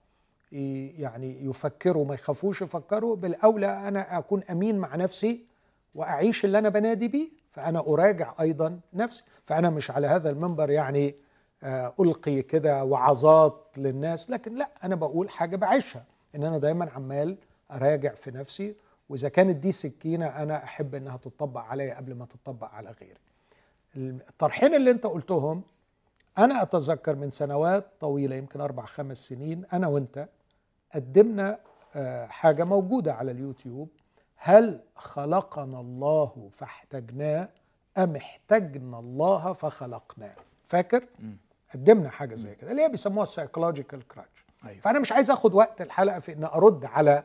يعني 0.98 1.44
يفكروا 1.44 2.04
ما 2.04 2.14
يخافوش 2.14 2.62
يفكروا 2.62 3.16
بالأولى 3.16 3.88
أنا 3.88 4.18
أكون 4.18 4.42
أمين 4.50 4.78
مع 4.78 4.96
نفسي 4.96 5.44
وأعيش 5.94 6.44
اللي 6.44 6.58
أنا 6.58 6.68
بنادي 6.68 7.08
بيه 7.08 7.28
فأنا 7.52 7.80
أراجع 7.80 8.34
أيضا 8.40 8.80
نفسي. 8.92 9.24
فأنا 9.44 9.70
مش 9.70 9.90
على 9.90 10.06
هذا 10.06 10.30
المنبر 10.30 10.70
يعني 10.70 11.14
آه، 11.62 11.94
ألقي 12.00 12.42
كده 12.42 12.84
وعظات 12.84 13.66
للناس 13.76 14.30
لكن 14.30 14.54
لا 14.54 14.70
أنا 14.84 14.94
بقول 14.94 15.30
حاجة 15.30 15.56
بعيشها. 15.56 16.04
إن 16.34 16.44
أنا 16.44 16.58
دايما 16.58 16.90
عمال 16.90 17.36
أراجع 17.70 18.14
في 18.14 18.30
نفسي 18.30 18.74
وإذا 19.08 19.28
كانت 19.28 19.56
دي 19.56 19.72
سكينة 19.72 20.26
أنا 20.26 20.64
أحب 20.64 20.94
إنها 20.94 21.16
تطبق 21.16 21.60
عليا 21.60 21.96
قبل 21.96 22.14
ما 22.14 22.26
تطبق 22.26 22.68
على 22.68 22.90
غيري. 23.00 23.20
الطرحين 23.96 24.74
اللي 24.74 24.90
أنت 24.90 25.06
قلتهم 25.06 25.62
أنا 26.44 26.62
أتذكر 26.62 27.16
من 27.16 27.30
سنوات 27.30 27.86
طويلة 28.00 28.36
يمكن 28.36 28.60
أربع 28.60 28.84
خمس 28.84 29.16
سنين 29.28 29.64
أنا 29.72 29.88
وأنت 29.88 30.28
قدمنا 30.94 31.58
آه، 31.94 32.26
حاجة 32.26 32.64
موجودة 32.64 33.14
على 33.14 33.30
اليوتيوب. 33.30 33.88
هل 34.36 34.80
خلقنا 34.96 35.80
الله 35.80 36.48
فاحتجناه 36.52 37.48
أم 37.98 38.16
احتجنا 38.16 38.98
الله 38.98 39.52
فخلقناه؟ 39.52 40.34
فاكر؟ 40.66 41.04
قدمنا 41.74 42.10
حاجة 42.10 42.34
زي 42.34 42.54
كده 42.54 42.70
اللي 42.70 42.82
هي 42.82 42.88
بيسموها 42.88 43.22
ال 43.22 43.28
psychological 43.28 44.08
crutch 44.08 44.44
أيوة. 44.66 44.80
فأنا 44.80 44.98
مش 44.98 45.12
عايز 45.12 45.30
آخد 45.30 45.54
وقت 45.54 45.82
الحلقة 45.82 46.18
في 46.18 46.32
إن 46.32 46.44
أرد 46.44 46.84
على 46.84 47.24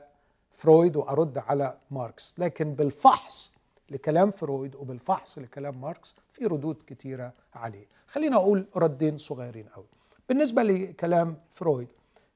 فرويد 0.51 0.95
وأرد 0.95 1.37
على 1.37 1.77
ماركس 1.91 2.35
لكن 2.37 2.73
بالفحص 2.73 3.51
لكلام 3.89 4.31
فرويد 4.31 4.75
وبالفحص 4.75 5.39
لكلام 5.39 5.81
ماركس 5.81 6.15
في 6.33 6.45
ردود 6.45 6.77
كتيرة 6.87 7.33
عليه. 7.53 7.85
خلينا 8.15 8.35
أقول 8.35 8.67
ردين 8.75 9.17
صغيرين 9.17 9.67
قوي 9.67 9.85
بالنسبة 10.29 10.63
لكلام 10.63 11.37
فرويد 11.51 11.87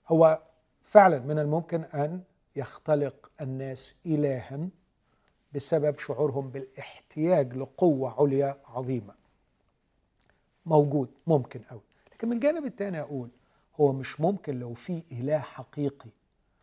هو 0.07 0.41
فعلا 0.83 1.19
من 1.19 1.39
الممكن 1.39 1.83
أن 1.83 2.21
يختلق 2.55 3.31
الناس 3.41 3.99
الها 4.05 4.69
بسبب 5.53 5.97
شعورهم 5.97 6.49
بالاحتياج 6.49 7.53
لقوة 7.53 8.21
عليا 8.21 8.57
عظيمة. 8.65 9.13
موجود 10.65 11.09
ممكن 11.27 11.59
قوي 11.59 11.81
لكن 12.13 12.27
من 12.29 12.35
الجانب 12.35 12.65
الثاني 12.65 12.99
أقول 12.99 13.29
هو 13.79 13.93
مش 13.93 14.19
ممكن 14.21 14.59
لو 14.59 14.73
في 14.73 15.03
إله 15.11 15.39
حقيقي 15.39 16.09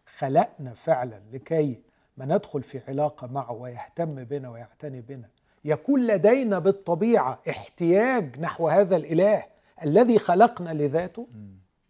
خلقنا 0.06 0.74
فعلا 0.74 1.22
لكي 1.32 1.80
ما 2.16 2.24
ندخل 2.24 2.62
في 2.62 2.80
علاقة 2.88 3.26
معه 3.26 3.52
ويهتم 3.52 4.24
بنا 4.24 4.48
ويعتني 4.48 5.00
بنا 5.00 5.28
يكون 5.66 6.06
لدينا 6.06 6.58
بالطبيعة 6.58 7.38
احتياج 7.48 8.40
نحو 8.40 8.68
هذا 8.68 8.96
الإله 8.96 9.44
الذي 9.82 10.18
خلقنا 10.18 10.70
لذاته؟ 10.70 11.26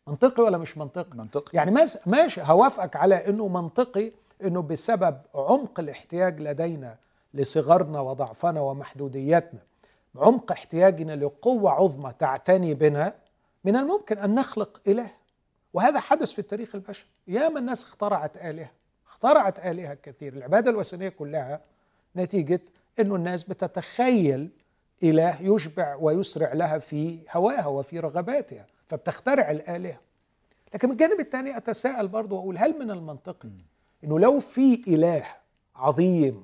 منطقي 0.06 0.42
ولا 0.42 0.58
مش 0.58 0.78
منطقي؟ 0.78 1.16
منطقي. 1.16 1.56
يعني 1.56 1.70
ماشي 2.06 2.40
هوافقك 2.40 2.96
على 2.96 3.28
إنه 3.28 3.48
منطقي 3.48 4.12
إنه 4.44 4.62
بسبب 4.62 5.18
عمق 5.34 5.80
الاحتياج 5.80 6.40
لدينا 6.40 6.96
لصغرنا 7.34 8.00
وضعفنا 8.00 8.60
ومحدوديتنا 8.60 9.60
عمق 10.16 10.52
احتياجنا 10.52 11.16
لقوة 11.16 11.70
عظمى 11.70 12.12
تعتني 12.18 12.74
بنا 12.74 13.14
من 13.64 13.76
الممكن 13.76 14.18
أن 14.18 14.34
نخلق 14.34 14.80
إله. 14.86 15.10
وهذا 15.74 16.00
حدث 16.00 16.32
في 16.32 16.38
التاريخ 16.38 16.74
البشري. 16.74 17.08
ياما 17.28 17.58
الناس 17.58 17.84
اخترعت 17.84 18.36
آلهة 18.36 18.70
اخترعت 19.06 19.66
آلهة 19.66 19.94
كثير. 19.94 20.32
العبادة 20.32 20.70
الوثنية 20.70 21.08
كلها 21.08 21.60
نتيجة 22.16 22.60
أنه 23.00 23.16
الناس 23.16 23.44
بتتخيل 23.44 24.50
إله 25.02 25.42
يشبع 25.42 25.96
ويسرع 26.00 26.52
لها 26.52 26.78
في 26.78 27.18
هواها 27.32 27.66
وفي 27.66 28.00
رغباتها 28.00 28.66
فبتخترع 28.86 29.50
الآلهة. 29.50 30.00
لكن 30.74 30.88
من 30.88 30.92
الجانب 30.92 31.20
الثاني 31.20 31.56
أتساءل 31.56 32.08
برضو 32.08 32.36
وأقول 32.36 32.58
هل 32.58 32.78
من 32.78 32.90
المنطقي 32.90 33.50
أنه 34.04 34.18
لو 34.18 34.40
في 34.40 34.82
إله 34.86 35.26
عظيم 35.76 36.42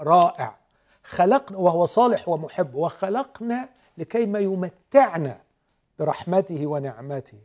رائع 0.00 0.56
خلقنا 1.02 1.58
وهو 1.58 1.84
صالح 1.84 2.28
ومحب 2.28 2.74
وخلقنا 2.74 3.68
لكي 3.98 4.26
ما 4.26 4.38
يمتعنا 4.38 5.40
برحمته 5.98 6.66
ونعمته 6.66 7.38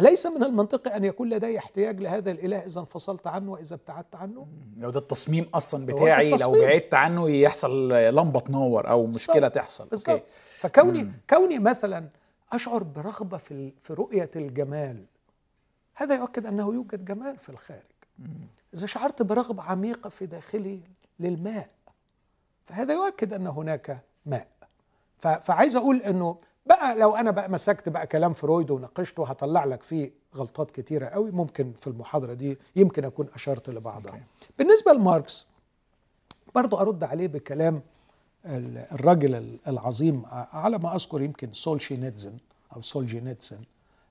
أليس 0.00 0.26
من 0.26 0.44
المنطقي 0.44 0.96
أن 0.96 1.04
يكون 1.04 1.28
لدي 1.30 1.58
احتياج 1.58 2.00
لهذا 2.00 2.30
الإله 2.30 2.58
إذا 2.58 2.80
انفصلت 2.80 3.26
عنه 3.26 3.52
وإذا 3.52 3.74
ابتعدت 3.74 4.16
عنه؟ 4.16 4.46
لو 4.76 4.90
ده 4.90 4.98
التصميم 5.00 5.46
ده 5.54 5.92
بتاعي 5.94 6.28
لو 6.30 6.34
التصميم. 6.36 6.64
بعدت 6.64 6.94
عنه 6.94 7.30
يحصل 7.30 7.92
لمبة 7.92 8.40
تنور 8.40 8.90
أو 8.90 9.06
مشكلة 9.06 9.34
بالظبط. 9.34 9.54
تحصل. 9.54 9.86
بالظبط 9.88 10.08
أوكي. 10.10 10.24
فكوني 10.46 11.12
كوني 11.30 11.58
مثلا 11.58 12.08
أشعر 12.52 12.82
برغبة 12.82 13.36
في 13.36 13.50
ال- 13.50 13.72
في 13.82 13.92
رؤية 13.92 14.30
الجمال 14.36 15.04
هذا 15.94 16.14
يؤكد 16.14 16.46
أنه 16.46 16.74
يوجد 16.74 17.04
جمال 17.04 17.36
في 17.38 17.48
الخارج. 17.48 17.82
إذا 18.74 18.86
شعرت 18.86 19.22
برغبة 19.22 19.62
عميقة 19.62 20.10
في 20.10 20.26
داخلي 20.26 20.80
للماء 21.20 21.68
فهذا 22.66 22.94
يؤكد 22.94 23.32
أن 23.32 23.46
هناك 23.46 24.00
ماء. 24.26 24.48
ف- 25.18 25.28
فعايز 25.28 25.76
أقول 25.76 26.02
أنه 26.02 26.38
بقى 26.66 26.94
لو 26.98 27.16
أنا 27.16 27.30
بقى 27.30 27.50
مسكت 27.50 27.88
بقى 27.88 28.06
كلام 28.06 28.32
فرويد 28.32 28.70
وناقشته 28.70 29.26
هطلع 29.26 29.64
لك 29.64 29.82
فيه 29.82 30.12
غلطات 30.36 30.70
كتيرة 30.70 31.06
قوي 31.06 31.30
ممكن 31.30 31.72
في 31.72 31.86
المحاضرة 31.86 32.32
دي 32.34 32.58
يمكن 32.76 33.04
أكون 33.04 33.28
أشرت 33.34 33.70
لبعضها 33.70 34.12
okay. 34.12 34.24
بالنسبة 34.58 34.92
لماركس 34.92 35.46
برضو 36.54 36.76
أرد 36.78 37.04
عليه 37.04 37.26
بكلام 37.28 37.82
ال- 38.46 38.78
الرجل 38.92 39.58
العظيم 39.68 40.22
على 40.32 40.78
ما 40.78 40.94
أذكر 40.96 41.22
يمكن 41.22 41.52
سولشينيتزن 41.52 42.38
أو 42.76 42.82
سولجينيتسين 42.82 43.58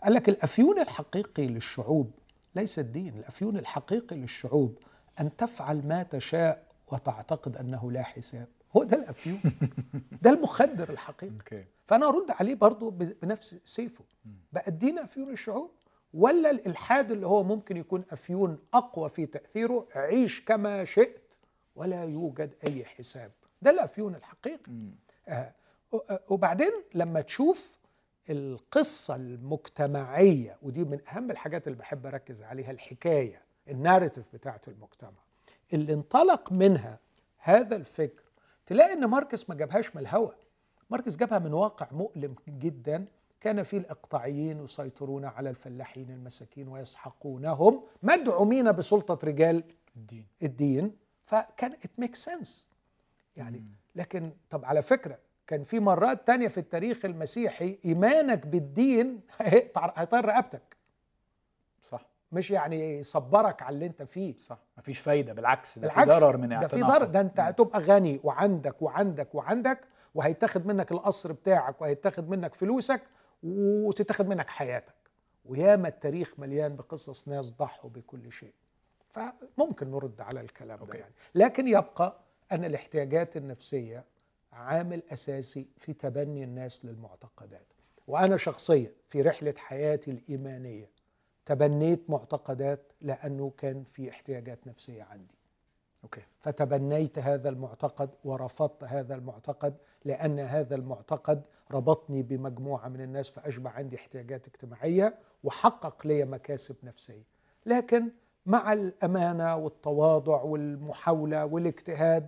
قال 0.03 0.13
لك 0.13 0.29
الأفيون 0.29 0.79
الحقيقي 0.79 1.47
للشعوب 1.47 2.11
ليس 2.55 2.79
الدين 2.79 3.17
الأفيون 3.17 3.57
الحقيقي 3.57 4.15
للشعوب 4.15 4.77
أن 5.19 5.35
تفعل 5.35 5.87
ما 5.87 6.03
تشاء 6.03 6.63
وتعتقد 6.91 7.57
أنه 7.57 7.91
لا 7.91 8.03
حساب 8.03 8.47
هو 8.77 8.83
ده 8.83 8.97
الأفيون 8.97 9.39
ده 10.23 10.29
المخدر 10.29 10.89
الحقيقي. 10.89 11.65
فأنا 11.85 12.07
أرد 12.07 12.31
عليه 12.31 12.55
برضه 12.55 12.91
بنفس 12.91 13.55
سيفه. 13.63 14.03
بقى 14.53 14.71
أفيون 14.83 15.31
الشعوب 15.31 15.71
ولا 16.13 16.51
الإلحاد 16.51 17.11
اللي 17.11 17.27
هو 17.27 17.43
ممكن 17.43 17.77
يكون 17.77 18.03
أفيون 18.11 18.59
أقوى 18.73 19.09
في 19.09 19.25
تأثيره؟ 19.25 19.87
عيش 19.95 20.41
كما 20.45 20.83
شئت 20.85 21.33
ولا 21.75 22.03
يوجد 22.03 22.55
أي 22.67 22.85
حساب. 22.85 23.31
ده 23.61 23.71
الأفيون 23.71 24.15
الحقيقي. 24.15 24.71
آه 25.27 25.53
آه، 26.09 26.23
وبعدين 26.29 26.71
لما 26.93 27.21
تشوف 27.21 27.79
القصة 28.29 29.15
المجتمعية 29.15 30.57
ودي 30.61 30.83
من 30.83 30.99
أهم 31.07 31.31
الحاجات 31.31 31.67
اللي 31.67 31.79
بحب 31.79 32.05
أركز 32.05 32.43
عليها 32.43 32.71
الحكاية 32.71 33.41
ال 33.67 33.74
narrative 33.74 34.33
بتاعت 34.33 34.67
المجتمع 34.67 35.23
اللي 35.73 35.93
انطلق 35.93 36.51
منها 36.51 36.99
هذا 37.37 37.75
الفكر 37.75 38.23
تلاقي 38.65 38.93
إن 38.93 39.05
ماركس 39.05 39.49
ما 39.49 39.55
جابهاش 39.55 39.95
من 39.95 40.01
الهوى 40.01 40.35
ماركس 40.89 41.15
جابها 41.15 41.39
من 41.39 41.53
واقع 41.53 41.87
مؤلم 41.91 42.35
جدا. 42.49 43.05
كان 43.41 43.63
فيه 43.63 43.77
الإقطاعيين 43.77 44.63
يسيطرون 44.63 45.25
على 45.25 45.49
الفلاحين 45.49 46.09
المساكين 46.09 46.67
ويسحقونهم 46.67 47.83
مدعومين 48.03 48.71
بسلطة 48.71 49.27
رجال 49.27 49.63
الدين. 49.95 50.25
الدين. 50.43 50.95
فكان 51.25 51.71
it 51.73 51.91
make 51.99 52.15
sense 52.15 52.67
يعني 53.37 53.63
لكن 53.95 54.31
طب 54.49 54.65
على 54.65 54.81
فكرة 54.81 55.17
كان 55.47 55.63
في 55.63 55.79
مرات 55.79 56.27
تانية 56.27 56.47
في 56.47 56.57
التاريخ 56.57 57.05
المسيحي 57.05 57.79
إيمانك 57.85 58.47
بالدين 58.47 59.21
هيقطع 59.41 59.93
هيطير 59.97 60.25
رقبتك. 60.25 60.74
مش 62.31 62.51
يعني 62.51 62.99
يصبرك 62.99 63.61
على 63.61 63.73
اللي 63.73 63.85
انت 63.85 64.03
فيه. 64.03 64.37
صح. 64.37 64.57
مفيش 64.77 64.99
فايدة 64.99 65.33
بالعكس 65.33 65.79
ده 65.79 65.89
في 65.89 65.95
بالعكس 65.95 66.19
ضرر 66.19 66.37
من 66.37 66.49
ده 66.59 66.67
في. 66.67 66.81
ضرر. 66.81 67.05
ده 67.05 67.21
انت 67.21 67.39
هتبقى 67.39 67.79
غني 67.79 68.19
وعندك 68.23 68.81
وعندك 68.81 69.35
وعندك 69.35 69.79
وهيتاخد 70.15 70.65
منك 70.65 70.91
القصر 70.91 71.31
بتاعك 71.31 71.81
وهيتاخد 71.81 72.29
منك 72.29 72.55
فلوسك 72.55 73.01
وتتاخد 73.43 74.27
منك 74.27 74.49
حياتك. 74.49 74.95
وياما 75.45 75.87
التاريخ 75.87 76.33
مليان 76.39 76.75
بقصص 76.75 77.27
ناس 77.27 77.51
ضحوا 77.51 77.89
بكل 77.89 78.31
شيء. 78.31 78.53
فممكن 79.09 79.91
نرد 79.91 80.21
على 80.21 80.41
الكلام 80.41 80.77
ده 80.79 80.85
أوكي. 80.85 80.97
يعني. 80.97 81.13
لكن 81.35 81.67
يبقى 81.67 82.19
أن 82.51 82.65
الاحتياجات 82.65 83.37
النفسية 83.37 84.03
عامل 84.53 85.03
أساسي 85.11 85.67
في 85.77 85.93
تبني 85.93 86.43
الناس 86.43 86.85
للمعتقدات. 86.85 87.67
وأنا 88.07 88.37
شخصيا 88.37 88.91
في 89.09 89.21
رحلة 89.21 89.53
حياتي 89.57 90.11
الإيمانية 90.11 90.89
تبنيت 91.45 92.09
معتقدات 92.09 92.93
لأنه 93.01 93.51
كان 93.57 93.83
في 93.83 94.09
احتياجات 94.09 94.67
نفسية 94.67 95.03
عندي. 95.03 95.37
أوكي. 96.03 96.21
فتبنيت 96.39 97.19
هذا 97.19 97.49
المعتقد 97.49 98.09
ورفضت 98.23 98.83
هذا 98.83 99.15
المعتقد 99.15 99.77
لأن 100.05 100.39
هذا 100.39 100.75
المعتقد 100.75 101.41
ربطني 101.71 102.23
بمجموعة 102.23 102.87
من 102.87 103.01
الناس 103.01 103.29
فاشبع 103.29 103.71
عندي 103.71 103.95
احتياجات 103.95 104.47
اجتماعية 104.47 105.17
وحقق 105.43 106.07
لي 106.07 106.25
مكاسب 106.25 106.75
نفسية. 106.83 107.23
لكن 107.65 108.11
مع 108.45 108.73
الأمانة 108.73 109.55
والتواضع 109.55 110.41
والمحاولة 110.41 111.45
والاجتهاد 111.45 112.27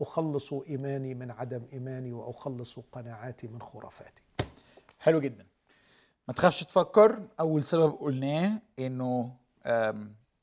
أخلص 0.00 0.52
إيماني 0.52 1.14
من 1.14 1.30
عدم 1.30 1.62
إيماني 1.72 2.12
وأخلص 2.12 2.78
قناعاتي 2.92 3.48
من 3.48 3.62
خرافاتي. 3.62 4.22
حلو 4.98 5.20
جدا. 5.20 5.46
ما 6.28 6.34
تخافش 6.34 6.64
تفكر. 6.64 7.22
أول 7.40 7.62
سبب 7.64 7.92
قلناه 7.92 8.52
إنه 8.78 9.36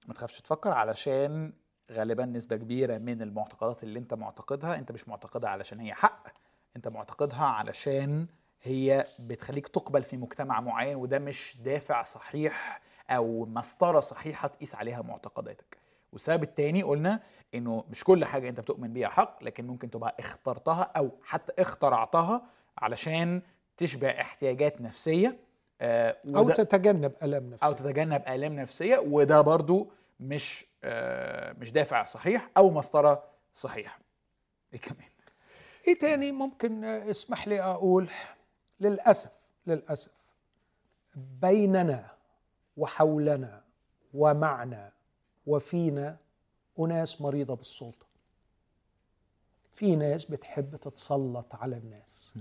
ما 0.08 0.14
تخافش 0.16 0.42
تفكر 0.42 0.72
علشان 0.72 1.54
غالبا 1.92 2.26
نسبة 2.26 2.56
كبيرة 2.56 2.98
من 2.98 3.22
المعتقدات 3.22 3.84
اللي 3.84 4.00
أنت 4.00 4.14
معتقدها 4.14 4.76
أنت 4.76 4.92
مش 4.92 5.08
معتقدها 5.08 5.50
علشان 5.50 5.80
هي 5.80 5.94
حق. 5.94 6.28
أنت 6.76 6.88
معتقدها 6.88 7.44
علشان 7.46 8.28
هي 8.62 9.06
بتخليك 9.20 9.68
تقبل 9.68 10.04
في 10.04 10.18
مجتمع 10.18 10.60
معين 10.62 10.96
وده 10.96 11.20
مش 11.20 11.58
دافع 11.64 12.04
صحيح 12.04 12.82
أو 13.10 13.46
مسطرة 13.46 14.00
صحيحة 14.00 14.48
تقيس 14.48 14.76
عليها 14.76 15.02
معتقداتك. 15.02 15.78
والسبب 16.14 16.44
التاني 16.44 16.84
قلنا 16.84 17.20
إنه 17.56 17.84
مش 17.90 18.04
كل 18.04 18.26
حاجة 18.26 18.50
أنت 18.50 18.60
بتؤمن 18.60 18.94
بيها 18.94 19.10
حق 19.10 19.44
لكن 19.44 19.68
ممكن 19.68 19.90
تبقى 19.90 20.16
اخترتها 20.20 20.82
أو 20.84 21.12
حتى 21.24 21.62
اخترعتها 21.62 22.42
علشان 22.78 23.42
تشبع 23.78 24.10
احتياجات 24.10 24.82
نفسية. 24.82 25.28
آه، 25.28 25.36
أو 25.82 26.46
وده- 26.46 26.56
تتجنب 26.56 27.14
آلام 27.24 27.50
نفسية. 27.50 27.68
أو 27.68 27.72
تتجنب 27.72 28.24
آلام 28.28 28.54
نفسية 28.60 28.98
وده 28.98 29.42
برضو 29.42 29.88
مش 30.20 30.66
آه، 30.84 31.54
مش 31.54 31.72
دافع 31.72 32.04
صحيح 32.04 32.50
أو 32.58 32.70
مسطرة 32.70 33.24
صحيحة. 33.54 34.00
إيه 34.74 34.80
كمان؟ 34.80 35.08
إيه 35.88 36.00
تاني 36.00 36.32
ممكن 36.32 36.84
آه، 36.84 37.12
اسمح 37.12 37.48
لي 37.48 37.62
أقول؟ 37.62 38.10
للأسف 38.80 39.38
للأسف 39.68 40.12
بيننا 41.16 42.12
وحولنا 42.78 43.62
ومعنا 44.14 44.92
وفينا 45.48 46.18
أناس 46.80 47.22
مريضة 47.22 47.56
بالسلطة. 47.56 48.06
في 49.74 49.96
ناس 49.96 50.26
بتحب 50.26 50.76
تتسلط 50.76 51.56
على 51.56 51.78
الناس. 51.78 52.34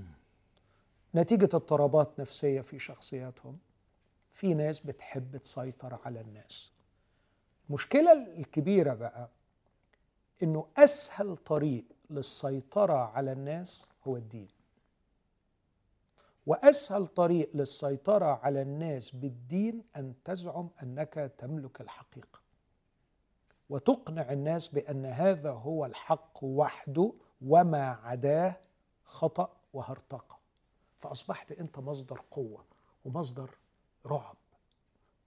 نتيجة 1.14 1.44
اضطرابات 1.44 2.20
نفسية 2.20 2.60
في 2.60 2.78
شخصياتهم. 2.78 3.58
في 4.32 4.54
ناس 4.54 4.80
بتحب 4.80 5.36
تسيطر 5.36 5.98
على 6.04 6.20
الناس. 6.20 6.70
المشكلة 7.68 8.12
الكبيرة 8.12 8.94
بقى 8.94 9.28
إنه 10.42 10.66
أسهل 10.76 11.36
طريق 11.36 11.84
للسيطرة 12.10 12.98
على 12.98 13.32
الناس 13.32 13.86
هو 14.06 14.16
الدين. 14.16 14.48
وأسهل 16.46 17.06
طريق 17.06 17.50
للسيطرة 17.54 18.24
على 18.26 18.62
الناس 18.62 19.10
بالدين 19.10 19.84
أن 19.96 20.14
تزعم 20.24 20.70
أنك 20.82 21.32
تملك 21.38 21.80
الحقيقة. 21.80 22.40
وتقنع 23.68 24.32
الناس 24.32 24.68
بأن 24.68 25.06
هذا 25.06 25.50
هو 25.50 25.86
الحق 25.86 26.38
وحده 26.44 27.12
وما 27.42 27.90
عداه 27.90 28.56
خطأ 29.04 29.56
وهرطقة. 29.72 30.39
فأصبحت 31.00 31.52
أنت 31.52 31.78
مصدر 31.78 32.20
قوة 32.30 32.64
ومصدر 33.04 33.50
رعب. 34.06 34.36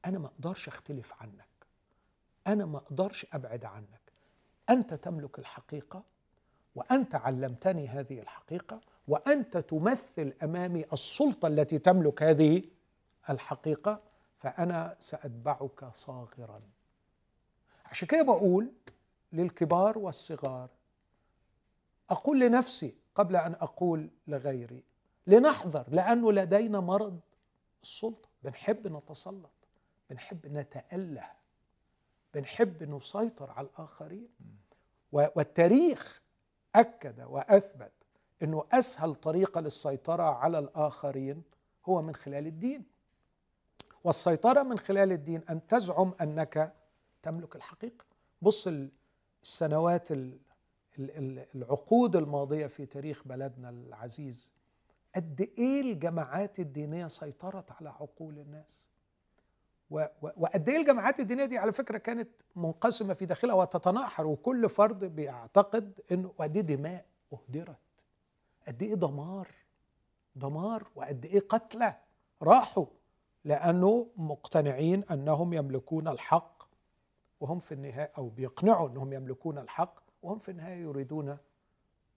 أنا 0.05 0.19
ما 0.19 0.27
أقدرش 0.27 0.67
أختلف 0.67 1.13
عنك. 1.21 1.47
أنا 2.47 2.65
ما 2.65 2.77
أقدرش 2.77 3.25
أبعد 3.33 3.65
عنك. 3.65 4.01
أنت 4.69 4.93
تملك 4.93 5.39
الحقيقة 5.39 6.03
وأنت 6.75 7.15
علمتني 7.15 7.87
هذه 7.87 8.19
الحقيقة 8.19 8.81
وأنت 9.07 9.57
تمثل 9.57 10.33
أمامي 10.43 10.85
السلطة 10.93 11.47
التي 11.47 11.79
تملك 11.79 12.23
هذه 12.23 12.63
الحقيقة 13.29 14.01
فأنا 14.37 14.95
سأتبعك 14.99 15.85
صاغرا. 15.93 16.61
عشان 17.85 18.07
كده 18.07 18.21
بقول 18.23 18.71
للكبار 19.33 19.97
والصغار 19.97 20.69
أقول 22.09 22.39
لنفسي 22.39 22.95
قبل 23.15 23.35
أن 23.35 23.53
أقول 23.53 24.09
لغيري 24.27 24.83
لنحذر 25.27 25.85
لأنه 25.89 26.31
لدينا 26.31 26.79
مرض 26.79 27.19
السلطة. 27.83 28.29
بنحب 28.43 28.87
نتسلط 28.87 29.51
بنحب 30.09 30.47
نتأله 30.47 31.31
بنحب 32.33 32.83
نسيطر 32.83 33.51
على 33.51 33.67
الآخرين. 33.67 34.29
والتاريخ 35.11 36.21
أكد 36.75 37.21
وأثبت 37.21 37.91
إنه 38.43 38.63
أسهل 38.71 39.15
طريقة 39.15 39.61
للسيطرة 39.61 40.23
على 40.23 40.59
الآخرين 40.59 41.43
هو 41.85 42.01
من 42.01 42.15
خلال 42.15 42.47
الدين. 42.47 42.83
والسيطرة 44.03 44.63
من 44.63 44.77
خلال 44.79 45.11
الدين 45.11 45.41
أن 45.49 45.67
تزعم 45.67 46.13
أنك 46.21 46.73
تملك 47.23 47.55
الحقيقة. 47.55 48.05
بص 48.41 48.69
السنوات 49.43 50.07
العقود 51.55 52.15
الماضية 52.15 52.67
في 52.67 52.85
تاريخ 52.85 53.21
بلدنا 53.25 53.69
العزيز. 53.69 54.51
قد 55.15 55.49
إيه 55.57 55.81
الجماعات 55.81 56.59
الدينية 56.59 57.07
سيطرت 57.07 57.71
على 57.71 57.89
عقول 57.89 58.39
الناس؟ 58.39 58.87
وقد 59.89 60.69
إيه 60.69 60.77
الجماعات 60.77 61.19
الدينية 61.19 61.45
دي 61.45 61.57
على 61.57 61.71
فكرة 61.71 61.97
كانت 61.97 62.29
منقسمة 62.55 63.13
في 63.13 63.25
داخلها 63.25 63.55
وتتناحر 63.55 64.27
وكل 64.27 64.69
فرد 64.69 65.03
بيعتقد 65.03 65.99
انه 66.11 66.33
قد 66.37 66.55
إيه 66.55 66.63
دماء 66.63 67.05
أهدرت. 67.33 67.77
قد 68.67 68.83
إيه 68.83 68.93
دمار 68.95 69.47
دمار 70.35 70.87
وقد 70.95 71.25
إيه 71.25 71.39
قتلى 71.39 71.95
راحوا 72.41 72.85
لأنه 73.45 74.07
مقتنعين 74.17 75.03
أنهم 75.03 75.53
يملكون 75.53 76.07
الحق 76.07 76.63
وهم 77.39 77.59
في 77.59 77.71
النهاية 77.73 78.11
أو 78.17 78.29
بيقنعوا 78.29 78.89
إنهم 78.89 79.13
يملكون 79.13 79.57
الحق 79.57 79.99
وهم 80.21 80.39
في 80.39 80.51
النهاية 80.51 80.81
يريدون 80.81 81.37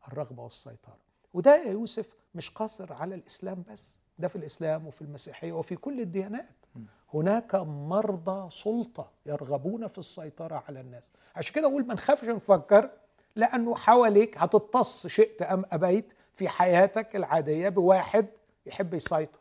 الرغبة 0.09 0.43
والسيطرة. 0.43 1.06
وده 1.37 1.57
يا 1.57 1.71
يوسف 1.71 2.15
مش 2.35 2.51
قاصر 2.51 2.93
على 2.93 3.15
الإسلام 3.15 3.65
بس 3.71 3.85
ده 4.19 4.29
في 4.29 4.37
الإسلام 4.37 4.87
وفي 4.87 5.03
المسيحية 5.03 5.53
وفي 5.53 5.77
كل 5.77 6.01
الديانات. 6.01 6.67
هناك 7.15 7.55
مرضى 7.65 8.51
سلطة 8.51 9.11
يرغبون 9.27 9.87
في 9.87 9.99
السيطرة 9.99 10.65
على 10.69 10.81
الناس. 10.81 11.13
عشان 11.37 11.55
كده 11.55 11.69
أقول 11.69 11.87
ما 11.87 11.95
نخافش 11.95 12.25
نفكر 12.29 12.91
لأنه 13.37 13.75
حواليك 13.75 14.39
هتتص 14.39 15.07
شئت 15.07 15.43
أم 15.43 15.65
أبيت 15.73 16.13
في 16.35 16.49
حياتك 16.49 17.17
العادية 17.17 17.69
بواحد 17.69 18.27
يحب 18.67 18.95
يسيطر. 18.95 19.41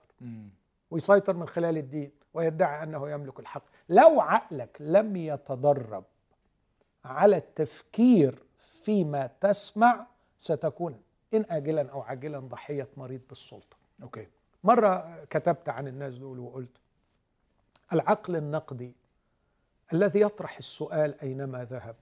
ويسيطر 0.92 1.36
من 1.36 1.48
خلال 1.48 1.78
الدين 1.78 2.12
ويدعي 2.34 2.84
أنه 2.84 3.10
يملك 3.10 3.40
الحق. 3.40 3.64
لو 3.90 4.22
عقلك 4.22 4.78
لم 4.80 5.16
يتدرب 5.16 6.04
على 7.06 7.38
التفكير 7.38 8.44
فيما 8.58 9.30
تسمع 9.42 10.08
ستكون 10.38 11.02
إن 11.34 11.46
اجلا 11.50 11.92
أو 11.92 12.02
عاجلا 12.02 12.40
ضحية 12.40 12.88
مريض 12.98 13.22
بالسلطة. 13.30 13.78
أوكي. 14.04 14.28
مرة 14.64 15.24
كتبت 15.26 15.70
عن 15.70 15.88
الناس 15.88 16.18
دول 16.18 16.40
وقلت 16.40 16.78
العقل 17.94 18.36
النقدي 18.36 18.96
الذي 19.94 20.22
يطرح 20.22 20.58
السؤال 20.58 21.22
أينما 21.22 21.64
ذهب 21.64 21.96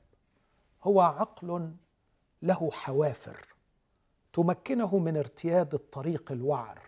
هو 0.83 1.01
عقل 1.01 1.73
له 2.41 2.71
حوافر 2.71 3.37
تمكنه 4.33 4.97
من 4.97 5.17
ارتياد 5.17 5.73
الطريق 5.73 6.31
الوعر 6.31 6.79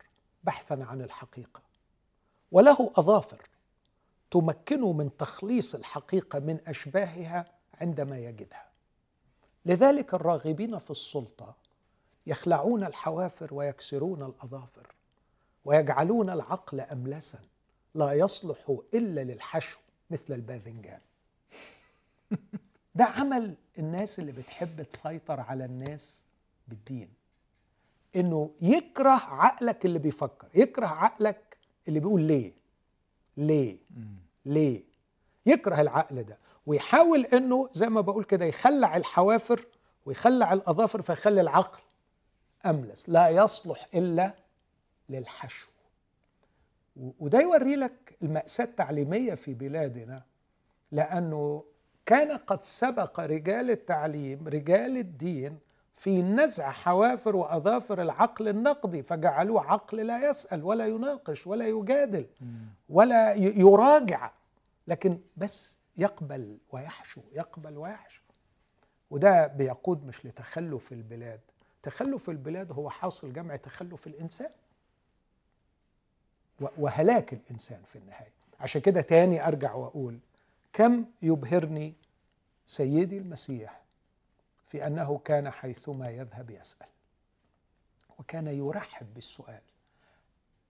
بحثا 0.43 0.86
عن 0.89 1.02
الحقيقة 1.02 1.62
وله 2.52 2.91
أظافر 2.95 3.50
تمكنه 4.32 4.93
من 4.93 5.17
تخليص 5.17 5.76
الحقيقة 5.76 6.39
من 6.39 6.60
أشباهها 6.67 7.52
عندما 7.82 8.17
يجدها. 8.19 8.69
لذلك 9.65 10.13
الراغبين 10.13 10.80
في 10.80 10.91
السلطة 10.91 11.56
يخلعون 12.27 12.83
الحوافر 12.83 13.53
ويكسرون 13.53 14.23
الأظافر 14.23 14.88
ويجعلون 15.65 16.29
العقل 16.29 16.79
أملسا 16.79 17.39
لا 17.95 18.13
يصلح 18.13 18.77
إلا 18.93 19.23
للحشو 19.23 19.79
مثل 20.11 20.33
الباذنجان. 20.33 20.99
ده 22.95 23.03
عمل 23.05 23.55
الناس 23.79 24.19
اللي 24.19 24.31
بتحب 24.31 24.83
تسيطر 24.83 25.39
على 25.39 25.65
الناس 25.65 26.23
بالدين. 26.67 27.09
إنه 28.15 28.51
يكره 28.61 29.09
عقلك 29.09 29.85
اللي 29.85 29.99
بيفكر 29.99 30.47
يكره 30.55 30.88
عقلك 30.88 31.57
اللي 31.88 31.99
بيقول 31.99 32.21
ليه 32.21 32.53
ليه 33.38 33.77
ليه. 34.45 34.83
يكره 35.45 35.81
العقل 35.81 36.23
ده 36.23 36.38
ويحاول 36.65 37.25
إنه 37.25 37.69
زي 37.71 37.89
ما 37.89 38.01
بقول 38.01 38.23
كده 38.23 38.45
يخلع 38.45 38.97
الحوافر 38.97 39.65
ويخلع 40.05 40.53
الأظافر 40.53 41.01
فيخلي 41.01 41.41
العقل 41.41 41.79
أملس 42.65 43.10
لا 43.10 43.30
يصلح 43.30 43.88
إلا 43.95 44.34
للحشو. 45.10 45.67
وده 47.19 47.39
يوري 47.41 47.75
لك 47.75 48.17
المأساة 48.23 48.65
التعليمية 48.65 49.34
في 49.34 49.54
بلادنا 49.54 50.23
لأنه 50.91 51.63
كان 52.06 52.38
قد 52.38 52.63
سبق 52.63 53.19
رجال 53.19 53.71
التعليم 53.71 54.47
رجال 54.47 54.97
الدين 54.97 55.60
في 55.93 56.21
نزع 56.21 56.71
حوافر 56.71 57.36
وأظافر 57.36 58.01
العقل 58.01 58.47
النقدي 58.47 59.04
فجعلوه 59.04 59.62
عقل 59.71 59.97
لا 60.08 60.30
يسأل 60.30 60.63
ولا 60.63 60.88
يناقش 60.88 61.47
ولا 61.47 61.67
يجادل 61.67 62.25
ولا 62.89 63.34
يراجع 63.34 64.32
لكن 64.88 65.20
بس 65.38 65.78
يقبل 65.97 66.57
ويحشو 66.72 67.22
يقبل 67.34 67.78
ويحشو. 67.78 68.22
وده 69.09 69.47
بيقود 69.47 70.05
مش 70.05 70.26
لتخلف 70.26 70.91
البلاد. 70.91 71.39
تخلف 71.86 72.29
البلاد 72.29 72.71
هو 72.71 72.89
حاصل 72.89 73.33
جمع 73.33 73.55
تخلف 73.55 74.07
الإنسان 74.07 74.49
وهلاك 76.77 77.33
الإنسان 77.33 77.83
في 77.83 77.95
النهاية. 77.95 78.33
عشان 78.59 78.81
كده 78.81 79.01
تاني 79.01 79.47
أرجع 79.47 79.73
وأقول 79.73 80.19
كم 80.73 81.05
يبهرني 81.21 81.93
سيدي 82.65 83.17
المسيح 83.17 83.81
في 84.67 84.88
أنه 84.88 85.17
كان 85.17 85.49
حيثما 85.49 86.09
يذهب 86.09 86.49
يسأل 86.49 86.88
وكان 88.19 88.47
يرحب 88.47 89.13
بالسؤال. 89.13 89.61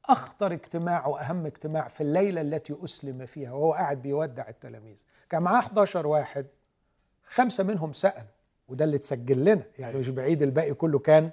أخطر 0.06 0.54
اجتماع 0.54 1.08
وأهم 1.08 1.46
اجتماع 1.46 1.88
في 1.88 2.02
الليلة 2.02 2.42
التي 2.42 2.76
أسلم 2.84 3.26
فيها 3.26 3.52
وهو 3.52 3.74
قاعد 3.74 4.02
بيودع 4.02 4.50
التلاميذ. 4.50 5.04
كان 5.30 5.42
معاه 5.42 5.60
11 5.60 6.08
واحد 6.08 6.46
خمسة 7.24 7.64
منهم 7.64 7.94
سالوا 7.94 8.35
وده 8.68 8.86
اللي 8.86 8.96
اتسجل 8.96 9.40
لنا. 9.46 9.64
يعني 9.80 9.92
أيوة. 9.92 10.00
مش 10.00 10.10
بعيد 10.10 10.42
الباقي 10.42 10.74
كله 10.74 11.00
كان 11.00 11.32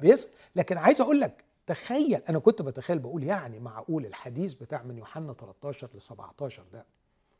بيسأل. 0.00 0.30
لكن 0.56 0.78
عايز 0.78 1.00
أقول 1.00 1.20
لك 1.20 1.44
تخيل 1.66 2.22
أنا 2.28 2.38
كنت 2.38 2.62
بتخيل 2.62 2.98
بقول 2.98 3.22
يعني 3.22 3.58
معقول 3.58 4.06
الحديث 4.06 4.54
بتاع 4.54 4.82
من 4.82 4.98
يوحنا 4.98 5.32
13 5.32 5.88
ل 5.94 6.02
17 6.02 6.64
ده. 6.72 6.84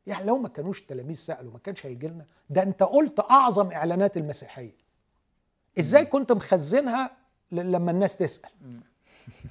يعني 0.06 0.26
لو 0.26 0.38
ما 0.38 0.48
كانوش 0.48 0.80
التلاميذ 0.80 1.16
سألوا 1.16 1.52
ما 1.52 1.58
كانش 1.58 1.86
هيجي 1.86 2.08
لنا. 2.08 2.26
ده 2.50 2.62
أنت 2.62 2.82
قلت 2.82 3.20
أعظم 3.30 3.70
إعلانات 3.70 4.16
المسيحية. 4.16 4.76
إزاي 5.78 6.04
كنت 6.04 6.32
مخزنها 6.32 7.16
لما 7.52 7.90
الناس 7.90 8.16
تسأل؟ 8.16 8.50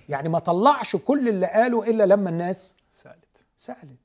يعني 0.09 0.29
ما 0.29 0.39
طلعش 0.39 0.95
كل 0.95 1.29
اللي 1.29 1.47
قاله 1.47 1.89
إلا 1.89 2.03
لما 2.03 2.29
الناس 2.29 2.75
سألت. 2.91 3.43
سألت. 3.57 3.99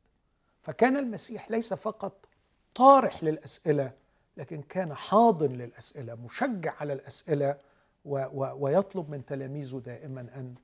فكان 0.62 0.96
المسيح 0.96 1.50
ليس 1.50 1.74
فقط 1.74 2.26
طارح 2.74 3.24
للأسئلة 3.24 3.92
لكن 4.36 4.62
كان 4.62 4.94
حاضن 4.94 5.52
للأسئلة 5.52 6.14
مشجع 6.14 6.74
على 6.80 6.92
الأسئلة 6.92 7.56
و 8.04 8.24
و 8.32 8.56
ويطلب 8.58 9.10
من 9.10 9.24
تلاميذه 9.24 9.76
دائما 9.76 10.20
أن 10.20 10.54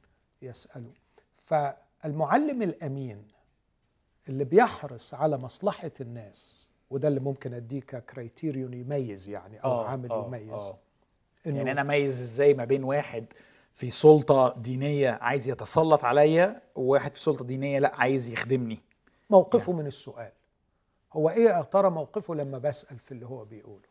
يسألوا. 0.42 0.92
فالمعلم 1.38 2.62
الأمين 2.62 3.24
اللي 4.28 4.44
بيحرص 4.44 5.14
على 5.14 5.38
مصلحة 5.38 5.90
الناس 6.00 6.68
وده 6.90 7.08
اللي 7.08 7.20
ممكن 7.20 7.54
أديك 7.54 7.96
كريتيريون 7.96 8.74
يميز 8.74 9.28
يعني 9.28 9.64
أو 9.64 9.70
آه، 9.70 9.86
عامل 9.86 10.10
آه، 10.10 10.26
يميز. 10.26 10.60
آه. 10.60 10.78
إنه 11.46 11.56
يعني 11.56 11.72
أنا 11.72 11.80
اميز 11.80 12.20
إزاي 12.20 12.54
ما 12.54 12.64
بين 12.64 12.84
واحد 12.84 13.24
في 13.72 13.90
سلطة 13.90 14.54
دينية 14.58 15.10
عايز 15.10 15.48
يتسلط 15.48 16.04
عليا 16.04 16.62
وواحد 16.74 17.14
في 17.14 17.20
سلطة 17.20 17.44
دينية 17.44 17.78
لا 17.78 17.94
عايز 17.94 18.28
يخدمني؟ 18.28 18.82
موقفه 19.30 19.72
من 19.72 19.86
السؤال. 19.86 20.32
هو 21.12 21.30
إيه 21.30 21.44
يا 21.44 21.62
ترى 21.62 21.90
موقفه 21.90 22.34
لما 22.34 22.58
بسأل 22.58 22.98
في 22.98 23.12
اللي 23.12 23.26
هو 23.26 23.44
بيقوله؟ 23.44 23.88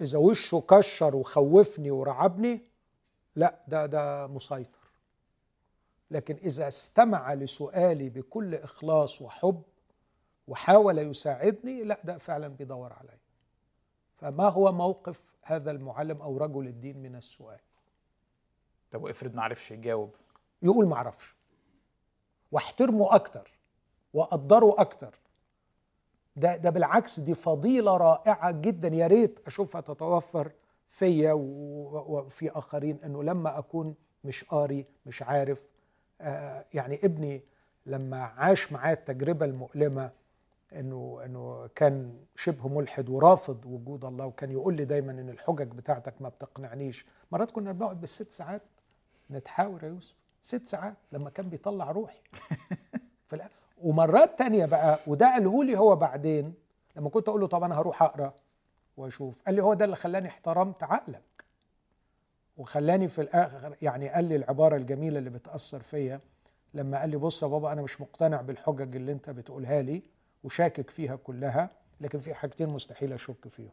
إذا 0.00 0.18
وشه 0.18 0.60
كشر 0.60 1.16
وخوفني 1.16 1.90
ورعبني 1.90 2.60
لا 3.36 3.58
ده 3.68 3.86
ده 3.86 4.26
مسيطر. 4.26 4.78
لكن 6.10 6.34
إذا 6.36 6.68
استمع 6.68 7.34
لسؤالي 7.34 8.08
بكل 8.10 8.54
إخلاص 8.54 9.22
وحب 9.22 9.62
وحاول 10.48 10.98
يساعدني 10.98 11.82
لا 11.84 12.00
ده 12.04 12.18
فعلا 12.18 12.48
بيدور 12.48 12.92
علي 12.92 13.18
فما 14.16 14.48
هو 14.48 14.72
موقف 14.72 15.34
هذا 15.42 15.70
المعلم 15.70 16.22
أو 16.22 16.36
رجل 16.36 16.66
الدين 16.66 17.02
من 17.02 17.16
السؤال؟ 17.16 17.60
طب 18.90 19.02
وافرض 19.02 19.34
ما 19.34 19.42
عرفش 19.42 19.70
يجاوب. 19.70 20.14
يقول 20.62 20.86
معرفش 20.86 21.34
واحترمه 22.52 23.14
أكتر 23.14 23.58
وأقدره 24.12 24.74
أكتر. 24.78 25.18
ده 26.36 26.56
ده 26.56 26.70
بالعكس 26.70 27.20
دي 27.20 27.34
فضيلة 27.34 27.96
رائعة 27.96 28.50
جدا. 28.50 28.88
يا 28.88 29.06
ريت 29.06 29.40
أشوفها 29.46 29.80
تتوفر 29.80 30.52
فيا 30.88 31.32
وفي 31.32 32.50
آخرين 32.50 32.98
إنه 33.04 33.22
لما 33.22 33.58
أكون 33.58 33.94
مش 34.24 34.44
قاري 34.44 34.86
مش 35.06 35.22
عارف 35.22 35.68
آه 36.20 36.64
يعني 36.74 37.00
ابني 37.04 37.42
لما 37.86 38.16
عاش 38.22 38.72
معاه 38.72 38.92
التجربة 38.92 39.46
المؤلمة 39.46 40.10
إنه 40.72 41.20
إنه 41.24 41.66
كان 41.74 42.16
شبه 42.36 42.68
ملحد 42.68 43.08
ورافض 43.08 43.66
وجود 43.66 44.04
الله 44.04 44.26
وكان 44.26 44.50
يقول 44.50 44.74
لي 44.76 44.84
دايما 44.84 45.12
إن 45.12 45.28
الحجج 45.28 45.68
بتاعتك 45.68 46.22
ما 46.22 46.28
بتقنعنيش. 46.28 47.06
مرات 47.32 47.50
كنا 47.50 47.72
بنقعد 47.72 48.00
بالست 48.00 48.30
ساعات 48.30 48.62
نتحاور 49.30 49.84
يا 49.84 49.88
يوسف. 49.88 50.14
ست 50.42 50.66
ساعات 50.66 50.94
لما 51.12 51.30
كان 51.30 51.48
بيطلع 51.48 51.90
روحي. 51.90 52.20
ومرات 53.84 54.38
تانية 54.38 54.66
بقى 54.66 54.98
وده 55.06 55.32
قاله 55.32 55.64
لي 55.64 55.78
هو 55.78 55.96
بعدين 55.96 56.54
لما 56.96 57.08
كنت 57.10 57.28
أقول 57.28 57.40
له 57.40 57.46
طب 57.46 57.62
أنا 57.62 57.78
هروح 57.80 58.02
أقرأ 58.02 58.34
وأشوف 58.96 59.40
قال 59.46 59.54
لي 59.54 59.62
هو 59.62 59.74
ده 59.74 59.84
اللي 59.84 59.96
خلاني 59.96 60.28
احترمت 60.28 60.82
عقلك 60.82 61.22
وخلاني 62.56 63.08
في 63.08 63.20
الآخر 63.20 63.76
يعني 63.82 64.08
قال 64.08 64.24
لي 64.24 64.36
العبارة 64.36 64.76
الجميلة 64.76 65.18
اللي 65.18 65.30
بتأثر 65.30 65.80
فيا 65.82 66.20
لما 66.74 67.00
قال 67.00 67.10
لي 67.10 67.16
بص 67.16 67.42
يا 67.42 67.48
بابا 67.48 67.72
أنا 67.72 67.82
مش 67.82 68.00
مقتنع 68.00 68.40
بالحجج 68.40 68.96
اللي 68.96 69.12
أنت 69.12 69.30
بتقولها 69.30 69.82
لي 69.82 70.02
وشاكك 70.44 70.90
فيها 70.90 71.16
كلها 71.16 71.70
لكن 72.00 72.18
في 72.18 72.34
حاجتين 72.34 72.68
مستحيل 72.68 73.12
أشك 73.12 73.48
فيهم. 73.48 73.70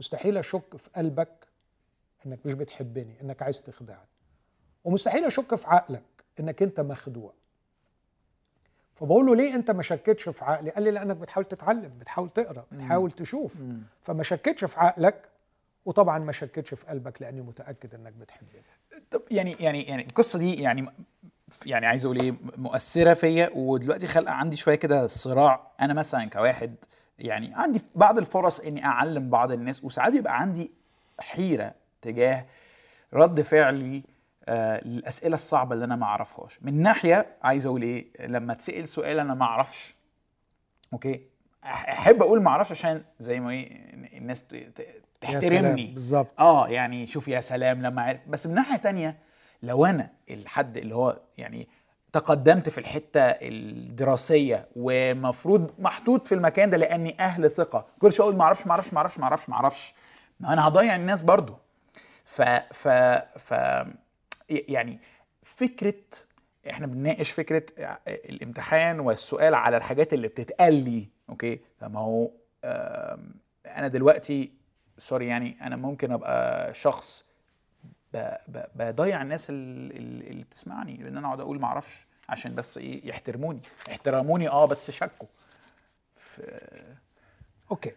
مستحيل 0.00 0.38
أشك 0.38 0.76
في 0.76 0.90
قلبك 0.96 1.46
إنك 2.26 2.46
مش 2.46 2.54
بتحبني 2.54 3.20
إنك 3.22 3.42
عايز 3.42 3.62
تخدعني 3.62 4.08
ومستحيل 4.84 5.24
أشك 5.24 5.54
في 5.54 5.66
عقلك 5.68 6.02
إنك 6.40 6.62
أنت 6.62 6.80
مخدوع. 6.80 7.32
فبقول 8.94 9.26
له 9.26 9.36
ليه 9.36 9.54
انت 9.54 9.70
ما 9.70 9.82
شكتش 9.82 10.28
في 10.28 10.44
عقلي؟ 10.44 10.70
قال 10.70 10.82
لي 10.82 10.90
لأنك 10.90 11.16
بتحاول 11.16 11.44
تتعلم 11.44 11.92
بتحاول 12.00 12.28
تقرأ 12.28 12.64
بتحاول 12.72 13.12
تشوف. 13.12 13.62
فما 14.02 14.22
شكتش 14.22 14.64
في 14.64 14.80
عقلك 14.80 15.22
وطبعا 15.84 16.18
ما 16.18 16.32
شكتش 16.32 16.74
في 16.74 16.86
قلبك 16.86 17.22
لأني 17.22 17.40
متأكد 17.40 17.94
إنك 17.94 18.12
بتحبني. 18.12 18.62
طب 19.10 19.22
يعني 19.30 19.56
يعني 19.60 19.82
يعني 19.82 20.06
القصة 20.06 20.38
دي 20.38 20.62
يعني 20.62 20.86
يعني 21.66 21.86
عايز 21.86 22.04
أقول 22.04 22.20
إيه 22.20 22.34
مؤثرة 22.56 23.14
فيا 23.14 23.50
ودلوقتي 23.54 24.06
خلق 24.06 24.30
عندي 24.30 24.56
شوية 24.56 24.74
كده 24.74 25.06
صراع. 25.06 25.70
أنا 25.80 25.94
مثلا 25.94 26.24
كواحد 26.28 26.74
يعني 27.18 27.52
عندي 27.54 27.82
بعض 27.94 28.18
الفرص 28.18 28.60
إني 28.60 28.84
أعلم 28.84 29.30
بعض 29.30 29.52
الناس 29.52 29.84
وساعات 29.84 30.12
بيبقى 30.12 30.40
عندي 30.40 30.70
حيرة 31.20 31.74
تجاه 32.02 32.46
رد 33.14 33.40
فعلي 33.40 34.02
للاسئله 34.84 35.34
الصعبة 35.34 35.74
اللي 35.74 35.84
أنا 35.84 35.96
ما 35.96 36.04
أعرفهاش. 36.06 36.58
من 36.62 36.82
ناحية 36.82 37.26
عايز 37.42 37.66
أقول 37.66 37.82
إيه؟ 37.82 38.26
لما 38.26 38.54
تسأل 38.54 38.88
سؤال 38.88 39.18
أنا 39.18 39.34
ما 39.34 39.44
أعرفش. 39.44 39.94
أوكي؟ 40.92 41.20
أحب 41.64 42.22
أقول 42.22 42.42
ما 42.42 42.50
أعرفش 42.50 42.70
عشان 42.70 43.02
زي 43.18 43.40
ما 43.40 43.50
إيه 43.50 43.68
الناس 44.18 44.44
تحترمني. 45.20 45.86
بالظبط. 45.86 46.40
آه 46.40 46.68
يعني 46.68 47.06
شوف 47.06 47.28
يا 47.28 47.40
سلام 47.40 47.82
لما 47.82 48.02
عرف 48.02 48.20
بس 48.26 48.46
من 48.46 48.54
ناحية 48.54 48.76
تانية 48.76 49.18
لو 49.62 49.86
أنا 49.86 50.10
الحد 50.30 50.76
اللي 50.76 50.96
هو 50.96 51.18
يعني 51.38 51.68
تقدمت 52.12 52.68
في 52.68 52.78
الحتة 52.78 53.20
الدراسية 53.20 54.68
ومفروض 54.76 55.70
محطوط 55.78 56.26
في 56.26 56.34
المكان 56.34 56.70
ده 56.70 56.76
لأني 56.76 57.16
أهل 57.20 57.50
ثقة 57.50 57.86
كل 57.98 58.12
شوية 58.12 58.26
أقول 58.26 58.36
ما 58.36 58.44
أعرفش 58.44 58.66
ما 58.66 58.72
أعرفش 58.72 58.92
ما 58.92 58.98
أعرفش 58.98 59.18
ما 59.18 59.24
أعرفش 59.24 59.48
ما 59.48 59.54
أعرفش. 59.54 59.94
ما 60.40 60.52
أنا 60.52 60.68
هضيع 60.68 60.96
الناس 60.96 61.22
برضو. 61.22 61.54
ف 62.24 62.42
ف 62.72 62.88
ف 63.38 63.54
يعني 64.50 64.98
فكرة 65.42 65.94
إحنا 66.70 66.86
بنناقش 66.86 67.30
فكرة 67.30 67.66
الامتحان 68.08 69.00
والسؤال 69.00 69.54
على 69.54 69.76
الحاجات 69.76 70.12
اللي 70.12 70.28
بتتقال 70.28 70.74
لي 70.74 71.08
okay؟ 71.28 71.60
فما 71.80 72.00
هو 72.00 72.30
أنا 73.66 73.88
دلوقتي 73.88 74.52
sorry 74.98 75.26
يعني 75.26 75.56
أنا 75.62 75.76
ممكن 75.76 76.12
أبقى 76.12 76.74
شخص 76.74 77.24
بضيع 78.74 79.22
الناس 79.22 79.50
ال- 79.50 79.96
ال- 79.96 80.26
اللي 80.30 80.44
بتسمعني 80.44 80.96
لأن 80.96 81.16
أنا 81.16 81.26
أقعد 81.26 81.40
أقول 81.40 81.60
ما 81.60 81.66
أعرفش 81.66 82.06
عشان 82.28 82.54
بس 82.54 82.78
إيه 82.78 83.08
يحترموني 83.08 83.60
احترموني 83.90 84.48
آه 84.48 84.64
بس 84.66 84.90
شكوا. 84.90 85.28
okay. 87.70 87.92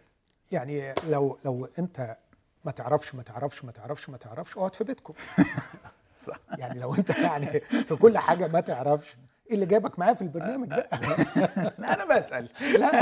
يعني 0.52 0.94
لو 1.04 1.38
لو 1.44 1.68
أنت 1.78 2.16
ما 2.64 2.72
تعرفش 2.72 3.14
ما 3.14 3.22
تعرفش 3.22 3.64
ما 3.64 3.72
تعرفش 3.72 4.08
ما 4.10 4.16
تعرفش 4.16 4.56
اقعد 4.56 4.74
في 4.74 4.84
بيتكم. 4.84 5.14
صح. 6.24 6.36
يعني 6.60 6.80
لو 6.80 6.94
انت 6.94 7.10
يعني 7.10 7.60
في 7.60 7.96
كل 7.96 8.18
حاجة 8.18 8.46
ما 8.46 8.60
تعرفش 8.60 9.16
إيه 9.46 9.54
اللي 9.54 9.66
جايبك 9.66 9.98
معايا 9.98 10.14
في 10.14 10.22
البرنامج 10.22 10.68
ده؟ 10.68 10.88
لا 11.78 11.94
أنا 11.94 12.16
بسأل. 12.16 12.48
لا 12.80 13.00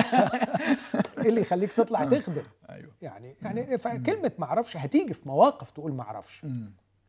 إيه 1.19 1.29
اللي 1.29 1.41
يخليك 1.41 1.73
تطلع 1.73 2.05
تخدم؟ 2.05 2.43
أيوه. 2.71 2.91
يعني 3.03 3.37
يعني 3.43 3.79
فكلمه 3.79 4.33
ما 4.39 4.45
أعرفش 4.45 4.77
هتيجي 4.77 5.15
في 5.15 5.29
مواقف 5.29 5.71
تقول 5.71 5.93
ما 5.93 6.03
أعرفش. 6.03 6.47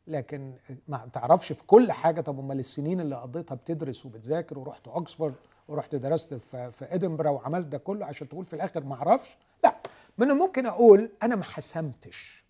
لكن 0.08 0.54
ما 0.88 1.10
تعرفش 1.14 1.52
في 1.52 1.64
كل 1.64 1.92
حاجة 1.92 2.22
طب 2.22 2.40
أمال 2.40 2.60
السنين 2.60 3.02
اللي 3.02 3.16
قضيتها 3.16 3.56
بتدرس 3.56 4.06
وبتذاكر 4.06 4.60
ورحت 4.60 4.88
أوكسفورد 4.88 5.34
ورحت 5.68 5.96
درست 5.96 6.34
في 6.34 6.72
في 6.72 6.86
إدنبرا 6.96 7.30
وعملت 7.30 7.68
ده 7.68 7.78
كله 7.78 8.06
عشان 8.06 8.30
تقول 8.30 8.46
في 8.46 8.54
الآخر 8.54 8.84
ما 8.84 8.96
أعرفش؟ 8.96 9.38
لا. 9.64 9.76
من 10.18 10.32
الممكن 10.32 10.66
أقول 10.66 11.10
أنا 11.24 11.36
ما 11.36 11.44
حسمتش. 11.44 12.43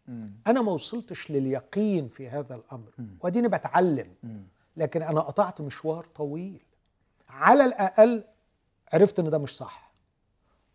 أنا 0.48 0.62
ما 0.62 0.72
وصلتش 0.72 1.32
لليقين 1.32 2.08
في 2.08 2.30
هذا 2.30 2.56
الأمر. 2.56 2.92
وأديني 3.22 3.48
بتعلم. 3.48 4.08
لكن 4.78 5.02
أنا 5.04 5.22
قطعت 5.22 5.62
مشوار 5.62 6.06
طويل. 6.16 6.62
على 7.30 7.66
الأقل 7.66 8.24
عرفت 8.94 9.20
إن 9.20 9.30
ده 9.30 9.38
مش 9.38 9.58
صح. 9.58 9.94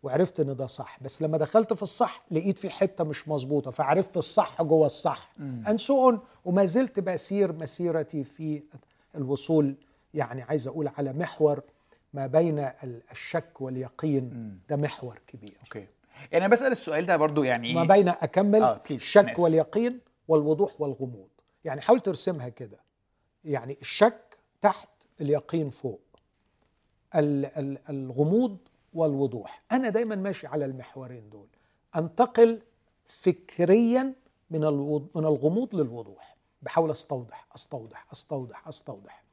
وعرفت 0.03 0.39
إن 0.39 0.55
ده 0.55 0.67
صح. 0.67 0.97
بس 1.03 1.21
لما 1.21 1.37
دخلت 1.37 1.73
في 1.73 1.81
الصح 1.83 2.23
لقيت 2.31 2.57
في 2.57 2.69
حتة 2.69 3.03
مش 3.03 3.27
مظبوطة. 3.27 3.71
فعرفت 3.71 4.17
الصح 4.17 4.61
جوه 4.61 4.85
الصح. 4.85 5.31
انسون 5.67 6.19
وما 6.45 6.65
زلت 6.65 6.99
بسير 6.99 7.53
مسيرتي 7.53 8.23
في 8.23 8.63
الوصول. 9.15 9.75
يعني 10.13 10.41
عايز 10.41 10.67
أقول 10.67 10.87
على 10.97 11.13
محور 11.13 11.61
ما 12.13 12.27
بين 12.27 12.59
ال- 12.59 13.01
الشك 13.11 13.61
واليقين. 13.61 14.59
ده 14.69 14.75
محور 14.75 15.19
كبير. 15.27 15.57
أوكي. 15.63 15.87
يعني 16.31 16.45
أنا 16.45 16.53
بسأل 16.53 16.71
السؤال 16.71 17.05
ده 17.05 17.17
برضو 17.17 17.43
يعني 17.43 17.73
ما 17.73 17.81
إيه؟ 17.81 17.87
بين 17.87 18.09
أكمل 18.09 18.63
آه، 18.63 18.81
الشك. 18.91 19.33
واليقين 19.39 19.99
والوضوح 20.27 20.81
والغموض. 20.81 21.27
يعني 21.65 21.81
حاول 21.81 21.99
ترسمها 21.99 22.49
كده. 22.49 22.79
يعني 23.45 23.77
الشك 23.81 24.37
تحت 24.61 24.89
اليقين 25.21 25.69
فوق. 25.69 26.01
ال- 27.15 27.45
ال- 27.45 27.77
الغموض 27.89 28.57
والوضوح. 28.93 29.61
أنا 29.71 29.89
دايما 29.89 30.15
ماشي 30.15 30.47
على 30.47 30.65
المحورين 30.65 31.29
دول. 31.29 31.47
أنتقل 31.95 32.61
فكريا 33.05 34.13
من. 34.49 34.59
من 35.15 35.25
الغموض 35.25 35.75
للوضوح. 35.75 36.37
بحاول 36.61 36.91
أستوضح 36.91 37.47
أستوضح 37.55 38.05
أستوضح 38.11 38.67
أستوضح. 38.67 39.23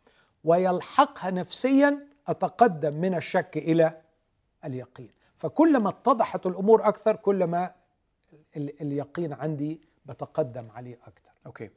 ويلحقها 0.45 1.31
نفسيا 1.31 2.07
أتقدم 2.29 2.95
من 2.95 3.15
الشك 3.15 3.57
إلى 3.57 4.01
اليقين. 4.65 5.11
فكل 5.37 5.79
ما 5.79 5.89
اتضحت 5.89 6.47
الأمور 6.47 6.89
أكثر 6.89 7.17
كل 7.17 7.45
ما 7.45 7.75
ال- 8.57 8.83
اليقين 8.83 9.33
عندي 9.33 9.81
بتقدم 10.07 10.71
عليه 10.71 10.99
أكثر. 11.07 11.33
أوكي. 11.47 11.71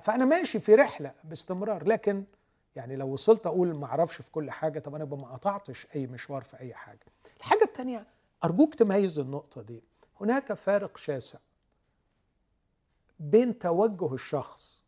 فأنا 0.00 0.24
ماشي 0.24 0.60
في 0.60 0.74
رحلة 0.74 1.14
باستمرار 1.24 1.84
لكن 1.88 2.24
يعني 2.76 2.96
لو 2.96 3.08
وصلت 3.08 3.46
أقول 3.46 3.74
ما 3.74 3.86
أعرفش 3.86 4.22
في 4.22 4.30
كل 4.30 4.50
حاجة 4.50 4.78
طب 4.78 4.94
أنا 4.94 5.04
ما 5.04 5.26
قطعتش 5.32 5.86
أي 5.96 6.06
مشوار 6.06 6.42
في 6.42 6.60
أي 6.60 6.74
حاجة. 6.74 7.06
الحاجة 7.36 7.64
الثانية 7.64 8.06
أرجوك 8.44 8.74
تميز 8.74 9.18
النقطة 9.18 9.62
دي. 9.62 9.82
هناك 10.20 10.52
فارق 10.52 10.96
شاسع 10.96 11.38
بين 13.20 13.58
توجه 13.58 14.14
الشخص 14.14 14.82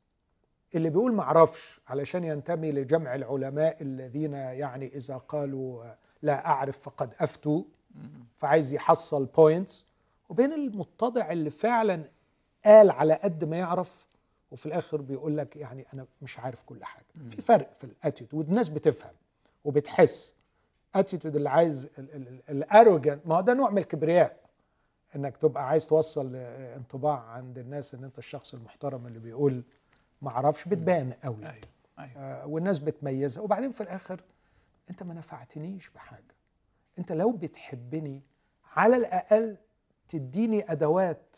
اللي 0.74 0.90
بيقول 0.90 1.14
ما 1.14 1.22
أعرفش 1.22 1.80
علشان 1.88 2.24
ينتمي 2.24 2.72
لجمع 2.72 3.14
العلماء 3.14 3.82
الذين 3.82 4.32
يعني 4.34 4.96
إذا 4.96 5.16
قالوا 5.16 5.84
لا 6.22 6.46
أعرف 6.46 6.78
فقد 6.78 7.14
افتوا 7.20 7.62
فعايز 8.36 8.72
يحصل 8.72 9.26
points 9.26 9.84
وبين 10.28 10.52
المتضع 10.52 11.32
اللي 11.32 11.50
فعلا 11.50 12.04
قال 12.64 12.90
على 12.90 13.14
قد 13.14 13.44
ما 13.44 13.56
يعرف 13.56 14.06
وفي 14.50 14.66
الآخر 14.66 15.00
بيقول 15.00 15.36
لك 15.36 15.56
يعني 15.56 15.86
أنا 15.94 16.06
مش 16.22 16.38
عارف 16.38 16.62
كل 16.62 16.84
حاجة. 16.84 17.04
في 17.30 17.42
فرق 17.42 17.72
في 17.78 17.84
ال 17.84 17.91
attitude 17.91 18.48
الناس 18.48 18.68
بتفهم 18.68 19.12
وبتحس. 19.64 20.34
attitude 20.94 21.36
اللي 21.36 21.50
عايز 21.50 21.88
ال 22.48 22.57
arrogant 22.57 23.26
ما 23.26 23.36
هو 23.36 23.40
ده 23.40 23.54
نوع 23.54 23.70
من 23.70 23.78
الكبرياء. 23.78 24.36
إنك 25.16 25.36
تبقى 25.36 25.68
عايز 25.68 25.86
توصل 25.86 26.34
انطباع 26.36 27.20
عند 27.20 27.58
الناس 27.58 27.94
إن 27.94 28.04
أنت 28.04 28.18
الشخص 28.18 28.54
المحترم 28.54 29.06
اللي 29.06 29.18
بيقول 29.18 29.62
ما 30.22 30.30
أعرفش 30.30 30.68
بتبان 30.68 31.12
قوي. 31.12 31.36
أيوه 31.46 31.60
أيوه. 31.98 32.12
آه 32.16 32.46
والناس 32.46 32.78
بتميزها. 32.78 33.42
وبعدين 33.42 33.70
في 33.72 33.80
الآخر 33.80 34.20
انت 34.90 35.02
ما 35.02 35.14
نفعتنيش 35.14 35.88
بحاجة. 35.90 36.34
انت 36.98 37.12
لو 37.12 37.32
بتحبني 37.32 38.22
على 38.76 38.96
الأقل 38.96 39.56
تديني 40.08 40.72
أدوات 40.72 41.36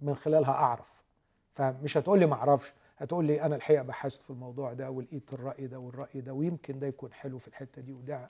من 0.00 0.14
خلالها 0.14 0.50
أعرف. 0.52 1.02
فمش 1.54 1.96
هتقول 1.96 2.18
لي 2.20 2.26
ما 2.26 2.34
أعرفش 2.34 2.72
هتقول 2.98 3.24
لي 3.24 3.42
أنا 3.42 3.56
الحقيقة 3.56 3.82
بحثت 3.82 4.22
في 4.22 4.30
الموضوع 4.30 4.72
ده 4.72 4.90
ولقيت 4.90 5.32
الرأي 5.32 5.66
ده 5.66 5.78
والرأي 5.78 6.20
ده 6.20 6.32
ويمكن 6.32 6.78
ده 6.78 6.86
يكون 6.86 7.12
حلو 7.12 7.38
في 7.38 7.48
الحتة 7.48 7.82
دي 7.82 7.92
وده. 7.92 8.28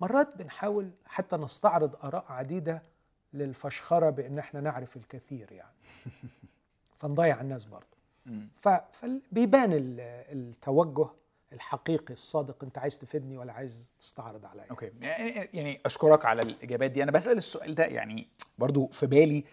مرات 0.00 0.36
بنحاول 0.36 0.90
حتى 1.06 1.36
نستعرض 1.36 1.96
آراء 2.04 2.24
عديدة 2.32 2.82
للفشخرة 3.32 4.10
بإن 4.10 4.38
إحنا 4.38 4.60
نعرف 4.60 4.96
الكثير 4.96 5.52
يعني. 5.52 5.74
فنضيع 6.98 7.40
الناس 7.40 7.64
برضه. 7.64 7.86
فبيبان 8.54 9.72
ال- 9.72 10.00
التوجه 10.32 11.08
الحقيقي 11.52 12.14
الصادق 12.14 12.64
انت 12.64 12.78
عايز 12.78 12.98
تفيدني 12.98 13.38
ولا 13.38 13.52
عايز 13.52 13.92
تستعرض 13.98 14.46
عليا؟ 14.46 14.64
أوكي. 14.70 14.90
يعني 15.00 15.48
يعني 15.54 15.80
أشكرك 15.86 16.24
على 16.24 16.42
الإجابات 16.42 16.90
دي. 16.90 17.02
أنا 17.02 17.12
بسأل 17.12 17.36
السؤال 17.36 17.74
ده 17.74 17.84
يعني 17.84 18.28
برضو 18.58 18.86
في 18.86 19.06
بالي. 19.06 19.44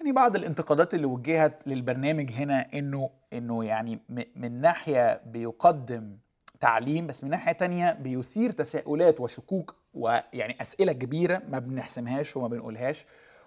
يعني 0.00 0.12
بعض 0.12 0.36
الانتقادات 0.36 0.94
اللي 0.94 1.06
وجهت 1.06 1.62
للبرنامج 1.66 2.30
هنا 2.32 2.66
إنه 2.74 3.10
إنه 3.32 3.64
يعني 3.64 3.98
من 4.36 4.60
ناحية 4.60 5.20
بيقدم 5.26 6.16
تعليم 6.60 7.06
بس 7.06 7.24
من 7.24 7.30
ناحية 7.30 7.52
تانية 7.52 7.92
بيثير 7.92 8.50
تساؤلات 8.50 9.20
وشكوك 9.20 9.76
ويعني 9.94 10.60
أسئلة 10.60 10.92
كبيرة 10.92 11.42
ما 11.48 11.58
بنحسمهاش 11.58 12.36
وما 12.36 12.48
بنقولهاش. 12.48 13.06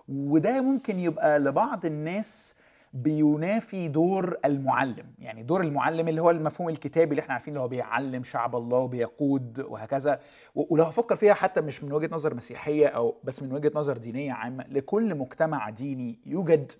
وده 0.10 0.62
ممكن 0.62 1.00
يبقى 1.00 1.40
لبعض 1.40 1.86
الناس 1.86 2.56
بينافي 2.94 3.88
دور 3.88 4.38
المعلم. 4.46 5.06
يعني 5.20 5.44
دور 5.44 5.62
المعلم 5.62 6.08
اللي 6.08 6.22
هو 6.22 6.32
المفهوم 6.32 6.70
الكتابي 6.70 7.12
اللي 7.12 7.22
إحنا 7.22 7.34
عارفين 7.34 7.54
اللي 7.54 7.64
هو 7.64 7.68
بيعلم 7.68 8.24
شعب 8.24 8.56
الله 8.56 8.78
وبيقود 8.78 9.60
وهكذا. 9.60 10.20
ولو 10.56 10.84
هفكر 10.84 11.16
فيها 11.16 11.34
حتى 11.34 11.62
مش 11.62 11.84
من 11.84 11.92
وجهة 11.92 12.10
نظر 12.12 12.34
مسيحية 12.34 12.88
أو 12.88 13.16
بس 13.24 13.44
من 13.44 13.54
وجهة 13.54 13.72
نظر 13.76 13.98
دينية 13.98 14.34
عامة 14.34 14.66
لكل 14.70 15.16
مجتمع 15.16 15.70
ديني 15.70 16.20
يوجد 16.26 16.72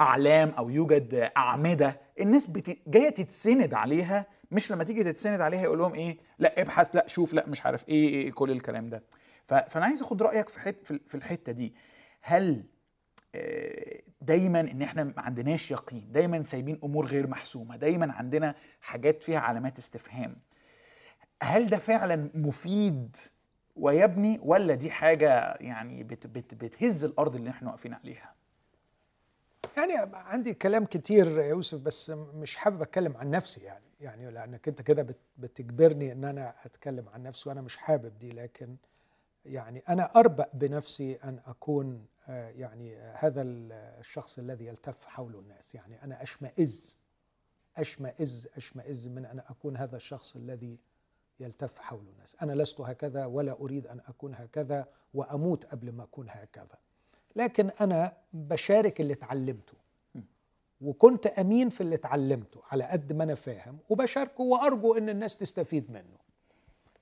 أعلام 0.00 0.48
أو 0.58 0.70
يوجد 0.70 1.30
أعمدة 1.36 2.00
الناس 2.20 2.46
بت... 2.46 2.78
جاية 2.86 3.10
تتسند 3.10 3.74
عليها 3.74 4.26
مش 4.50 4.72
لما 4.72 4.84
تيجي 4.84 5.04
تتسند 5.04 5.40
عليها 5.40 5.62
يقول 5.62 5.78
لهم 5.78 5.94
إيه 5.94 6.18
لا 6.38 6.60
ابحث 6.62 6.96
لا 6.96 7.06
شوف 7.06 7.34
لا 7.34 7.44
مش 7.48 7.66
عارف 7.66 7.88
إيه, 7.88 8.08
إيه 8.08 8.32
كل 8.32 8.50
الكلام 8.50 8.88
ده. 8.88 9.02
ف... 9.46 9.54
فأنا 9.54 9.84
عايز 9.86 10.02
أخد 10.02 10.22
رأيك 10.22 10.48
في 10.48 10.60
حت... 10.60 10.86
في 10.86 11.14
الحتة 11.14 11.52
دي. 11.52 11.74
هل 12.20 12.64
دايما 14.20 14.60
إن 14.60 14.82
إحنا 14.82 15.04
ما 15.04 15.12
عندناش 15.16 15.70
يقين 15.70 16.12
دايما 16.12 16.42
سايبين 16.42 16.80
أمور 16.84 17.06
غير 17.06 17.26
محسومة 17.26 17.76
دايما 17.76 18.12
عندنا 18.12 18.54
حاجات 18.80 19.22
فيها 19.22 19.38
علامات 19.38 19.78
استفهام. 19.78 20.36
هل 21.42 21.66
ده 21.66 21.76
فعلا 21.76 22.30
مفيد 22.34 23.16
ويبني 23.76 24.40
ولا 24.42 24.74
دي 24.74 24.90
حاجة 24.90 25.56
يعني 25.60 26.02
بت 26.02 26.26
بت 26.26 26.54
بتهز 26.54 27.04
الأرض 27.04 27.34
اللي 27.36 27.50
إحنا 27.50 27.68
واقفين 27.68 27.94
عليها؟ 27.94 28.32
يعني 29.76 29.92
عندي 30.14 30.54
كلام 30.54 30.84
كتير 30.84 31.38
يا 31.38 31.44
يوسف 31.44 31.78
بس 31.78 32.10
مش 32.10 32.56
حابب 32.56 32.82
أتكلم 32.82 33.16
عن 33.16 33.30
نفسي 33.30 33.60
يعني 33.60 33.84
يعني 34.00 34.30
لأنك 34.30 34.68
أنت 34.68 34.82
كده 34.82 35.02
بت- 35.02 35.16
بتجبرني 35.38 36.12
إن 36.12 36.24
أنا 36.24 36.54
أتكلم 36.64 37.08
عن 37.08 37.22
نفسي 37.22 37.48
وأنا 37.48 37.60
مش 37.60 37.76
حابب 37.76 38.18
دي 38.18 38.32
لكن 38.32 38.76
يعني 39.44 39.82
أنا 39.88 40.10
اربأ 40.16 40.46
بنفسي 40.54 41.14
أن 41.24 41.40
أكون 41.46 42.06
يعني 42.28 42.96
آه، 42.96 43.14
هذا 43.18 43.42
ال- 43.42 43.72
الشخص 43.72 44.38
الذي 44.38 44.66
يلتف 44.66 45.06
حول 45.06 45.36
الناس. 45.36 45.74
يعني 45.74 46.02
أنا 46.04 46.22
أشمئز 46.22 47.00
أشمئز 47.76 48.48
أشمئز 48.56 49.08
من 49.08 49.24
أن 49.26 49.38
أكون 49.38 49.76
هذا 49.76 49.96
الشخص 49.96 50.36
الذي 50.36 50.78
يلتف 51.40 51.78
حول 51.78 52.08
الناس. 52.08 52.36
أنا 52.42 52.52
لست 52.52 52.80
هكذا 52.80 53.26
ولا 53.26 53.52
أريد 53.60 53.86
أن 53.86 54.00
أكون 54.08 54.34
هكذا 54.34 54.88
وأموت 55.14 55.64
قبل 55.64 55.92
ما 55.92 56.02
أكون 56.02 56.26
هكذا. 56.30 56.78
لكن 57.36 57.70
أنا 57.80 58.16
بشارك 58.32 59.00
اللي 59.00 59.12
اتعلمته. 59.12 59.74
وكنت 60.80 61.26
أمين 61.26 61.68
في 61.68 61.80
اللي 61.80 61.94
اتعلمته 61.94 62.60
على 62.70 62.84
قد 62.84 63.12
ما 63.12 63.24
أنا 63.24 63.34
فاهم 63.34 63.78
وبشاركه 63.88 64.44
وأرجو 64.44 64.94
إن 64.94 65.08
الناس 65.08 65.36
تستفيد 65.36 65.90
منه. 65.90 66.16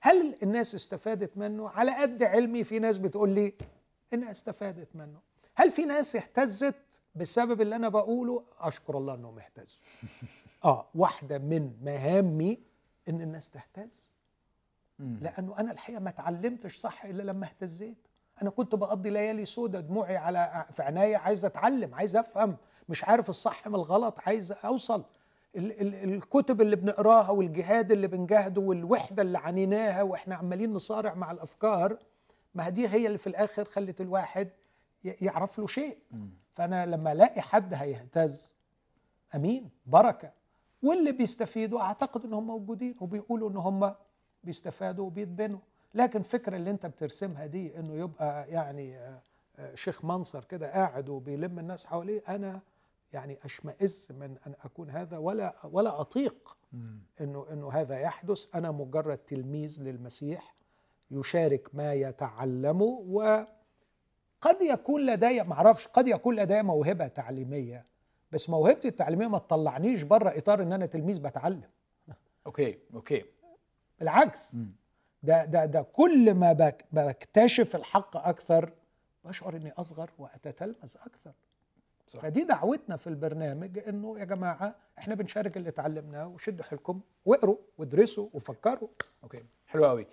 هل 0.00 0.36
الناس 0.42 0.74
استفادت 0.74 1.36
منه؟ 1.36 1.68
على 1.68 1.94
قد 2.02 2.22
علمي 2.22 2.64
في 2.64 2.78
ناس 2.78 2.98
بتقول 2.98 3.30
لي 3.30 3.52
انها 4.14 4.30
استفادت 4.30 4.96
منه. 4.96 5.20
هل 5.56 5.70
في 5.70 5.84
ناس 5.84 6.16
اهتزت 6.16 7.00
بسبب 7.14 7.61
اللي 7.61 7.76
أنا 7.76 7.88
بقوله؟ 7.88 8.44
أشكر 8.61 8.98
الله 8.98 9.14
إنهم 9.14 9.38
اهتزوا. 9.38 9.80
آه 10.64 10.86
واحدة 10.94 11.38
من 11.38 11.72
مهامي 11.82 12.58
إن 13.08 13.20
الناس 13.20 13.50
تهتز 13.50 14.12
لأنه 14.98 15.58
أنا 15.58 15.72
الحقيقة 15.72 16.00
ما 16.00 16.11
اتعلمتش 16.11 16.76
صح 16.76 17.04
إلا 17.04 17.22
لما 17.22 17.46
اهتزيت. 17.46 18.08
أنا 18.42 18.50
كنت 18.50 18.74
بقضي 18.74 19.11
ليالي 19.11 19.44
سودة 19.44 19.80
دموعي 19.80 20.16
على 20.16 20.66
في 20.72 20.82
عينيا 20.82 21.18
عايز 21.18 21.44
أتعلم 21.44 21.94
عايز 21.94 22.16
أفهم. 22.16 22.56
مش 22.88 23.04
عارف 23.04 23.28
الصح 23.28 23.68
من 23.68 23.74
الغلط 23.74 24.18
عايز 24.26 24.52
أوصل. 24.52 25.04
ال 25.56 25.80
ال 25.80 26.14
الكتب 26.14 26.61
اللي 26.61 26.76
بنقراها 26.76 27.30
والجهاد 27.30 27.92
اللي 27.92 28.06
بنجاهده 28.06 28.61
والوحدة 28.61 29.22
اللي 29.22 29.38
عانيناها 29.38 30.02
وإحنا 30.02 30.34
عمالين 30.34 30.72
نصارع 30.72 31.14
مع 31.14 31.30
الأفكار 31.30 31.98
ما 32.55 32.68
دي 32.68 32.88
هي 32.88 33.07
اللي 33.07 33.18
في 33.18 33.26
الآخر 33.26 33.64
خلت 33.64 34.01
الواحد 34.01 34.51
يعرف 35.05 35.59
له 35.59 35.66
شيء. 35.66 35.98
فأنا 36.55 36.86
لما 36.86 37.12
ألاقي 37.12 37.40
حد 37.40 37.74
هيهتز 37.74 38.53
أمين 39.34 39.70
بركة 39.86 40.32
واللي 40.82 41.12
بيستفيدوا 41.12 41.80
أعتقد 41.80 42.24
انهم 42.24 42.46
موجودين 42.46 42.94
وبيقولوا 43.01 43.51
إن 43.51 43.57
هم 43.57 43.94
بيستفادوا 44.44 45.07
وبيتبنوا. 45.07 45.59
لكن 45.94 46.18
الفكرة 46.18 46.57
اللي 46.57 46.70
أنت 46.70 46.86
بترسمها 46.86 47.46
دي 47.46 47.78
إنه 47.78 47.94
يبقى 47.94 48.51
يعني 48.51 48.98
آه، 48.98 49.22
آه، 49.59 49.74
شيخ 49.74 50.05
منصر 50.05 50.44
كده 50.44 50.72
قاعد 50.72 51.09
وبيلم 51.09 51.59
الناس 51.59 51.86
حواليه 51.86 52.22
أنا 52.28 52.61
يعني 53.12 53.38
أشمئز 53.44 54.09
من 54.11 54.36
أن 54.46 54.55
أكون 54.64 54.90
هذا 54.90 55.18
ولا 55.18 55.55
ولا 55.72 56.01
أطيق 56.01 56.57
إنه 57.20 57.46
إنه 57.53 57.72
هذا 57.72 57.98
يحدث. 57.98 58.46
أنا 58.55 58.70
مجرد 58.70 59.18
تلميذ 59.18 59.82
للمسيح. 59.82 60.55
يشارك 61.11 61.74
ما 61.74 61.94
يتعلمه 61.94 62.84
وقد 62.84 64.61
يكون 64.61 65.06
لدي 65.06 65.42
معرفش 65.42 65.86
قد 65.86 66.08
يكون 66.08 66.36
لدي 66.36 66.62
موهبة 66.62 67.06
تعليمية 67.06 67.86
بس 68.32 68.50
موهبتي 68.50 68.88
التعليمية 68.88 69.26
ما 69.26 69.38
تطلعنيش 69.38 70.02
بره 70.02 70.38
إطار 70.38 70.62
إن 70.62 70.72
أنا 70.72 70.86
تلميذ 70.86 71.18
بتعلم. 71.20 71.70
okay 72.46 72.78
okay. 72.94 73.24
بالعكس. 73.98 74.56
ده 75.22 75.44
ده 75.44 75.64
ده 75.64 75.82
كل 75.82 76.34
ما 76.34 76.52
بك 76.52 76.84
بكتشف 76.92 77.76
الحق 77.76 78.16
أكثر 78.16 78.72
بشعر 79.24 79.56
إني 79.56 79.72
أصغر 79.72 80.11
وأتتلمذ 80.18 80.94
أكثر. 81.06 81.32
صح. 82.06 82.20
فدي 82.20 82.44
دعوتنا 82.44 82.96
في 82.96 83.06
البرنامج 83.06 83.78
إنه 83.78 84.18
يا 84.18 84.24
جماعة 84.24 84.76
إحنا 84.98 85.14
بنشارك 85.14 85.56
اللي 85.56 85.68
اتعلمناه 85.68 86.26
وشدوا 86.28 86.64
حيلكم 86.64 87.00
واقروا 87.24 87.56
وادرسوا 87.78 88.28
وفكروا. 88.34 88.88
okay 89.22 89.44
حلو 89.66 89.86
قوي 89.86 90.06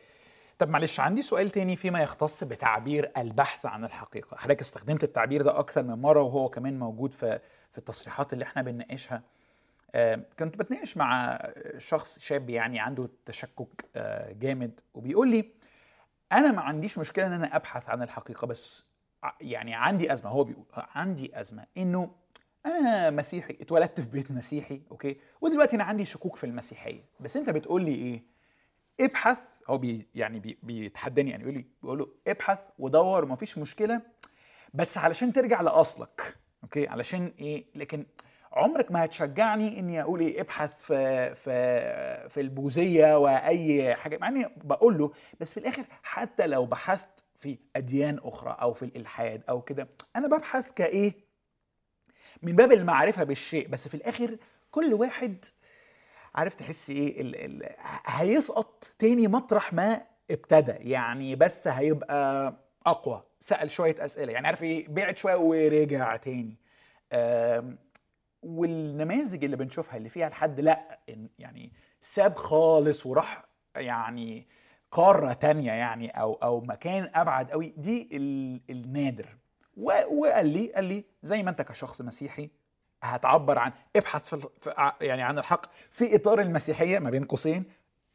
طب 0.58 0.70
معلش 0.70 1.00
عندي 1.00 1.22
سؤال 1.22 1.50
تاني 1.50 1.76
فيما 1.76 2.02
يختص 2.02 2.44
بتعبير 2.44 3.12
البحث 3.18 3.66
عن 3.66 3.84
الحقيقة. 3.84 4.38
حضرتك 4.38 4.62
استخدمت 4.62 5.04
التعبير 5.04 5.42
ده 5.42 5.60
أكثر 5.60 5.84
من 5.84 5.94
مرة 6.02 6.22
وهو 6.22 6.50
كمان 6.50 6.80
موجود 6.80 7.14
في 7.14 7.40
في 7.72 7.78
التصريحات 7.78 8.34
اللي 8.34 8.44
إحنا 8.44 8.62
بنناقشها. 8.62 9.24
كنت 10.40 10.58
بتناقش 10.58 10.98
مع 10.98 11.40
شخص 11.78 12.20
شاب 12.20 12.50
يعني 12.50 12.80
عنده 12.80 13.10
تشكك 13.26 13.86
آه، 13.96 14.32
جامد 14.32 14.80
وبيقول 14.94 15.28
لي 15.32 15.52
أنا 16.32 16.52
ما 16.52 16.62
عنديش 16.62 16.98
مشكلة 16.98 17.28
إن 17.28 17.34
أنا 17.34 17.56
أبحث 17.56 17.90
عن 17.90 18.02
الحقيقة 18.04 18.48
بس 18.48 18.86
يعني 19.42 19.76
عندي 19.76 20.14
أزمة. 20.14 20.30
هو 20.30 20.44
بيقول 20.44 20.66
عندي 20.76 21.40
أزمة 21.40 21.66
إنه 21.78 22.12
أنا 22.66 23.10
مسيحي 23.10 23.58
اتولدت 23.62 24.00
في 24.02 24.10
بيت 24.10 24.32
مسيحي 24.32 24.82
okay؟ 24.92 25.18
ودلوقتي 25.42 25.76
أنا 25.76 25.84
عندي 25.84 26.06
شكوك 26.06 26.36
في 26.36 26.44
المسيحية. 26.44 27.04
بس 27.20 27.38
أنت 27.38 27.50
بتقول 27.50 27.86
لي 27.86 27.96
إيه؟ 27.96 28.37
ابحث 29.02 29.40
هو 29.70 29.78
بي 29.78 30.08
يعني 30.16 30.40
بي 30.40 30.58
بيتحداني 30.64 31.32
يعني 31.32 31.44
يقول 31.44 31.56
لي 31.56 31.66
بيقول 31.82 32.00
له 32.00 32.08
ابحث 32.28 32.60
ودور 32.80 33.24
ومفيش 33.24 33.58
مشكلة 33.58 34.02
بس 34.74 34.98
علشان 34.98 35.34
ترجع 35.34 35.62
لأصلك 35.62 36.36
أوكي؟ 36.64 36.88
علشان 36.88 37.34
إيه؟ 37.40 37.66
لكن 37.76 38.06
عمرك 38.54 38.92
ما 38.92 39.06
هتشجعني 39.06 39.80
إني 39.80 40.02
أقول 40.02 40.20
إيه 40.20 40.42
ابحث 40.42 40.84
في 40.84 41.36
في 41.36 42.30
في 42.30 42.42
البوذية 42.42 43.18
وأي 43.18 43.96
حاجة 43.96 44.18
مع 44.18 44.28
إني 44.28 44.46
بقول 44.64 44.98
له 44.98 45.12
بس 45.40 45.54
في 45.54 45.60
الآخر 45.60 45.84
حتى 46.04 46.48
لو 46.48 46.66
بحثت 46.66 47.24
في 47.36 47.58
أديان 47.76 48.20
أخرى 48.24 48.58
أو 48.62 48.74
في 48.74 48.84
الإلحاد 48.84 49.44
أو 49.50 49.62
كده 49.62 49.88
أنا 50.16 50.28
ببحث 50.28 50.72
كإيه؟ 50.72 51.14
من 52.42 52.56
باب 52.56 52.72
المعرفة 52.72 53.24
بالشيء 53.24 53.68
بس 53.68 53.88
في 53.88 53.94
الآخر 53.96 54.38
كل 54.72 54.94
واحد 54.94 55.46
عارف 56.38 56.54
تحس 56.54 56.90
إيه؟ 56.90 57.22
ال 57.22 57.36
ال 57.36 57.70
هيسقط 58.06 58.94
تاني 59.00 59.28
مطرح 59.28 59.74
ما 59.74 60.02
ابتدى. 60.32 60.72
يعني 60.72 61.36
بس 61.36 61.68
هيبقى 61.68 62.54
أقوى. 62.86 63.24
سأل 63.40 63.72
شوية 63.72 63.96
أسئلة. 64.06 64.34
يعني 64.34 64.48
عارف 64.48 64.64
إيه؟ 64.64 64.88
بعد 64.88 65.18
شوية 65.18 65.36
ورجع 65.36 66.16
تاني. 66.16 66.56
والنماذج 68.44 69.44
اللي 69.44 69.58
بنشوفها 69.58 69.98
اللي 69.98 70.10
فيها 70.10 70.28
الحد 70.28 70.60
لأ 70.60 71.00
يعني 71.40 71.72
ساب 72.02 72.36
خالص 72.36 73.06
وراح 73.06 73.44
يعني 73.76 74.48
قارة 74.92 75.34
تانية 75.34 75.72
يعني 75.72 76.10
أو 76.10 76.34
أو 76.34 76.62
مكان 76.62 77.12
أبعد 77.16 77.52
قوي 77.52 77.74
دي 77.78 78.10
ال- 78.12 78.62
النادر. 78.70 79.38
وقال 79.78 80.46
لي 80.50 80.72
قال 80.74 80.84
لي 80.84 81.06
زي 81.24 81.44
ما 81.44 81.50
أنت 81.50 81.62
كشخص 81.62 82.02
مسيحي 82.02 82.50
هتعبر 83.04 83.60
عن 83.60 83.72
ابحث 83.96 84.36
في 84.36 84.94
يعني 85.02 85.22
عن 85.24 85.40
الحق 85.40 85.66
في 85.92 86.16
إطار 86.16 86.42
المسيحية 86.42 87.00
ما 87.00 87.10
بين 87.10 87.24
قوسين. 87.24 87.64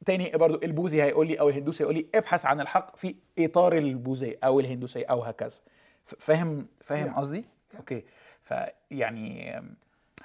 تاني 0.07 0.31
برضو 0.31 0.61
البوذي 0.63 1.03
هيقول 1.03 1.27
لي 1.27 1.41
أو 1.41 1.49
الهندوسي 1.49 1.83
هيقول 1.83 1.95
لي 1.95 2.07
ابحث 2.15 2.47
عن 2.47 2.61
الحق 2.61 2.97
في 2.97 3.15
إطار 3.39 3.79
البوذيه 3.79 4.39
أو 4.45 4.61
الهندوسيه 4.61 5.07
أو 5.07 5.23
هكذا. 5.23 5.61
فاهم 6.05 6.67
فاهم. 6.81 7.15
قصدي؟ 7.15 7.45
okay. 7.79 8.05
فيعني 8.45 9.63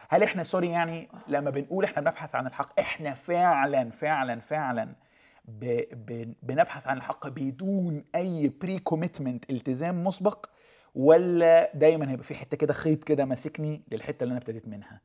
هل 0.09 0.23
إحنا 0.23 0.43
sorry 0.43 0.67
يعني 0.67 1.09
لما 1.27 1.49
بنقول 1.49 1.83
إحنا 1.83 2.01
بنبحث 2.01 2.35
عن 2.35 2.47
الحق 2.47 2.79
إحنا 2.79 3.13
فعلا 3.13 3.89
فعلا 3.91 4.39
فعلا 4.39 4.95
ب 5.45 5.83
ب 5.91 6.33
بنبحث 6.43 6.87
عن 6.87 6.97
الحق 6.97 7.27
بدون 7.27 8.03
أي 8.15 8.51
pre-commitment 8.61 9.49
التزام 9.49 10.03
مسبق؟ 10.03 10.45
ولا 10.97 11.71
دايما 11.75 12.11
هيبقى 12.11 12.23
في 12.23 12.35
حتة 12.35 12.57
كده 12.57 12.73
خيط 12.73 13.03
كده 13.03 13.25
ماسكني 13.25 13.81
للحتة 13.91 14.23
اللي 14.23 14.31
أنا 14.31 14.39
ابتديت 14.39 14.67
منها؟ 14.67 15.01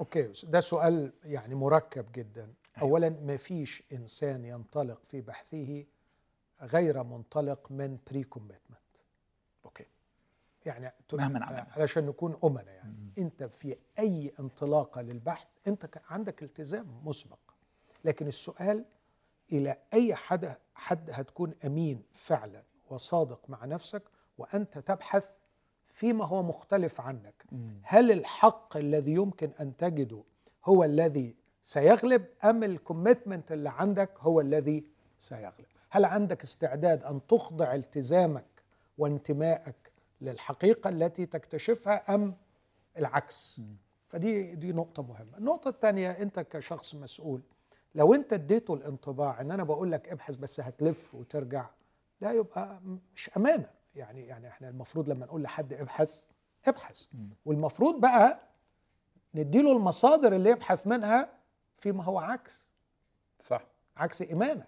okay 0.00 0.32
ده 0.44 0.60
سؤال 0.60 1.12
يعني 1.24 1.54
مركب 1.54 2.06
جدا. 2.12 2.54
اولا 2.80 3.08
ما 3.10 3.36
فيش 3.36 3.82
إنسان 3.92 4.44
ينطلق 4.44 5.04
في 5.04 5.20
بحثه 5.20 5.84
غير 6.62 7.02
منطلق 7.02 7.66
من 7.70 7.98
pre-commitment 8.10 8.80
okay. 9.64 9.84
يعني 10.66 10.92
مهما. 11.12 11.66
علشان 11.76 12.06
نكون 12.06 12.38
أمنا 12.44 12.72
يعني. 12.72 13.12
أنت 13.18 13.44
في 13.44 13.76
أي 13.98 14.32
انطلاقة 14.40 15.02
للبحث 15.02 15.48
أنت 15.66 16.00
عندك 16.08 16.42
التزام 16.42 17.00
مسبق. 17.04 17.38
لكن 18.04 18.26
السؤال 18.26 18.84
إلى 19.52 19.76
أي 19.94 20.14
حد 20.14 20.56
حد 20.74 21.10
هتكون 21.10 21.54
أمين 21.64 22.02
فعلا 22.12 22.62
وصادق 22.90 23.40
مع 23.50 23.64
نفسك 23.64 24.02
وأنت 24.38 24.78
تبحث 24.78 25.34
فيما 25.86 26.24
هو 26.24 26.42
مختلف 26.42 27.00
عنك. 27.00 27.44
هل 27.82 28.12
الحق 28.12 28.76
الذي 28.76 29.12
يمكن 29.12 29.50
أن 29.60 29.76
تجده 29.76 30.22
هو 30.64 30.84
الذي 30.84 31.34
سيغلب 31.62 32.24
أم 32.44 32.62
الكوميتمنت 32.64 33.52
اللي 33.52 33.70
عندك 33.70 34.10
هو 34.20 34.40
الذي 34.40 34.84
سيغلب؟ 35.18 35.66
هل 35.90 36.04
عندك 36.04 36.42
استعداد 36.42 37.04
أن 37.04 37.26
تخضع 37.26 37.74
التزامك 37.74 38.44
وانتمائك 38.98 39.92
للحقيقة 40.20 40.88
التي 40.88 41.26
تكتشفها 41.26 42.14
أم 42.14 42.36
العكس؟ 42.98 43.60
فدي 44.08 44.54
دي 44.54 44.72
نقطة 44.72 45.02
مهمة. 45.02 45.38
النقطة 45.38 45.68
الثانية 45.68 46.10
أنت 46.10 46.40
كشخص 46.40 46.94
مسؤول 46.94 47.42
لو 47.94 48.14
أنت 48.14 48.32
اديته 48.32 48.74
الانطباع 48.74 49.40
إن 49.40 49.50
أنا 49.50 49.64
بقول 49.64 49.92
لك 49.92 50.08
ابحث 50.08 50.34
بس 50.36 50.60
هتلف 50.60 51.14
وترجع 51.14 51.66
ده 52.20 52.32
يبقى 52.32 52.80
مش 53.14 53.30
أمانة. 53.36 53.70
يعني 53.94 54.26
يعني 54.26 54.48
إحنا 54.48 54.68
المفروض 54.68 55.08
لما 55.08 55.26
نقول 55.26 55.42
لحد 55.42 55.72
ابحث 55.72 56.22
ابحث. 56.66 57.04
والمفروض 57.44 58.00
بقى 58.00 58.40
نديله 59.34 59.76
المصادر 59.76 60.32
اللي 60.36 60.50
يبحث 60.50 60.86
منها 60.86 61.28
فيما 61.78 62.04
هو 62.04 62.18
عكس. 62.18 62.64
صح. 63.40 63.62
عكس 63.96 64.22
إيمانك. 64.22 64.66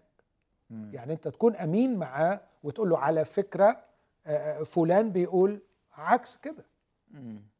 يعني 0.70 1.12
أنت 1.12 1.28
تكون 1.28 1.56
أمين 1.56 1.96
معاه 1.98 2.40
وتقول 2.62 2.88
له 2.90 2.98
على 2.98 3.24
فكرة 3.24 3.84
آه، 4.26 4.62
فلان 4.62 5.10
بيقول 5.10 5.60
عكس 5.92 6.36
كده. 6.36 6.64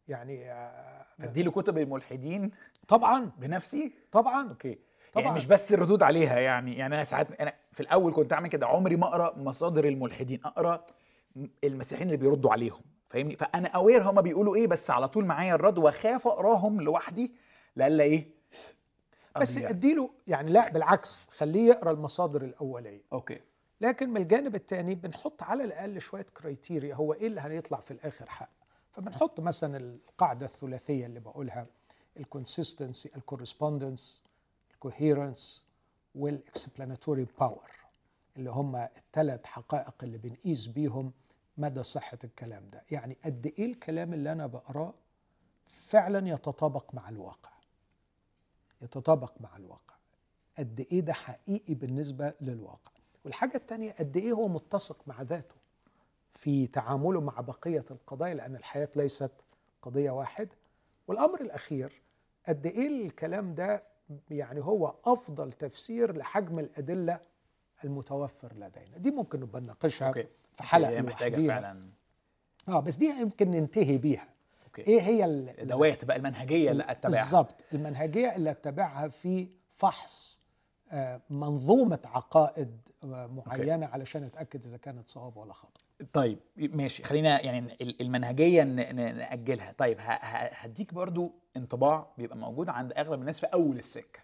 يعني 0.09 0.53
آه، 0.53 1.05
اديله 1.21 1.51
كتب 1.51 1.79
الملحدين؟ 1.79 2.51
طبعا. 2.89 3.31
بنفسي؟ 3.39 3.93
طبعا. 4.12 4.49
أوكي. 4.49 4.79
طبعاً. 5.12 5.25
يعني 5.25 5.37
مش 5.37 5.47
بس 5.47 5.73
الردود 5.73 6.03
عليها 6.03 6.39
يعني 6.39 6.77
يعني 6.77 6.95
أنا 6.95 7.05
ساعات 7.05 7.41
أنا 7.41 7.53
في 7.73 7.81
الأول 7.81 8.12
كنت 8.15 8.33
أعمل 8.33 8.49
كده 8.49 8.67
عمري 8.67 8.97
ما 8.97 9.07
أقرأ 9.07 9.39
مصادر 9.39 9.85
الملحدين 9.89 10.41
أقرأ 10.45 10.85
المسيحيين 11.64 12.09
اللي 12.09 12.16
بيردوا 12.16 12.53
عليهم 12.53 12.80
فاهمني؟ 13.11 13.37
فأنا 13.37 13.68
aware 13.68 14.03
هما 14.11 14.20
بيقولوا 14.20 14.57
إيه 14.57 14.66
بس 14.66 14.91
على 14.91 15.09
طول 15.09 15.24
معايا 15.24 15.55
الرد 15.55 15.78
وأخاف 15.78 16.26
أقراهم 16.26 16.80
لوحدي 16.80 17.35
لألا 17.76 18.05
إيه؟ 18.05 18.28
بس 19.41 19.57
أضيع. 19.57 19.70
اديله 19.70 20.11
يعني 20.26 20.51
لا 20.53 20.70
بالعكس 20.70 21.18
خليه 21.30 21.68
يقرأ 21.68 21.91
المصادر 21.91 22.43
الأولية. 22.43 23.03
okay. 23.12 23.41
لكن 23.80 24.11
من 24.11 24.16
الجانب 24.22 24.55
الثاني 24.55 24.95
بنحط 24.95 25.43
على 25.43 25.64
الأقل 25.64 26.01
شوية 26.01 26.26
criteria 26.37 26.95
هو 26.95 27.12
إيه 27.12 27.26
اللي 27.26 27.41
هيطلع 27.41 27.80
في 27.80 27.91
الآخر 27.91 28.26
حق؟ 28.30 28.51
فبنحط 28.93 29.41
مثلا 29.41 29.76
القاعدة 29.76 30.47
الثلاثية 30.47 31.07
اللي 31.07 31.20
بقولها 31.20 31.66
الكونسيستنسي 32.16 33.11
الكورسبوندنس 33.16 34.22
الكوهيرنس 34.74 35.64
والاكسبلاناتوري 36.14 37.26
باور 37.41 37.70
اللي 38.37 38.51
هم 38.51 38.76
الثلاث 38.76 39.47
حقائق 39.47 39.95
اللي 40.03 40.18
بنقيس 40.18 40.66
بيهم 40.66 41.12
مدى 41.59 41.83
صحة 41.83 42.19
الكلام 42.25 42.71
ده. 42.71 42.83
يعني 42.91 43.17
قد 43.25 43.53
إيه 43.59 43.67
الكلام 43.67 44.15
اللي 44.15 44.33
أنا 44.33 44.47
بقراه 44.47 44.95
فعلا 45.67 46.29
يتطابق 46.29 46.95
مع 46.95 47.09
الواقع؟ 47.09 47.51
يتطابق 48.83 49.33
مع 49.41 49.57
الواقع. 49.57 49.95
قد 50.59 50.87
إيه 50.93 51.01
ده 51.01 51.13
حقيقي 51.13 51.75
بالنسبة 51.75 52.33
للواقع؟ 52.41 52.91
والحاجة 53.25 53.57
الثانية 53.57 53.93
قد 53.93 54.17
إيه 54.17 54.33
هو 54.33 54.49
متسق 54.49 54.99
مع 55.07 55.23
ذاته 55.23 55.55
في 56.31 56.67
تعامله 56.67 57.21
مع 57.21 57.41
بقية 57.41 57.85
القضايا 57.91 58.35
لأن 58.35 58.57
الحياة 58.57 58.89
ليست 58.97 59.31
قضية 59.83 60.11
واحدة. 60.11 60.57
والأمر 61.09 61.41
الأخير 61.41 62.03
قد 62.49 62.67
إيه 62.67 62.87
الكلام 63.07 63.55
ده 63.55 63.83
يعني 64.31 64.61
هو 64.61 64.95
أفضل 65.05 65.53
تفسير 65.53 66.17
لحجم 66.17 66.59
الأدلة 66.59 67.21
المتوفر 67.85 68.53
لدينا؟ 68.55 68.99
دي 68.99 69.11
ممكن 69.11 69.41
نبقى 69.41 69.61
نناقشها 69.61 70.11
في 70.57 70.63
حلقة 70.63 71.03
محتاجة. 71.03 71.47
فعلا. 71.47 71.89
آه 72.69 72.81
بس 72.81 72.97
دي 72.97 73.07
يمكن 73.21 73.51
ننتهي 73.51 73.99
بيها. 73.99 74.29
أوكي. 74.67 74.83
إيه 74.83 75.01
هي 75.01 75.25
ال- 75.25 75.49
الادوات 75.51 76.05
بقى 76.05 76.17
المنهجية 76.17 76.71
اللي 76.71 76.91
أتبعها؟ 76.91 77.23
بالظبط 77.23 77.55
المنهجية 77.75 78.37
اللي 78.37 78.51
أتبعها 78.51 79.09
في 79.09 79.49
فحص 79.71 80.41
آه، 80.93 81.21
منظومة 81.31 81.99
عقائد 82.05 82.81
آه، 83.05 83.27
معينة 83.27 83.87
علشان 83.87 84.25
اتاكد 84.25 84.67
إذا 84.67 84.77
كانت 84.77 85.09
صواب 85.09 85.37
ولا 85.37 85.53
خطأ. 85.53 85.81
طيب 86.13 86.39
ماشي. 86.57 87.03
خلينا 87.03 87.41
يعني 87.43 87.59
ال- 87.59 88.01
المنهجية 88.03 88.63
نأجلها. 88.63 89.73
طيب 89.73 89.97
هديك 90.01 90.95
برضو 90.95 91.33
انطباع 91.57 92.07
بيبقى 92.19 92.37
موجود 92.37 92.69
عند 92.69 92.93
أغلب 92.93 93.21
الناس 93.21 93.41
في 93.41 93.47
أول 93.47 93.79
السكة. 93.79 94.21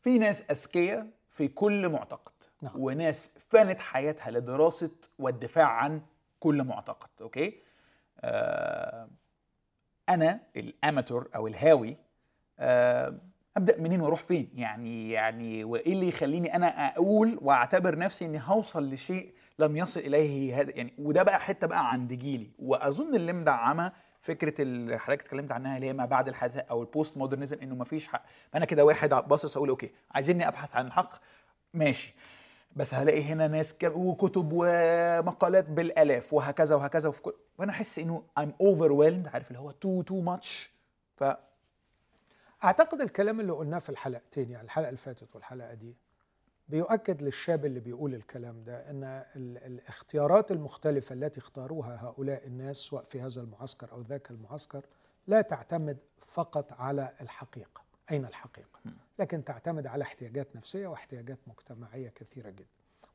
في 0.00 0.18
ناس 0.18 0.50
أذكياء 0.50 1.06
في 1.36 1.48
كل 1.48 1.88
معتقد. 1.88 2.32
نعم. 2.62 2.72
وناس 2.76 3.38
فانية 3.50 3.80
حياتها 3.80 4.30
لدراسة 4.30 4.90
والدفاع 5.18 5.66
عن 5.66 6.00
كل 6.40 6.62
معتقد 6.64 7.08
okay؟ 7.20 7.54
آه 8.20 9.08
أنا 10.08 10.40
ال 10.56 10.65
amateur 10.65 11.28
أو 11.34 11.46
الهاوي 11.46 11.96
آه 12.58 13.18
أبدأ 13.56 13.80
منين 13.80 14.00
وأروح 14.00 14.22
فين؟ 14.22 14.50
يعني 14.54 15.10
يعني 15.10 15.64
وإيه 15.64 15.92
اللي 15.92 16.08
يخليني 16.08 16.56
أنا 16.56 16.66
أقول 16.66 17.38
وأعتبر 17.42 17.98
نفسي 17.98 18.24
إني 18.26 18.40
هوصل 18.44 18.90
لشيء 18.90 19.34
لم 19.58 19.76
يصل 19.76 20.00
إليه 20.00 20.60
هذا؟ 20.60 20.70
يعني 20.70 20.94
وده 20.98 21.22
بقى 21.22 21.40
حتة 21.40 21.66
بقى 21.66 21.90
عند 21.92 22.12
جيلي. 22.12 22.50
وأظن 22.58 23.14
اللي 23.14 23.32
مدعمة 23.32 23.92
فكرة 24.26 24.62
اللي 24.62 24.98
حضرتك 24.98 25.22
اتكلمت 25.24 25.52
عنها 25.52 25.76
اللي 25.76 25.86
هي 25.86 25.92
ما 25.92 26.04
بعد 26.04 26.28
الحداثه 26.28 26.60
أو 26.60 26.82
ال 26.82 27.16
postmodernism 27.18 27.58
إنه 27.62 27.74
ما 27.74 27.84
فيش 27.84 28.08
حق. 28.08 28.24
فأنا 28.52 28.64
كده 28.64 28.84
واحد 28.84 29.08
باصص 29.14 29.56
أقول 29.56 29.68
okay 29.68 29.90
عايزيني 30.10 30.48
أبحث 30.48 30.76
عن 30.76 30.86
الحق 30.86 31.14
ماشي. 31.74 32.14
بس 32.76 32.94
هلاقي 32.94 33.22
هنا 33.22 33.48
ناس 33.48 33.74
وكتب 33.84 34.48
ومقالات 34.52 35.68
بالآلاف 35.70 36.32
وهكذا 36.32 36.74
وهكذا 36.74 37.08
وفي 37.08 37.22
كل 37.22 37.34
وأنا 37.58 37.72
أحس 37.72 37.98
إنه 37.98 38.22
I'm 38.40 38.62
overwhelmed 38.62 39.32
عارف 39.34 39.50
اللي 39.50 39.58
هو 39.58 39.70
too 39.72 40.04
too 40.10 40.36
much. 40.36 40.48
ف 41.16 41.24
أعتقد 42.64 43.00
الكلام 43.00 43.40
اللي 43.40 43.52
قلناه 43.52 43.78
في 43.78 43.88
الحلقتين 43.90 44.50
يعني 44.50 44.64
الحلقة 44.64 44.88
اللي 44.88 44.98
فاتت 44.98 45.34
والحلقة 45.34 45.74
دي 45.74 45.96
بيؤكد 46.68 47.22
للشاب 47.22 47.64
اللي 47.64 47.80
بيقول 47.80 48.14
الكلام 48.14 48.62
ده 48.64 48.90
إن 48.90 49.04
ال- 49.04 49.58
الاختيارات 49.66 50.50
المختلفة 50.50 51.12
التي 51.12 51.40
اختاروها 51.40 52.04
هؤلاء 52.06 52.46
الناس 52.46 52.76
سواء 52.76 53.02
في 53.04 53.20
هذا 53.20 53.40
المعسكر 53.40 53.92
أو 53.92 54.00
ذاك 54.00 54.30
المعسكر 54.30 54.84
لا 55.26 55.40
تعتمد 55.40 55.98
فقط 56.26 56.72
على 56.72 57.12
الحقيقة. 57.20 57.82
أين 58.10 58.24
الحقيقة؟ 58.24 58.80
لكن 59.18 59.44
تعتمد 59.44 59.86
على 59.86 60.02
احتياجات 60.02 60.56
نفسية 60.56 60.86
واحتياجات 60.86 61.38
مجتمعية 61.46 62.08
كثيرة 62.08 62.50
جدا. 62.50 62.66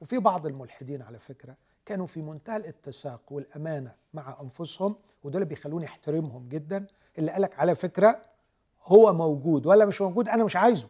وفي 0.01 0.17
بعض 0.19 0.45
الملحدين 0.47 1.01
على 1.01 1.19
فكرة 1.19 1.55
كانوا 1.85 2.05
في 2.07 2.21
منتهى 2.21 2.55
الاتساق 2.57 3.21
والأمانة 3.33 3.95
مع 4.13 4.37
أنفسهم 4.41 4.95
وده 5.23 5.35
اللي 5.37 5.45
بيخلوني 5.49 5.85
أحترمهم 5.85 6.49
جدا 6.49 6.87
اللي 7.17 7.31
قالك 7.31 7.59
على 7.59 7.75
فكرة 7.75 8.21
هو 8.83 9.13
موجود 9.13 9.65
ولا 9.65 9.85
مش 9.85 10.01
موجود 10.01 10.29
أنا 10.29 10.43
مش 10.43 10.55
عايزه. 10.55 10.87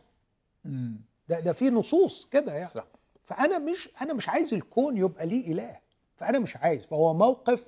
ده 1.31 1.39
ده 1.39 1.53
في 1.53 1.69
نصوص 1.69 2.25
كده 2.31 2.53
يعني. 2.53 2.65
صح. 2.67 2.85
فأنا 3.23 3.59
مش 3.59 3.89
أنا 4.01 4.13
مش 4.13 4.29
عايز 4.29 4.53
الكون 4.53 4.97
يبقى 4.97 5.25
ليه 5.25 5.51
إله. 5.51 5.79
فأنا 6.15 6.39
مش 6.39 6.57
عايز. 6.57 6.85
فهو 6.85 7.13
موقف 7.13 7.67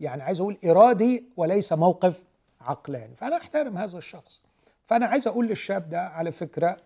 يعني 0.00 0.22
عايز 0.22 0.40
أقول 0.40 0.58
إرادي 0.64 1.24
وليس 1.36 1.72
موقف 1.72 2.24
عقلاني. 2.60 3.14
فأنا 3.14 3.36
أحترم 3.36 3.78
هذا 3.78 3.98
الشخص. 3.98 4.40
فأنا 4.86 5.06
عايز 5.06 5.26
أقول 5.28 5.46
للشاب 5.46 5.88
ده 5.90 6.00
على 6.00 6.32
فكرة 6.32 6.76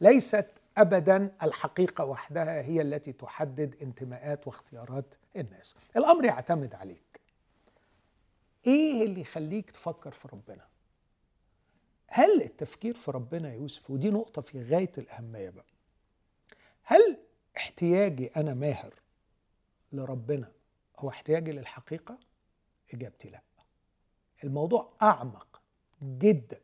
ليست 0.00 0.46
ابدا 0.78 1.30
الحقيقة 1.42 2.04
وحدها 2.04 2.62
هي 2.62 2.82
التي 2.82 3.12
تحدد 3.12 3.74
انتماءات 3.82 4.46
واختيارات 4.46 5.14
الناس. 5.36 5.74
الأمر 5.96 6.24
يعتمد 6.24 6.74
عليك. 6.74 7.20
إيه 8.66 9.04
اللي 9.04 9.20
يخليك 9.20 9.70
تفكر 9.70 10.10
في 10.10 10.28
ربنا؟ 10.32 10.64
هل 12.08 12.42
التفكير 12.42 12.94
في 12.94 13.10
ربنا 13.10 13.48
يا 13.48 13.54
يوسف 13.54 13.90
ودي 13.90 14.10
نقطة 14.10 14.42
في 14.42 14.62
غاية 14.62 14.92
الأهمية 14.98 15.50
بقى. 15.50 15.64
هل 16.82 17.18
احتياجي 17.56 18.26
أنا 18.36 18.54
ماهر 18.54 18.94
لربنا 19.92 20.52
هو 20.98 21.08
احتياجي 21.08 21.52
للحقيقة؟ 21.52 22.18
إجابتي 22.94 23.28
لأ. 23.28 23.40
الموضوع 24.44 24.92
أعمق 25.02 25.60
جدا. 26.02 26.60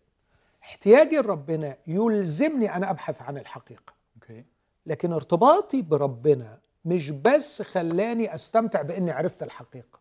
احتياجي 0.63 1.17
لربنا 1.17 1.77
يلزمني 1.87 2.77
أنا 2.77 2.91
أبحث 2.91 3.23
عن 3.23 3.39
الحقيقة. 3.39 3.95
أوكي. 4.17 4.45
لكن 4.87 5.13
ارتباطي 5.13 5.83
بربنا 5.83 6.61
مش 6.85 7.11
بس 7.11 7.63
خلاني 7.63 8.35
أستمتع 8.35 8.83
بإني 8.83 9.11
عرفت 9.11 9.43
الحقيقة. 9.43 10.01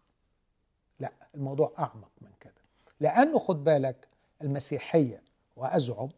لأ 1.00 1.14
الموضوع 1.36 1.74
أعمق 1.80 2.12
من 2.22 2.32
كده. 2.40 2.54
لأنه 3.00 3.40
خد 3.40 3.64
بالك 3.64 4.08
المسيحية 4.42 5.22
وأزعم 5.56 6.10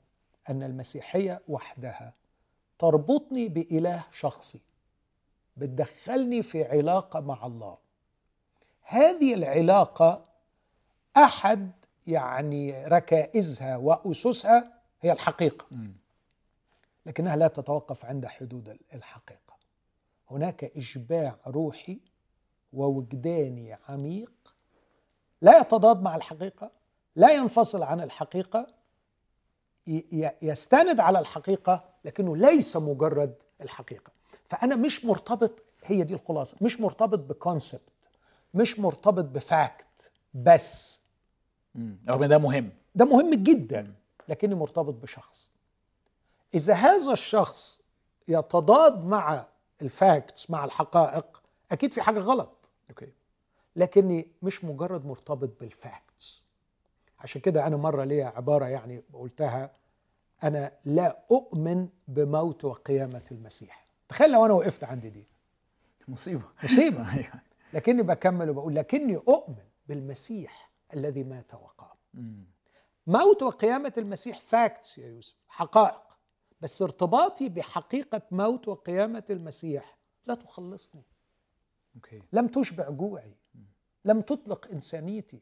أن 0.49 0.63
المسيحية 0.63 1.41
وحدها 1.47 2.13
تربطني 2.79 3.47
بإله 3.47 4.05
شخصي 4.11 4.61
بتدخلني 5.57 6.43
في 6.43 6.63
علاقة 6.63 7.19
مع 7.19 7.45
الله. 7.45 7.77
هذه 8.81 9.33
العلاقة 9.33 10.25
أحد 11.17 11.71
يعني 12.07 12.86
ركائزها 12.88 13.77
وأسسها 13.77 14.81
هي 15.01 15.11
الحقيقة. 15.11 15.65
لكنها 17.05 17.36
لا 17.36 17.47
تتوقف 17.47 18.05
عند 18.05 18.25
حدود 18.25 18.77
الحقيقة. 18.93 19.57
هناك 20.31 20.63
إشباع 20.63 21.36
روحي 21.47 21.99
ووجداني 22.73 23.77
عميق 23.89 24.55
لا 25.41 25.59
يتضاد 25.59 26.01
مع 26.01 26.15
الحقيقة 26.15 26.71
لا 27.15 27.31
ينفصل 27.31 27.83
عن 27.83 28.01
الحقيقة 28.01 28.67
يستند 30.41 30.99
على 30.99 31.19
الحقيقة 31.19 31.83
لكنه 32.05 32.38
ليس 32.38 32.77
مجرد 32.77 33.36
الحقيقة. 33.61 34.11
فأنا 34.45 34.75
مش 34.75 35.05
مرتبط 35.05 35.51
هي 35.83 36.03
دي 36.03 36.13
الخلاصة 36.13 36.57
مش 36.61 36.79
مرتبط 36.81 37.19
ب 37.19 37.28
concept 37.28 37.89
مش 38.53 38.79
مرتبط 38.79 39.25
ب 39.25 39.43
fact 39.43 40.11
بس. 40.33 41.01
رغم 42.09 42.25
ده 42.25 42.38
مهم. 42.38 42.69
ده 42.95 43.05
مهم 43.05 43.33
جدا 43.33 43.93
لكني 44.29 44.55
مرتبط 44.55 44.93
بشخص. 44.93 45.49
إذا 46.53 46.73
هذا 46.73 47.11
الشخص 47.11 47.79
يتضاد 48.27 49.05
مع 49.05 49.45
ال 49.81 49.93
facts 49.93 50.49
مع 50.49 50.65
الحقائق 50.65 51.41
أكيد 51.71 51.93
في 51.93 52.01
حاجة 52.01 52.19
غلط. 52.19 52.69
okay. 52.89 53.11
لكني 53.75 54.27
مش 54.41 54.63
مجرد 54.63 55.05
مرتبط 55.05 55.59
بال 55.59 55.84
facts 55.84 56.44
عشان 57.20 57.41
كده 57.41 57.68
أنا 57.68 57.78
مرة 57.78 58.03
ليا 58.03 58.26
عبارة 58.26 58.66
يعني 58.66 59.03
قلتها 59.13 59.72
أنا 60.43 60.72
لا 60.86 61.26
أؤمن 61.32 61.89
بموت 62.07 62.66
وقيامة 62.66 63.24
المسيح. 63.32 63.88
تخيل 64.09 64.32
لو 64.32 64.45
أنا 64.45 64.53
وقفت 64.53 64.84
عند 64.84 65.05
دي. 65.05 65.28
مصيبة. 66.07 66.43
مصيبة. 66.63 67.01
أيوه. 67.16 67.41
لكني 67.74 68.01
بكمل 68.03 68.49
وبقول 68.49 68.76
لكني 68.76 69.16
أؤمن 69.16 69.66
بالمسيح 69.88 70.72
الذي 70.93 71.24
مات 71.24 71.53
وقام. 71.53 71.95
موت 73.07 73.43
وقيامة 73.43 73.93
المسيح 73.97 74.39
facts 74.41 74.97
يا 74.97 75.07
يوسف 75.07 75.36
حقائق. 75.47 76.01
بس 76.61 76.82
ارتباطي 76.82 77.49
بحقيقة 77.49 78.22
موت 78.32 78.68
وقيامة 78.68 79.24
المسيح 79.30 79.97
لا 80.26 80.36
تخلصني. 80.36 81.03
okay. 81.95 82.21
لم 82.34 82.47
تشبع 82.47 82.89
جوعي. 82.89 83.36
لم 84.05 84.22
تطلق 84.22 84.68
إنسانيتي. 84.72 85.41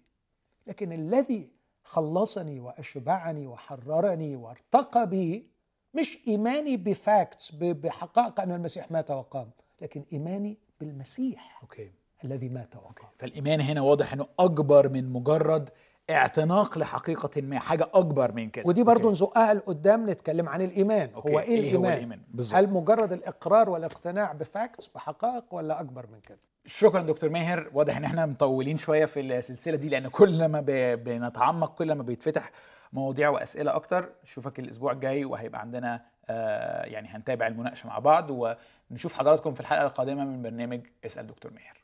لكن 0.68 0.92
الذي 0.92 1.52
خلصني 1.84 2.60
وأشبعني 2.60 3.48
وحررني 3.48 4.36
وارتقى 4.36 5.10
بي 5.10 5.48
مش 5.94 6.18
إيماني 6.28 6.78
ب 6.78 6.90
facts 6.90 7.52
بحقائق 7.52 8.40
أن 8.42 8.52
المسيح 8.52 8.92
مات 8.92 9.12
وقام 9.12 9.52
لكن 9.82 10.04
إيماني 10.14 10.58
بالمسيح 10.80 11.60
okay. 11.62 11.92
الذي 12.24 12.50
مات 12.50 12.76
وقام. 12.76 13.10
فالإيمان 13.18 13.62
هنا 13.62 13.82
واضح 13.82 14.14
إنه 14.14 14.28
أكبر 14.40 14.90
من 14.90 15.10
مجرد 15.10 15.70
اعتناق 16.10 16.78
لحقيقة 16.78 17.42
ما 17.42 17.60
حاجة 17.60 17.88
أكبر 17.94 18.32
من 18.32 18.50
كده. 18.50 18.64
ودي 18.68 18.84
برضو. 18.84 19.12
نزقها 19.12 19.54
لقدام 19.54 20.10
نتكلم 20.10 20.50
عن 20.50 20.62
الإيمان. 20.62 21.10
okay. 21.14 21.30
هو 21.34 21.40
إيه 21.40 21.46
إيه 21.48 21.56
هو 21.76 21.86
الإيمان, 21.86 21.94
الإيمان؟ 21.94 22.20
هل 22.54 22.70
مجرد 22.70 23.14
الإقرار 23.14 23.70
والاقتناع 23.70 24.32
ب 24.32 24.41
facts 24.41 24.88
بحقائق 24.88 25.44
ولا 25.52 25.82
أكبر 25.82 26.06
من 26.12 26.20
كده؟ 26.20 26.40
شكرا 26.66 27.02
دكتور 27.02 27.30
ماهر. 27.30 27.70
واضح 27.74 27.98
إن 27.98 28.04
إحنا 28.04 28.26
مطولين 28.26 28.78
شوية 28.78 29.06
في 29.06 29.20
السلسلة 29.20 29.76
دي 29.78 29.90
لأن 29.90 30.08
كل 30.08 30.46
ما 30.46 30.62
بنتعمق 30.96 31.76
كل 31.76 31.92
ما 31.96 32.04
بيتفتح 32.04 32.52
مواضيع 32.94 33.30
وأسئلة 33.30 33.76
أكتر 33.76 34.10
اشوفك 34.24 34.60
الأسبوع 34.60 34.92
الجاي 34.92 35.26
وهيبقى 35.26 35.62
عندنا 35.62 36.06
آه 36.30 36.84
يعني 36.86 37.08
هنتابع 37.08 37.48
المناقشة 37.48 37.88
مع 37.88 38.00
بعض 38.00 38.56
ونشوف 38.92 39.14
حضراتكم 39.14 39.54
في 39.54 39.60
الحلقة 39.60 39.86
القادمة 39.86 40.26
من 40.26 40.42
برنامج 40.42 40.82
اسأل 41.06 41.28
دكتور 41.28 41.52
ماهر. 41.54 41.84